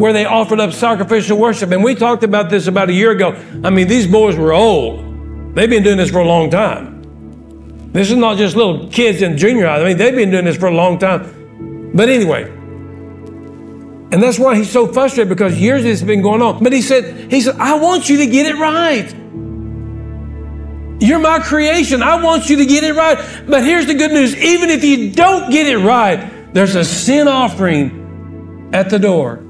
Where 0.00 0.14
they 0.14 0.24
offered 0.24 0.58
up 0.60 0.72
sacrificial 0.72 1.38
worship. 1.38 1.70
And 1.70 1.84
we 1.84 1.94
talked 1.94 2.24
about 2.24 2.48
this 2.48 2.66
about 2.66 2.88
a 2.88 2.92
year 2.92 3.10
ago. 3.10 3.32
I 3.62 3.70
mean, 3.70 3.86
these 3.86 4.06
boys 4.06 4.34
were 4.34 4.52
old. 4.52 5.54
They've 5.54 5.68
been 5.68 5.82
doing 5.82 5.98
this 5.98 6.10
for 6.10 6.20
a 6.20 6.26
long 6.26 6.50
time. 6.50 7.92
This 7.92 8.10
is 8.10 8.16
not 8.16 8.38
just 8.38 8.56
little 8.56 8.88
kids 8.88 9.20
in 9.20 9.36
junior 9.36 9.66
high. 9.66 9.80
I 9.80 9.84
mean, 9.84 9.98
they've 9.98 10.14
been 10.14 10.30
doing 10.30 10.46
this 10.46 10.56
for 10.56 10.68
a 10.68 10.74
long 10.74 10.98
time. 10.98 11.92
But 11.94 12.08
anyway, 12.08 12.44
and 12.44 14.22
that's 14.22 14.38
why 14.38 14.56
he's 14.56 14.70
so 14.70 14.86
frustrated 14.86 15.28
because 15.28 15.58
years 15.60 15.84
has 15.84 16.02
been 16.02 16.22
going 16.22 16.40
on. 16.40 16.62
But 16.62 16.72
he 16.72 16.82
said, 16.82 17.30
he 17.30 17.40
said, 17.42 17.56
I 17.56 17.74
want 17.74 18.08
you 18.08 18.16
to 18.18 18.26
get 18.26 18.46
it 18.46 18.56
right. 18.56 19.12
You're 21.02 21.18
my 21.18 21.40
creation. 21.40 22.02
I 22.02 22.22
want 22.22 22.48
you 22.48 22.56
to 22.56 22.66
get 22.66 22.84
it 22.84 22.94
right. 22.94 23.18
But 23.46 23.64
here's 23.64 23.86
the 23.86 23.94
good 23.94 24.12
news. 24.12 24.34
Even 24.36 24.70
if 24.70 24.82
you 24.82 25.12
don't 25.12 25.50
get 25.50 25.66
it 25.66 25.78
right, 25.78 26.54
there's 26.54 26.74
a 26.74 26.84
sin 26.84 27.28
offering 27.28 28.70
at 28.72 28.88
the 28.88 28.98
door 28.98 29.44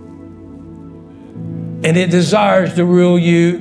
and 1.83 1.97
it 1.97 2.11
desires 2.11 2.75
to 2.75 2.85
rule 2.85 3.19
you 3.19 3.57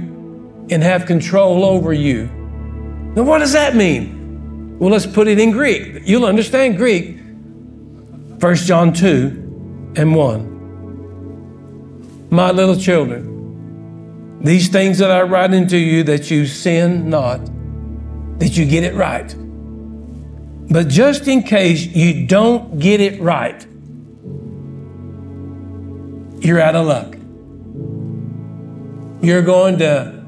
and 0.69 0.83
have 0.83 1.05
control 1.05 1.63
over 1.63 1.93
you. 1.93 2.25
Now, 3.15 3.23
what 3.23 3.39
does 3.39 3.53
that 3.53 3.75
mean? 3.75 4.77
Well, 4.77 4.91
let's 4.91 5.07
put 5.07 5.27
it 5.27 5.39
in 5.39 5.51
Greek. 5.51 6.01
You'll 6.05 6.25
understand 6.25 6.77
Greek. 6.77 7.17
1 8.39 8.55
John 8.55 8.93
2 8.93 9.93
and 9.95 10.15
1. 10.15 12.29
My 12.29 12.51
little 12.51 12.77
children, 12.77 14.39
these 14.41 14.69
things 14.69 14.99
that 14.99 15.11
I 15.11 15.23
write 15.23 15.51
unto 15.51 15.75
you, 15.75 16.03
that 16.03 16.31
you 16.31 16.45
sin 16.45 17.09
not, 17.09 17.41
that 18.39 18.55
you 18.55 18.65
get 18.65 18.83
it 18.83 18.93
right. 18.93 19.35
But 20.71 20.87
just 20.87 21.27
in 21.27 21.43
case 21.43 21.85
you 21.85 22.25
don't 22.27 22.79
get 22.79 23.01
it 23.01 23.19
right, 23.19 23.65
you're 26.41 26.61
out 26.61 26.75
of 26.75 26.87
luck. 26.87 27.18
You're 29.21 29.41
going 29.41 29.79
to 29.79 30.19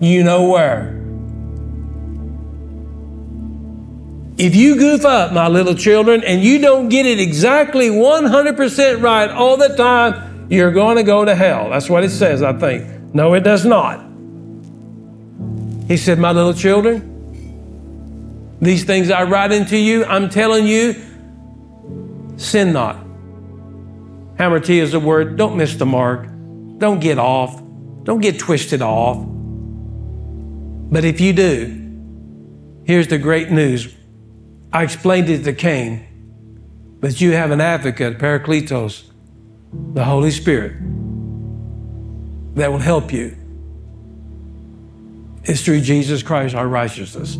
you 0.00 0.24
know 0.24 0.48
where. 0.48 0.98
If 4.38 4.56
you 4.56 4.76
goof 4.76 5.04
up, 5.04 5.32
my 5.32 5.46
little 5.46 5.74
children, 5.74 6.24
and 6.24 6.42
you 6.42 6.58
don't 6.58 6.88
get 6.88 7.06
it 7.06 7.20
exactly 7.20 7.88
100% 7.88 9.00
right 9.00 9.30
all 9.30 9.56
the 9.56 9.76
time, 9.76 10.48
you're 10.50 10.72
going 10.72 10.96
to 10.96 11.04
go 11.04 11.24
to 11.24 11.34
hell. 11.34 11.70
That's 11.70 11.88
what 11.88 12.02
it 12.02 12.10
says, 12.10 12.42
I 12.42 12.52
think. 12.52 13.14
No, 13.14 13.34
it 13.34 13.40
does 13.40 13.64
not. 13.64 14.04
He 15.86 15.96
said, 15.96 16.18
My 16.18 16.32
little 16.32 16.54
children, 16.54 17.10
these 18.60 18.82
things 18.82 19.10
I 19.10 19.22
write 19.22 19.52
into 19.52 19.76
you, 19.76 20.04
I'm 20.04 20.28
telling 20.28 20.66
you, 20.66 20.94
sin 22.36 22.72
not. 22.72 22.96
hamartia 24.36 24.80
is 24.80 24.94
a 24.94 25.00
word, 25.00 25.36
don't 25.36 25.56
miss 25.56 25.76
the 25.76 25.86
mark. 25.86 26.26
Don't 26.78 26.98
get 26.98 27.18
off. 27.18 27.61
Don't 28.04 28.20
get 28.20 28.38
twisted 28.38 28.82
off. 28.82 29.24
But 30.92 31.04
if 31.04 31.20
you 31.20 31.32
do, 31.32 32.82
here's 32.84 33.08
the 33.08 33.18
great 33.18 33.50
news. 33.50 33.94
I 34.72 34.82
explained 34.82 35.28
it 35.28 35.44
to 35.44 35.52
Cain, 35.52 36.06
but 37.00 37.20
you 37.20 37.32
have 37.32 37.50
an 37.50 37.60
advocate, 37.60 38.18
Parakletos, 38.18 39.04
the 39.94 40.04
Holy 40.04 40.30
Spirit, 40.30 40.72
that 42.56 42.70
will 42.70 42.78
help 42.78 43.12
you. 43.12 43.36
It's 45.44 45.62
through 45.62 45.80
Jesus 45.80 46.22
Christ, 46.22 46.54
our 46.54 46.68
righteousness. 46.68 47.36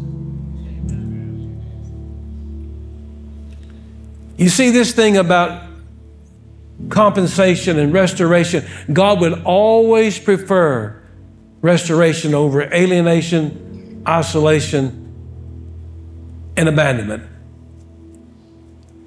You 4.37 4.49
see, 4.49 4.71
this 4.71 4.93
thing 4.93 5.19
about 5.19 5.72
compensation 6.89 7.78
and 7.78 7.93
restoration, 7.93 8.64
God 8.93 9.20
would 9.20 9.43
always 9.45 10.18
prefer 10.18 11.03
restoration 11.61 12.35
over 12.35 12.62
alienation, 12.62 14.03
isolation, 14.07 14.99
and 16.57 16.68
abandonment 16.68 17.24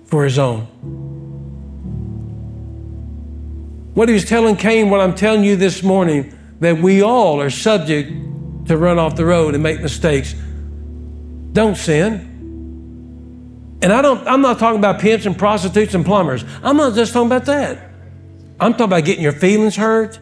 for 0.05 0.23
his 0.23 0.39
own. 0.39 0.61
What 3.93 4.09
he 4.09 4.13
was 4.13 4.25
telling 4.25 4.55
Cain, 4.57 4.89
what 4.89 4.99
I'm 4.99 5.15
telling 5.15 5.43
you 5.43 5.55
this 5.55 5.83
morning, 5.83 6.37
that 6.59 6.77
we 6.77 7.01
all 7.01 7.41
are 7.41 7.49
subject 7.49 8.11
to 8.67 8.77
run 8.77 8.99
off 8.99 9.15
the 9.15 9.25
road 9.25 9.53
and 9.53 9.63
make 9.63 9.81
mistakes. 9.81 10.33
Don't 11.53 11.77
sin. 11.77 12.34
And 13.85 13.93
I 13.93 14.01
don't, 14.01 14.27
I'm 14.27 14.41
not 14.41 14.57
talking 14.57 14.79
about 14.79 14.99
pimps 14.99 15.27
and 15.27 15.37
prostitutes 15.37 15.93
and 15.93 16.03
plumbers. 16.03 16.43
I'm 16.63 16.75
not 16.75 16.95
just 16.95 17.13
talking 17.13 17.27
about 17.27 17.45
that. 17.45 17.91
I'm 18.59 18.71
talking 18.71 18.85
about 18.85 19.05
getting 19.05 19.21
your 19.21 19.31
feelings 19.31 19.75
hurt. 19.75 20.17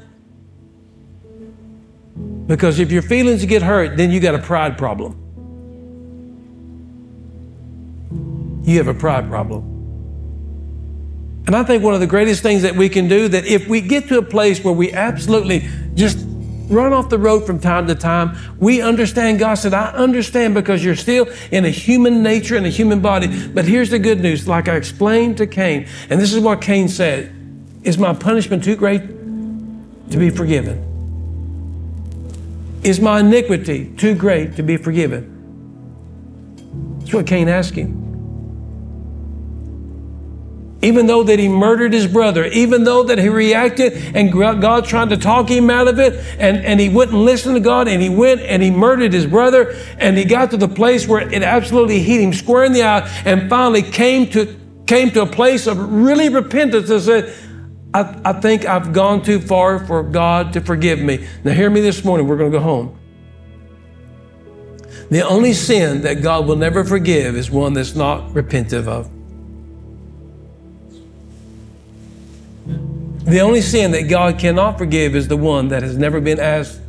Because 2.45 2.79
if 2.79 2.91
your 2.91 3.03
feelings 3.03 3.45
get 3.45 3.61
hurt, 3.61 3.95
then 3.95 4.11
you 4.11 4.19
got 4.19 4.35
a 4.35 4.39
pride 4.39 4.77
problem. 4.77 5.15
You 8.65 8.79
have 8.79 8.89
a 8.89 8.93
pride 8.93 9.29
problem. 9.29 9.63
And 11.47 11.55
I 11.55 11.63
think 11.63 11.83
one 11.83 11.93
of 11.93 12.01
the 12.01 12.07
greatest 12.07 12.43
things 12.43 12.63
that 12.63 12.75
we 12.75 12.89
can 12.89 13.07
do 13.07 13.29
that 13.29 13.45
if 13.45 13.69
we 13.69 13.79
get 13.79 14.09
to 14.09 14.17
a 14.17 14.23
place 14.23 14.61
where 14.61 14.73
we 14.73 14.91
absolutely 14.91 15.69
just 15.93 16.17
run 16.73 16.93
off 16.93 17.09
the 17.09 17.17
road 17.17 17.45
from 17.45 17.59
time 17.59 17.87
to 17.87 17.95
time. 17.95 18.37
We 18.57 18.81
understand, 18.81 19.39
God 19.39 19.55
said, 19.55 19.73
I 19.73 19.91
understand 19.91 20.53
because 20.53 20.83
you're 20.83 20.95
still 20.95 21.27
in 21.51 21.65
a 21.65 21.69
human 21.69 22.21
nature 22.23 22.57
and 22.57 22.65
a 22.65 22.69
human 22.69 23.01
body. 23.01 23.47
But 23.47 23.65
here's 23.65 23.89
the 23.89 23.99
good 23.99 24.19
news, 24.19 24.47
like 24.47 24.67
I 24.67 24.75
explained 24.75 25.37
to 25.37 25.47
Cain, 25.47 25.87
and 26.09 26.19
this 26.19 26.33
is 26.33 26.39
what 26.41 26.61
Cain 26.61 26.87
said 26.89 27.33
Is 27.83 27.97
my 27.97 28.13
punishment 28.13 28.63
too 28.63 28.75
great 28.75 29.01
to 30.11 30.17
be 30.17 30.29
forgiven? 30.29 30.89
Is 32.83 32.99
my 32.99 33.21
iniquity 33.21 33.93
too 33.97 34.15
great 34.15 34.57
to 34.57 34.63
be 34.63 34.77
forgiven? 34.77 35.29
That's 36.99 37.13
what 37.13 37.27
Cain 37.27 37.47
asked 37.47 37.75
him 37.75 38.02
even 40.83 41.07
though 41.07 41.23
that 41.23 41.39
he 41.39 41.47
murdered 41.47 41.93
his 41.93 42.05
brother, 42.07 42.45
even 42.45 42.83
though 42.83 43.03
that 43.03 43.17
he 43.17 43.29
reacted 43.29 43.93
and 44.15 44.31
God 44.31 44.85
tried 44.85 45.09
to 45.09 45.17
talk 45.17 45.49
him 45.49 45.69
out 45.69 45.87
of 45.87 45.97
it 45.97 46.13
and, 46.39 46.57
and 46.57 46.79
he 46.79 46.89
wouldn't 46.89 47.17
listen 47.17 47.53
to 47.53 47.59
God 47.61 47.87
and 47.87 48.01
he 48.01 48.09
went 48.09 48.41
and 48.41 48.61
he 48.61 48.69
murdered 48.69 49.13
his 49.13 49.25
brother 49.25 49.75
and 49.97 50.17
he 50.17 50.25
got 50.25 50.51
to 50.51 50.57
the 50.57 50.67
place 50.67 51.07
where 51.07 51.21
it 51.21 51.41
absolutely 51.41 51.99
hit 51.99 52.19
him 52.19 52.33
square 52.33 52.65
in 52.65 52.73
the 52.73 52.83
eye 52.83 53.07
and 53.25 53.49
finally 53.49 53.81
came 53.81 54.29
to 54.31 54.59
came 54.85 55.09
to 55.11 55.21
a 55.21 55.25
place 55.25 55.65
of 55.65 55.77
really 55.79 56.27
repentance 56.27 56.89
and 56.89 57.01
said, 57.01 57.33
I, 57.93 58.19
I 58.25 58.33
think 58.33 58.65
I've 58.65 58.91
gone 58.91 59.21
too 59.21 59.39
far 59.39 59.85
for 59.85 60.03
God 60.03 60.51
to 60.53 60.61
forgive 60.61 60.99
me. 60.99 61.25
Now 61.45 61.53
hear 61.53 61.69
me 61.69 61.79
this 61.79 62.03
morning, 62.03 62.27
we're 62.27 62.37
going 62.37 62.51
to 62.51 62.57
go 62.57 62.63
home. 62.63 62.99
The 65.09 65.21
only 65.21 65.53
sin 65.53 66.01
that 66.01 66.21
God 66.21 66.45
will 66.45 66.57
never 66.57 66.83
forgive 66.83 67.37
is 67.37 67.49
one 67.49 67.73
that's 67.73 67.95
not 67.95 68.29
repentive 68.33 68.87
of. 68.87 69.09
The 73.25 73.39
only 73.39 73.61
sin 73.61 73.91
that 73.91 74.09
God 74.09 74.37
cannot 74.37 74.77
forgive 74.77 75.15
is 75.15 75.27
the 75.27 75.37
one 75.37 75.69
that 75.69 75.81
has 75.81 75.97
never 75.97 76.19
been 76.19 76.39
asked 76.39 76.79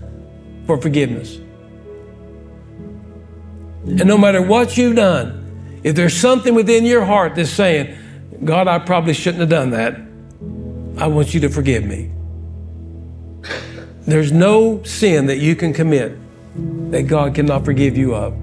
for 0.66 0.80
forgiveness. 0.80 1.36
And 3.86 4.06
no 4.06 4.18
matter 4.18 4.42
what 4.42 4.76
you've 4.76 4.96
done, 4.96 5.80
if 5.84 5.94
there's 5.94 6.16
something 6.16 6.54
within 6.54 6.84
your 6.84 7.04
heart 7.04 7.34
that's 7.36 7.50
saying, 7.50 7.96
God, 8.42 8.66
I 8.66 8.78
probably 8.78 9.14
shouldn't 9.14 9.40
have 9.40 9.50
done 9.50 9.70
that, 9.70 9.96
I 11.00 11.06
want 11.06 11.34
you 11.34 11.40
to 11.40 11.48
forgive 11.48 11.84
me. 11.84 12.10
There's 14.06 14.32
no 14.32 14.82
sin 14.82 15.26
that 15.26 15.38
you 15.38 15.54
can 15.54 15.72
commit 15.72 16.18
that 16.90 17.02
God 17.02 17.34
cannot 17.34 17.64
forgive 17.64 17.96
you 17.96 18.14
of. 18.14 18.34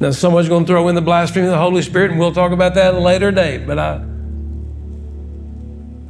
Now, 0.00 0.10
someone's 0.12 0.48
going 0.48 0.64
to 0.64 0.68
throw 0.68 0.88
in 0.88 0.94
the 0.94 1.00
blasphemy 1.00 1.46
of 1.46 1.52
the 1.52 1.58
Holy 1.58 1.82
Spirit, 1.82 2.10
and 2.12 2.20
we'll 2.20 2.32
talk 2.32 2.52
about 2.52 2.74
that 2.74 2.94
at 2.94 2.94
a 2.94 3.00
later 3.00 3.32
date. 3.32 3.66
But 3.66 3.78
I, 3.78 4.04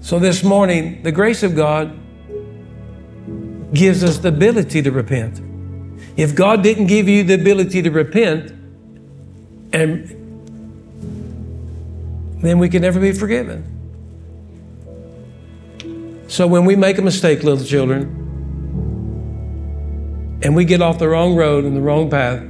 so 0.08 0.18
this 0.18 0.42
morning, 0.42 1.02
the 1.02 1.12
grace 1.12 1.42
of 1.42 1.54
God 1.54 1.92
gives 3.74 4.02
us 4.02 4.16
the 4.16 4.28
ability 4.28 4.80
to 4.80 4.90
repent. 4.90 5.38
If 6.16 6.34
God 6.34 6.62
didn't 6.62 6.86
give 6.86 7.10
you 7.10 7.24
the 7.24 7.34
ability 7.34 7.82
to 7.82 7.90
repent, 7.90 8.50
and 9.74 10.08
then 12.40 12.58
we 12.58 12.70
can 12.70 12.80
never 12.80 12.98
be 12.98 13.12
forgiven. 13.12 13.66
So 16.28 16.46
when 16.46 16.64
we 16.64 16.74
make 16.74 16.96
a 16.96 17.02
mistake, 17.02 17.42
little 17.42 17.62
children, 17.62 18.08
and 20.42 20.56
we 20.56 20.64
get 20.64 20.80
off 20.80 20.98
the 20.98 21.10
wrong 21.10 21.36
road 21.36 21.64
and 21.64 21.76
the 21.76 21.82
wrong 21.82 22.08
path, 22.08 22.40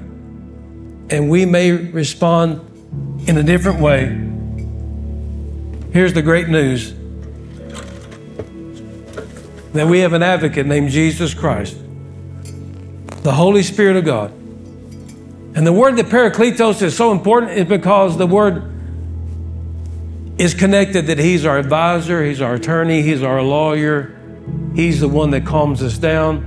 and 1.10 1.28
we 1.28 1.44
may 1.44 1.72
respond 1.72 2.60
in 3.28 3.36
a 3.36 3.42
different 3.42 3.80
way, 3.80 4.16
here's 5.92 6.12
the 6.12 6.22
great 6.22 6.48
news 6.48 6.94
that 9.72 9.86
we 9.86 10.00
have 10.00 10.12
an 10.12 10.22
advocate 10.22 10.66
named 10.66 10.90
Jesus 10.90 11.34
Christ, 11.34 11.76
the 13.22 13.32
Holy 13.32 13.62
Spirit 13.62 13.96
of 13.96 14.04
God. 14.04 14.30
And 15.54 15.66
the 15.66 15.72
word 15.72 15.96
that 15.96 16.06
Parakletos 16.06 16.82
is 16.82 16.96
so 16.96 17.12
important 17.12 17.52
is 17.52 17.66
because 17.66 18.16
the 18.16 18.26
word 18.26 18.72
is 20.38 20.54
connected 20.54 21.06
that 21.06 21.18
He's 21.18 21.44
our 21.44 21.58
advisor, 21.58 22.24
He's 22.24 22.40
our 22.40 22.54
attorney, 22.54 23.02
He's 23.02 23.22
our 23.22 23.42
lawyer, 23.42 24.16
He's 24.74 25.00
the 25.00 25.08
one 25.08 25.30
that 25.30 25.44
calms 25.44 25.82
us 25.82 25.98
down. 25.98 26.44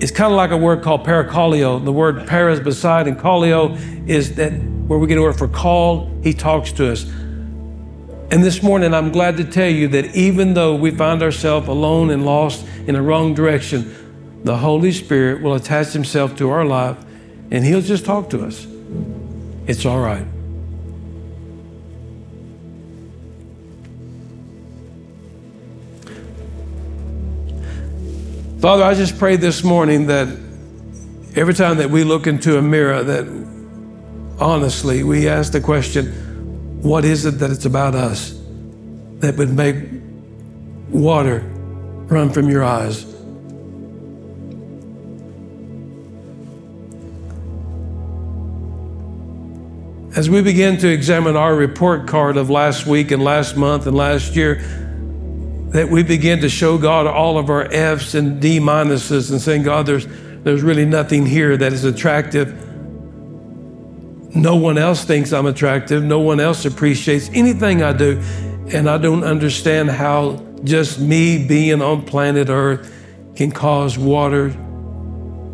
It's 0.00 0.12
kind 0.12 0.32
of 0.32 0.36
like 0.36 0.50
a 0.50 0.56
word 0.56 0.82
called 0.82 1.04
parakaleo. 1.04 1.84
The 1.84 1.92
word 1.92 2.26
para 2.26 2.52
is 2.52 2.60
beside, 2.60 3.06
and 3.06 3.18
kaleo 3.18 4.08
is 4.08 4.36
that 4.36 4.52
where 4.52 4.98
we 4.98 5.06
get 5.06 5.18
a 5.18 5.22
word 5.22 5.36
for 5.36 5.48
call, 5.48 6.10
He 6.22 6.32
talks 6.32 6.72
to 6.72 6.92
us. 6.92 7.04
And 8.30 8.44
this 8.44 8.62
morning, 8.62 8.94
I'm 8.94 9.10
glad 9.10 9.38
to 9.38 9.44
tell 9.44 9.68
you 9.68 9.88
that 9.88 10.14
even 10.14 10.54
though 10.54 10.76
we 10.76 10.92
find 10.92 11.20
ourselves 11.20 11.66
alone 11.66 12.10
and 12.10 12.24
lost 12.24 12.64
in 12.86 12.94
the 12.94 13.02
wrong 13.02 13.34
direction, 13.34 14.40
the 14.44 14.56
Holy 14.56 14.92
Spirit 14.92 15.42
will 15.42 15.54
attach 15.54 15.88
Himself 15.88 16.36
to 16.36 16.48
our 16.50 16.64
life 16.64 16.96
and 17.50 17.64
He'll 17.64 17.80
just 17.80 18.04
talk 18.04 18.30
to 18.30 18.44
us. 18.44 18.68
It's 19.66 19.84
all 19.84 20.00
right. 20.00 20.24
Father, 28.60 28.84
I 28.84 28.94
just 28.94 29.18
pray 29.18 29.36
this 29.36 29.64
morning 29.64 30.06
that 30.06 30.28
every 31.34 31.54
time 31.54 31.78
that 31.78 31.90
we 31.90 32.04
look 32.04 32.28
into 32.28 32.58
a 32.58 32.62
mirror, 32.62 33.02
that 33.02 33.26
honestly 34.38 35.02
we 35.02 35.28
ask 35.28 35.50
the 35.50 35.60
question, 35.60 36.19
what 36.82 37.04
is 37.04 37.26
it 37.26 37.32
that 37.32 37.50
it's 37.50 37.66
about 37.66 37.94
us 37.94 38.38
that 39.18 39.36
would 39.36 39.54
make 39.54 39.76
water 40.88 41.40
run 42.08 42.30
from 42.30 42.48
your 42.48 42.64
eyes? 42.64 43.04
As 50.16 50.28
we 50.28 50.42
begin 50.42 50.76
to 50.78 50.88
examine 50.88 51.36
our 51.36 51.54
report 51.54 52.08
card 52.08 52.36
of 52.36 52.50
last 52.50 52.84
week 52.84 53.10
and 53.12 53.22
last 53.22 53.56
month 53.56 53.86
and 53.86 53.96
last 53.96 54.34
year, 54.34 54.56
that 55.70 55.88
we 55.88 56.02
begin 56.02 56.40
to 56.40 56.48
show 56.48 56.78
God 56.78 57.06
all 57.06 57.38
of 57.38 57.48
our 57.48 57.72
F's 57.72 58.16
and 58.16 58.40
D 58.40 58.58
minuses 58.58 59.30
and 59.30 59.40
saying, 59.40 59.62
God, 59.62 59.86
there's, 59.86 60.08
there's 60.42 60.62
really 60.62 60.84
nothing 60.84 61.26
here 61.26 61.56
that 61.56 61.72
is 61.72 61.84
attractive. 61.84 62.59
No 64.34 64.56
one 64.56 64.78
else 64.78 65.04
thinks 65.04 65.32
I'm 65.32 65.46
attractive. 65.46 66.04
No 66.04 66.20
one 66.20 66.38
else 66.40 66.64
appreciates 66.64 67.28
anything 67.30 67.82
I 67.82 67.92
do. 67.92 68.20
And 68.72 68.88
I 68.88 68.98
don't 68.98 69.24
understand 69.24 69.90
how 69.90 70.36
just 70.62 71.00
me 71.00 71.46
being 71.46 71.82
on 71.82 72.04
planet 72.04 72.48
Earth 72.48 72.94
can 73.34 73.50
cause 73.50 73.98
water 73.98 74.50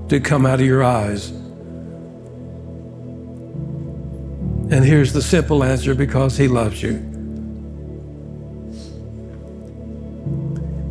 to 0.09 0.21
come 0.21 0.45
out 0.45 0.61
of 0.61 0.67
your 0.67 0.85
eyes. 0.85 1.31
And 4.69 4.85
here's 4.85 5.13
the 5.13 5.23
simple 5.23 5.63
answer 5.65 5.95
because 5.95 6.37
He 6.37 6.49
loves 6.49 6.83
you. 6.83 6.97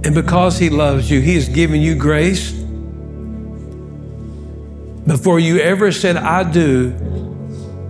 And 0.03 0.15
because 0.15 0.57
He 0.57 0.69
loves 0.69 1.11
you, 1.11 1.19
He 1.19 1.35
has 1.35 1.49
given 1.49 1.81
you 1.81 1.95
grace. 1.95 2.51
Before 5.05 5.39
you 5.39 5.59
ever 5.59 5.91
said, 5.91 6.17
I 6.17 6.49
do, 6.49 6.93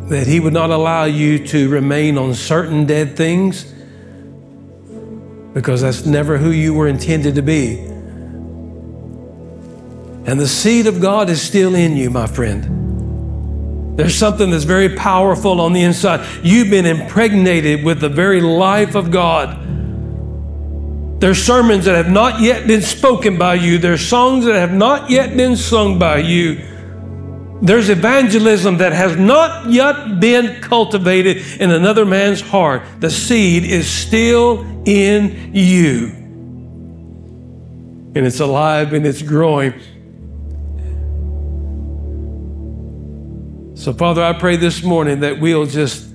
that 0.07 0.27
He 0.27 0.39
would 0.39 0.53
not 0.53 0.69
allow 0.69 1.05
you 1.05 1.45
to 1.47 1.69
remain 1.69 2.17
on 2.17 2.33
certain 2.33 2.85
dead 2.85 3.17
things 3.17 3.73
because 5.53 5.81
that's 5.81 6.05
never 6.05 6.37
who 6.37 6.51
you 6.51 6.73
were 6.73 6.87
intended 6.87 7.35
to 7.35 7.41
be. 7.41 7.79
And 10.27 10.39
the 10.39 10.47
seed 10.47 10.87
of 10.87 10.99
God 11.01 11.29
is 11.29 11.41
still 11.41 11.75
in 11.75 11.95
you, 11.95 12.09
my 12.09 12.27
friend. 12.27 13.97
There's 13.97 14.15
something 14.15 14.49
that's 14.49 14.65
very 14.65 14.89
powerful 14.89 15.61
on 15.61 15.71
the 15.71 15.81
inside. 15.81 16.27
You've 16.43 16.69
been 16.69 16.85
impregnated 16.85 17.85
with 17.85 18.01
the 18.01 18.09
very 18.09 18.41
life 18.41 18.95
of 18.95 19.11
God. 19.11 19.61
There's 21.21 21.41
sermons 21.41 21.85
that 21.85 21.95
have 21.95 22.11
not 22.11 22.41
yet 22.41 22.67
been 22.67 22.81
spoken 22.81 23.37
by 23.37 23.53
you. 23.55 23.77
There's 23.77 24.05
songs 24.05 24.45
that 24.45 24.55
have 24.55 24.73
not 24.73 25.09
yet 25.09 25.37
been 25.37 25.55
sung 25.55 25.97
by 25.97 26.17
you. 26.17 26.61
There's 27.65 27.89
evangelism 27.89 28.77
that 28.77 28.93
has 28.93 29.17
not 29.17 29.71
yet 29.71 30.19
been 30.19 30.61
cultivated 30.61 31.37
in 31.59 31.71
another 31.71 32.05
man's 32.05 32.39
heart. 32.39 32.83
The 32.99 33.09
seed 33.09 33.63
is 33.63 33.89
still 33.89 34.61
in 34.85 35.51
you. 35.51 36.09
And 38.13 38.17
it's 38.17 38.39
alive 38.39 38.93
and 38.93 39.03
it's 39.03 39.23
growing. 39.23 39.73
So, 43.73 43.93
Father, 43.93 44.23
I 44.23 44.33
pray 44.33 44.57
this 44.57 44.83
morning 44.83 45.21
that 45.21 45.39
we'll 45.39 45.65
just 45.65 46.07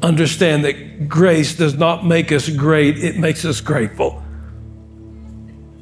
understand 0.00 0.64
that 0.64 1.08
grace 1.08 1.56
does 1.56 1.74
not 1.74 2.06
make 2.06 2.30
us 2.30 2.48
great, 2.48 3.02
it 3.02 3.16
makes 3.18 3.44
us 3.44 3.60
grateful. 3.60 4.22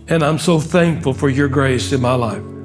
And 0.09 0.23
I'm 0.23 0.39
so 0.39 0.59
thankful 0.59 1.13
for 1.13 1.29
your 1.29 1.49
grace 1.49 1.93
in 1.93 2.01
my 2.01 2.15
life. 2.15 2.56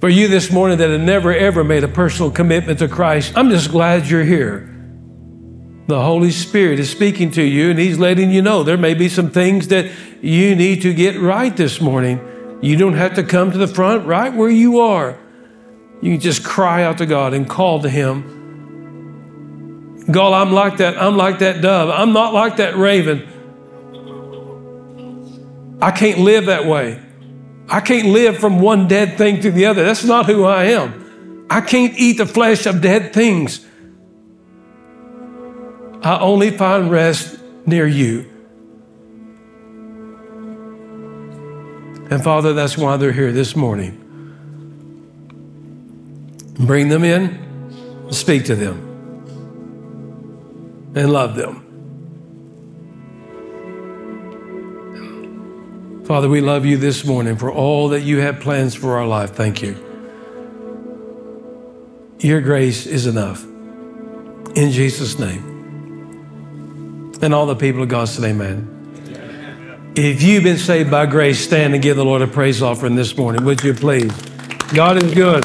For 0.00 0.08
you 0.08 0.28
this 0.28 0.52
morning 0.52 0.78
that 0.78 0.90
have 0.90 1.00
never 1.00 1.34
ever 1.34 1.64
made 1.64 1.82
a 1.82 1.88
personal 1.88 2.30
commitment 2.30 2.78
to 2.78 2.88
Christ, 2.88 3.32
I'm 3.34 3.50
just 3.50 3.72
glad 3.72 4.06
you're 4.06 4.24
here. 4.24 4.72
The 5.88 6.00
Holy 6.00 6.30
Spirit 6.30 6.78
is 6.78 6.88
speaking 6.88 7.32
to 7.32 7.42
you 7.42 7.70
and 7.70 7.78
He's 7.78 7.98
letting 7.98 8.30
you 8.30 8.40
know 8.40 8.62
there 8.62 8.76
may 8.76 8.94
be 8.94 9.08
some 9.08 9.30
things 9.30 9.68
that 9.68 9.90
you 10.22 10.54
need 10.54 10.82
to 10.82 10.94
get 10.94 11.18
right 11.18 11.56
this 11.56 11.80
morning. 11.80 12.20
You 12.60 12.76
don't 12.76 12.94
have 12.94 13.14
to 13.14 13.24
come 13.24 13.50
to 13.50 13.58
the 13.58 13.66
front 13.66 14.06
right 14.06 14.32
where 14.32 14.50
you 14.50 14.80
are. 14.80 15.18
You 16.00 16.12
can 16.12 16.20
just 16.20 16.44
cry 16.44 16.84
out 16.84 16.98
to 16.98 17.06
God 17.06 17.34
and 17.34 17.48
call 17.48 17.82
to 17.82 17.88
Him. 17.88 18.36
God, 20.10 20.32
I'm 20.32 20.52
like 20.52 20.76
that. 20.76 20.96
I'm 20.96 21.16
like 21.16 21.40
that 21.40 21.60
dove. 21.60 21.90
I'm 21.90 22.12
not 22.12 22.32
like 22.32 22.58
that 22.58 22.76
raven. 22.76 23.26
I 25.82 25.90
can't 25.90 26.20
live 26.20 26.46
that 26.46 26.66
way. 26.66 27.02
I 27.68 27.80
can't 27.80 28.08
live 28.08 28.38
from 28.38 28.60
one 28.60 28.88
dead 28.88 29.18
thing 29.18 29.40
to 29.42 29.50
the 29.50 29.66
other. 29.66 29.84
That's 29.84 30.04
not 30.04 30.26
who 30.26 30.44
I 30.44 30.64
am. 30.64 31.46
I 31.50 31.60
can't 31.60 31.94
eat 31.96 32.18
the 32.18 32.26
flesh 32.26 32.66
of 32.66 32.80
dead 32.80 33.12
things. 33.12 33.64
I 36.02 36.18
only 36.20 36.50
find 36.50 36.90
rest 36.90 37.38
near 37.66 37.86
you. 37.86 38.30
And 42.10 42.24
Father, 42.24 42.54
that's 42.54 42.78
why 42.78 42.96
they're 42.96 43.12
here 43.12 43.32
this 43.32 43.54
morning. 43.54 44.04
Bring 46.58 46.88
them 46.88 47.04
in, 47.04 48.10
speak 48.10 48.46
to 48.46 48.56
them, 48.56 48.78
and 50.94 51.12
love 51.12 51.34
them. 51.36 51.67
Father, 56.08 56.26
we 56.26 56.40
love 56.40 56.64
you 56.64 56.78
this 56.78 57.04
morning 57.04 57.36
for 57.36 57.52
all 57.52 57.90
that 57.90 58.00
you 58.00 58.20
have 58.20 58.40
plans 58.40 58.74
for 58.74 58.96
our 58.96 59.06
life. 59.06 59.32
Thank 59.32 59.60
you. 59.60 59.76
Your 62.18 62.40
grace 62.40 62.86
is 62.86 63.06
enough. 63.06 63.44
In 63.44 64.70
Jesus' 64.70 65.18
name. 65.18 65.44
And 67.20 67.34
all 67.34 67.44
the 67.44 67.54
people 67.54 67.82
of 67.82 67.90
God 67.90 68.08
said, 68.08 68.24
Amen. 68.24 69.92
If 69.96 70.22
you've 70.22 70.44
been 70.44 70.56
saved 70.56 70.90
by 70.90 71.04
grace, 71.04 71.40
stand 71.40 71.74
and 71.74 71.82
give 71.82 71.98
the 71.98 72.06
Lord 72.06 72.22
a 72.22 72.26
praise 72.26 72.62
offering 72.62 72.94
this 72.94 73.14
morning, 73.14 73.44
would 73.44 73.62
you 73.62 73.74
please? 73.74 74.10
God 74.72 75.02
is 75.02 75.12
good. 75.12 75.44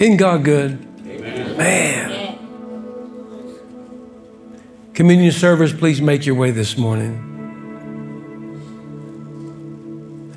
Isn't 0.00 0.16
God 0.16 0.42
good? 0.42 0.84
Amen. 1.06 1.56
Man. 1.56 2.17
Communion 4.98 5.30
servers, 5.30 5.72
please 5.72 6.02
make 6.02 6.26
your 6.26 6.34
way 6.34 6.50
this 6.50 6.76
morning. 6.76 7.22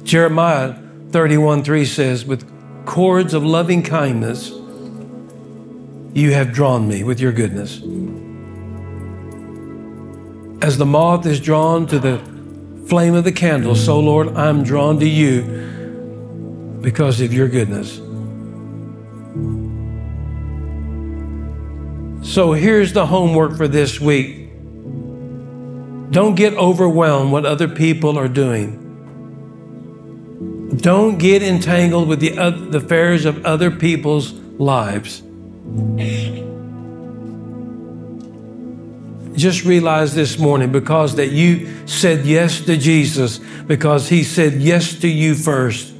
Jeremiah 0.03 0.75
31 1.09 1.63
3 1.63 1.83
says, 1.83 2.25
With 2.25 2.45
cords 2.85 3.33
of 3.33 3.43
loving 3.43 3.81
kindness, 3.81 4.51
you 6.13 6.33
have 6.33 6.51
drawn 6.51 6.87
me 6.87 7.03
with 7.03 7.19
your 7.19 7.31
goodness. 7.31 7.77
As 10.63 10.77
the 10.77 10.85
moth 10.85 11.25
is 11.25 11.39
drawn 11.39 11.87
to 11.87 11.97
the 11.97 12.19
flame 12.85 13.15
of 13.15 13.23
the 13.23 13.31
candle, 13.31 13.73
so 13.73 13.99
Lord, 13.99 14.27
I'm 14.37 14.61
drawn 14.61 14.99
to 14.99 15.09
you 15.09 15.41
because 16.81 17.19
of 17.19 17.33
your 17.33 17.47
goodness. 17.47 17.95
So 22.31 22.53
here's 22.53 22.93
the 22.93 23.07
homework 23.07 23.57
for 23.57 23.67
this 23.67 23.99
week. 23.99 24.40
Don't 26.11 26.35
get 26.35 26.53
overwhelmed 26.53 27.31
what 27.31 27.45
other 27.45 27.67
people 27.67 28.17
are 28.19 28.27
doing. 28.27 28.77
Don't 30.77 31.17
get 31.17 31.41
entangled 31.41 32.07
with 32.07 32.19
the, 32.19 32.37
uh, 32.37 32.51
the 32.51 32.77
affairs 32.77 33.25
of 33.25 33.45
other 33.45 33.71
people's 33.71 34.33
lives. 34.33 35.23
just 39.41 39.65
realize 39.65 40.13
this 40.13 40.37
morning 40.37 40.71
because 40.71 41.15
that 41.15 41.31
you 41.31 41.87
said 41.87 42.25
yes 42.25 42.61
to 42.61 42.77
Jesus, 42.77 43.39
because 43.65 44.07
he 44.09 44.23
said 44.23 44.53
yes 44.53 44.99
to 44.99 45.07
you 45.07 45.33
first. 45.33 45.93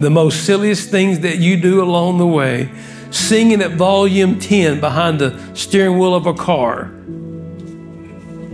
The 0.00 0.10
most 0.10 0.44
silliest 0.44 0.90
things 0.90 1.20
that 1.20 1.38
you 1.38 1.56
do 1.56 1.82
along 1.82 2.18
the 2.18 2.26
way, 2.26 2.70
singing 3.10 3.62
at 3.62 3.72
volume 3.72 4.38
10 4.38 4.80
behind 4.80 5.18
the 5.18 5.38
steering 5.54 5.98
wheel 5.98 6.14
of 6.14 6.26
a 6.26 6.34
car, 6.34 6.92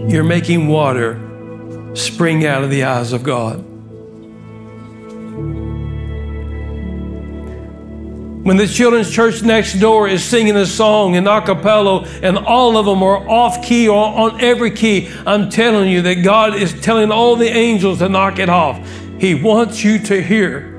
you're 0.06 0.24
making 0.24 0.68
water 0.68 1.20
spring 1.94 2.46
out 2.46 2.62
of 2.62 2.70
the 2.70 2.84
eyes 2.84 3.12
of 3.12 3.22
God. 3.22 3.64
When 8.44 8.56
the 8.56 8.66
children's 8.66 9.10
church 9.10 9.42
next 9.42 9.74
door 9.74 10.08
is 10.08 10.24
singing 10.24 10.56
a 10.56 10.64
song 10.64 11.16
in 11.16 11.26
a 11.26 11.42
cappella 11.42 12.06
and 12.22 12.38
all 12.38 12.78
of 12.78 12.86
them 12.86 13.02
are 13.02 13.28
off 13.28 13.62
key 13.62 13.88
or 13.88 14.06
on 14.06 14.40
every 14.40 14.70
key, 14.70 15.10
I'm 15.26 15.50
telling 15.50 15.90
you 15.90 16.00
that 16.02 16.22
God 16.22 16.54
is 16.54 16.80
telling 16.80 17.10
all 17.10 17.36
the 17.36 17.48
angels 17.48 17.98
to 17.98 18.08
knock 18.08 18.38
it 18.38 18.48
off. 18.48 18.80
He 19.18 19.34
wants 19.34 19.84
you 19.84 19.98
to 19.98 20.22
hear. 20.22 20.74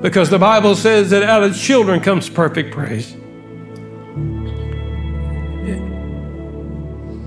Because 0.00 0.30
the 0.30 0.38
Bible 0.38 0.74
says 0.74 1.10
that 1.10 1.22
out 1.22 1.42
of 1.42 1.54
children 1.54 2.00
comes 2.00 2.30
perfect 2.30 2.72
praise. 2.72 3.19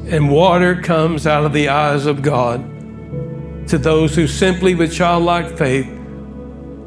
And 0.05 0.29
water 0.29 0.81
comes 0.81 1.25
out 1.25 1.45
of 1.45 1.53
the 1.53 1.69
eyes 1.69 2.05
of 2.05 2.21
God 2.21 2.61
to 3.67 3.77
those 3.77 4.15
who 4.15 4.27
simply, 4.27 4.75
with 4.75 4.93
childlike 4.93 5.57
faith, 5.57 5.87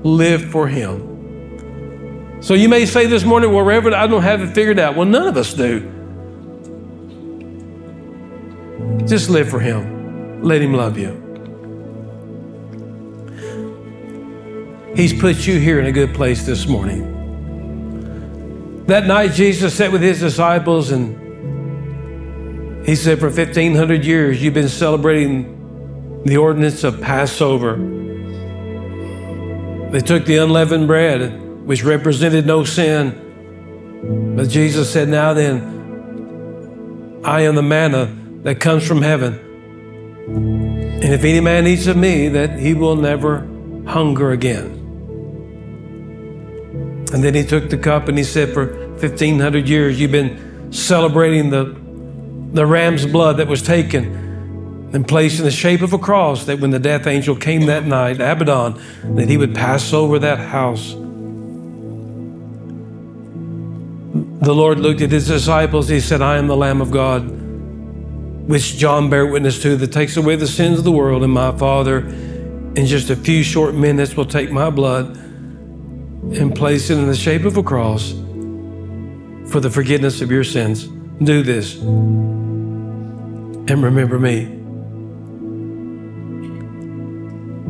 live 0.02 0.50
for 0.50 0.68
Him. 0.68 2.40
So 2.40 2.54
you 2.54 2.68
may 2.68 2.84
say 2.84 3.06
this 3.06 3.24
morning, 3.24 3.52
well, 3.52 3.64
Reverend, 3.64 3.96
I 3.96 4.06
don't 4.06 4.22
have 4.22 4.42
it 4.42 4.54
figured 4.54 4.78
out. 4.78 4.94
Well, 4.94 5.06
none 5.06 5.26
of 5.26 5.36
us 5.36 5.54
do. 5.54 5.80
Just 9.06 9.30
live 9.30 9.48
for 9.48 9.60
Him, 9.60 10.42
let 10.42 10.60
Him 10.60 10.74
love 10.74 10.98
you. 10.98 11.22
He's 14.94 15.12
put 15.12 15.46
you 15.46 15.58
here 15.58 15.78
in 15.78 15.86
a 15.86 15.92
good 15.92 16.14
place 16.14 16.46
this 16.46 16.66
morning. 16.66 17.14
That 18.86 19.06
night, 19.06 19.32
Jesus 19.32 19.74
sat 19.74 19.90
with 19.90 20.00
his 20.00 20.20
disciples 20.20 20.90
and 20.90 21.25
he 22.86 22.94
said, 22.94 23.18
For 23.18 23.26
1,500 23.26 24.04
years, 24.04 24.40
you've 24.40 24.54
been 24.54 24.68
celebrating 24.68 26.22
the 26.24 26.36
ordinance 26.36 26.84
of 26.84 27.00
Passover. 27.00 27.76
They 29.90 30.00
took 30.00 30.24
the 30.24 30.36
unleavened 30.36 30.86
bread, 30.86 31.66
which 31.66 31.82
represented 31.82 32.46
no 32.46 32.62
sin. 32.62 34.34
But 34.36 34.48
Jesus 34.48 34.92
said, 34.92 35.08
Now 35.08 35.34
then, 35.34 37.20
I 37.24 37.40
am 37.40 37.56
the 37.56 37.62
manna 37.62 38.06
that 38.44 38.60
comes 38.60 38.86
from 38.86 39.02
heaven. 39.02 39.34
And 40.26 41.12
if 41.12 41.24
any 41.24 41.40
man 41.40 41.66
eats 41.66 41.88
of 41.88 41.96
me, 41.96 42.28
that 42.28 42.56
he 42.56 42.72
will 42.72 42.94
never 42.94 43.40
hunger 43.84 44.30
again. 44.30 44.74
And 47.12 47.24
then 47.24 47.34
he 47.34 47.44
took 47.44 47.68
the 47.68 47.78
cup 47.78 48.06
and 48.06 48.16
he 48.16 48.22
said, 48.22 48.54
For 48.54 48.66
1,500 48.90 49.68
years, 49.68 50.00
you've 50.00 50.12
been 50.12 50.72
celebrating 50.72 51.50
the 51.50 51.85
the 52.52 52.66
ram's 52.66 53.06
blood 53.06 53.38
that 53.38 53.48
was 53.48 53.62
taken 53.62 54.26
and 54.92 55.06
placed 55.06 55.38
in 55.38 55.44
the 55.44 55.50
shape 55.50 55.82
of 55.82 55.92
a 55.92 55.98
cross 55.98 56.46
that 56.46 56.60
when 56.60 56.70
the 56.70 56.78
death 56.78 57.06
angel 57.06 57.36
came 57.36 57.66
that 57.66 57.84
night, 57.84 58.16
Abaddon, 58.16 58.80
that 59.16 59.28
he 59.28 59.36
would 59.36 59.54
pass 59.54 59.92
over 59.92 60.18
that 60.18 60.38
house. 60.38 60.92
The 64.40 64.54
Lord 64.54 64.78
looked 64.78 65.00
at 65.00 65.10
his 65.10 65.26
disciples. 65.26 65.88
He 65.88 66.00
said, 66.00 66.22
I 66.22 66.38
am 66.38 66.46
the 66.46 66.56
Lamb 66.56 66.80
of 66.80 66.90
God, 66.90 67.28
which 68.48 68.76
John 68.76 69.10
bare 69.10 69.26
witness 69.26 69.60
to, 69.62 69.76
that 69.76 69.92
takes 69.92 70.16
away 70.16 70.36
the 70.36 70.46
sins 70.46 70.78
of 70.78 70.84
the 70.84 70.92
world. 70.92 71.24
And 71.24 71.32
my 71.32 71.50
Father, 71.58 71.98
in 71.98 72.86
just 72.86 73.10
a 73.10 73.16
few 73.16 73.42
short 73.42 73.74
minutes, 73.74 74.16
will 74.16 74.24
take 74.24 74.52
my 74.52 74.70
blood 74.70 75.16
and 75.16 76.54
place 76.54 76.90
it 76.90 76.98
in 76.98 77.06
the 77.06 77.16
shape 77.16 77.44
of 77.44 77.56
a 77.56 77.62
cross 77.62 78.12
for 79.50 79.60
the 79.60 79.70
forgiveness 79.70 80.20
of 80.20 80.30
your 80.30 80.44
sins. 80.44 80.86
Do 81.22 81.42
this 81.42 81.76
and 83.68 83.82
remember 83.82 84.18
me. 84.18 84.52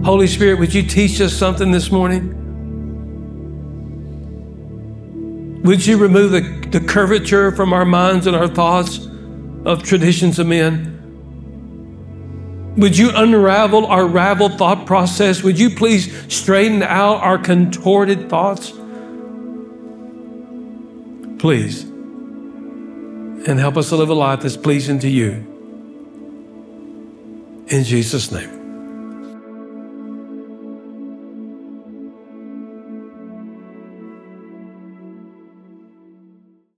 Holy 0.04 0.26
Spirit, 0.26 0.58
would 0.58 0.72
you 0.74 0.82
teach 0.82 1.20
us 1.20 1.32
something 1.32 1.70
this 1.70 1.90
morning? 1.90 2.32
Would 5.62 5.84
you 5.84 5.96
remove 5.96 6.30
the, 6.30 6.78
the 6.78 6.86
curvature 6.86 7.50
from 7.50 7.72
our 7.72 7.84
minds 7.84 8.26
and 8.26 8.36
our 8.36 8.46
thoughts 8.46 9.08
of 9.64 9.82
traditions 9.82 10.38
of 10.38 10.46
men? 10.46 10.92
Would 12.76 12.96
you 12.96 13.10
unravel 13.14 13.86
our 13.86 14.06
raveled 14.06 14.58
thought 14.58 14.86
process? 14.86 15.42
Would 15.42 15.58
you 15.58 15.70
please 15.70 16.32
straighten 16.32 16.82
out 16.82 17.16
our 17.16 17.38
contorted 17.38 18.28
thoughts? 18.28 18.70
Please. 21.40 21.82
And 21.82 23.58
help 23.58 23.76
us 23.76 23.88
to 23.88 23.96
live 23.96 24.10
a 24.10 24.14
life 24.14 24.42
that's 24.42 24.56
pleasing 24.56 24.98
to 25.00 25.08
you. 25.08 25.55
In 27.68 27.82
Jesus' 27.82 28.30
name. 28.30 28.65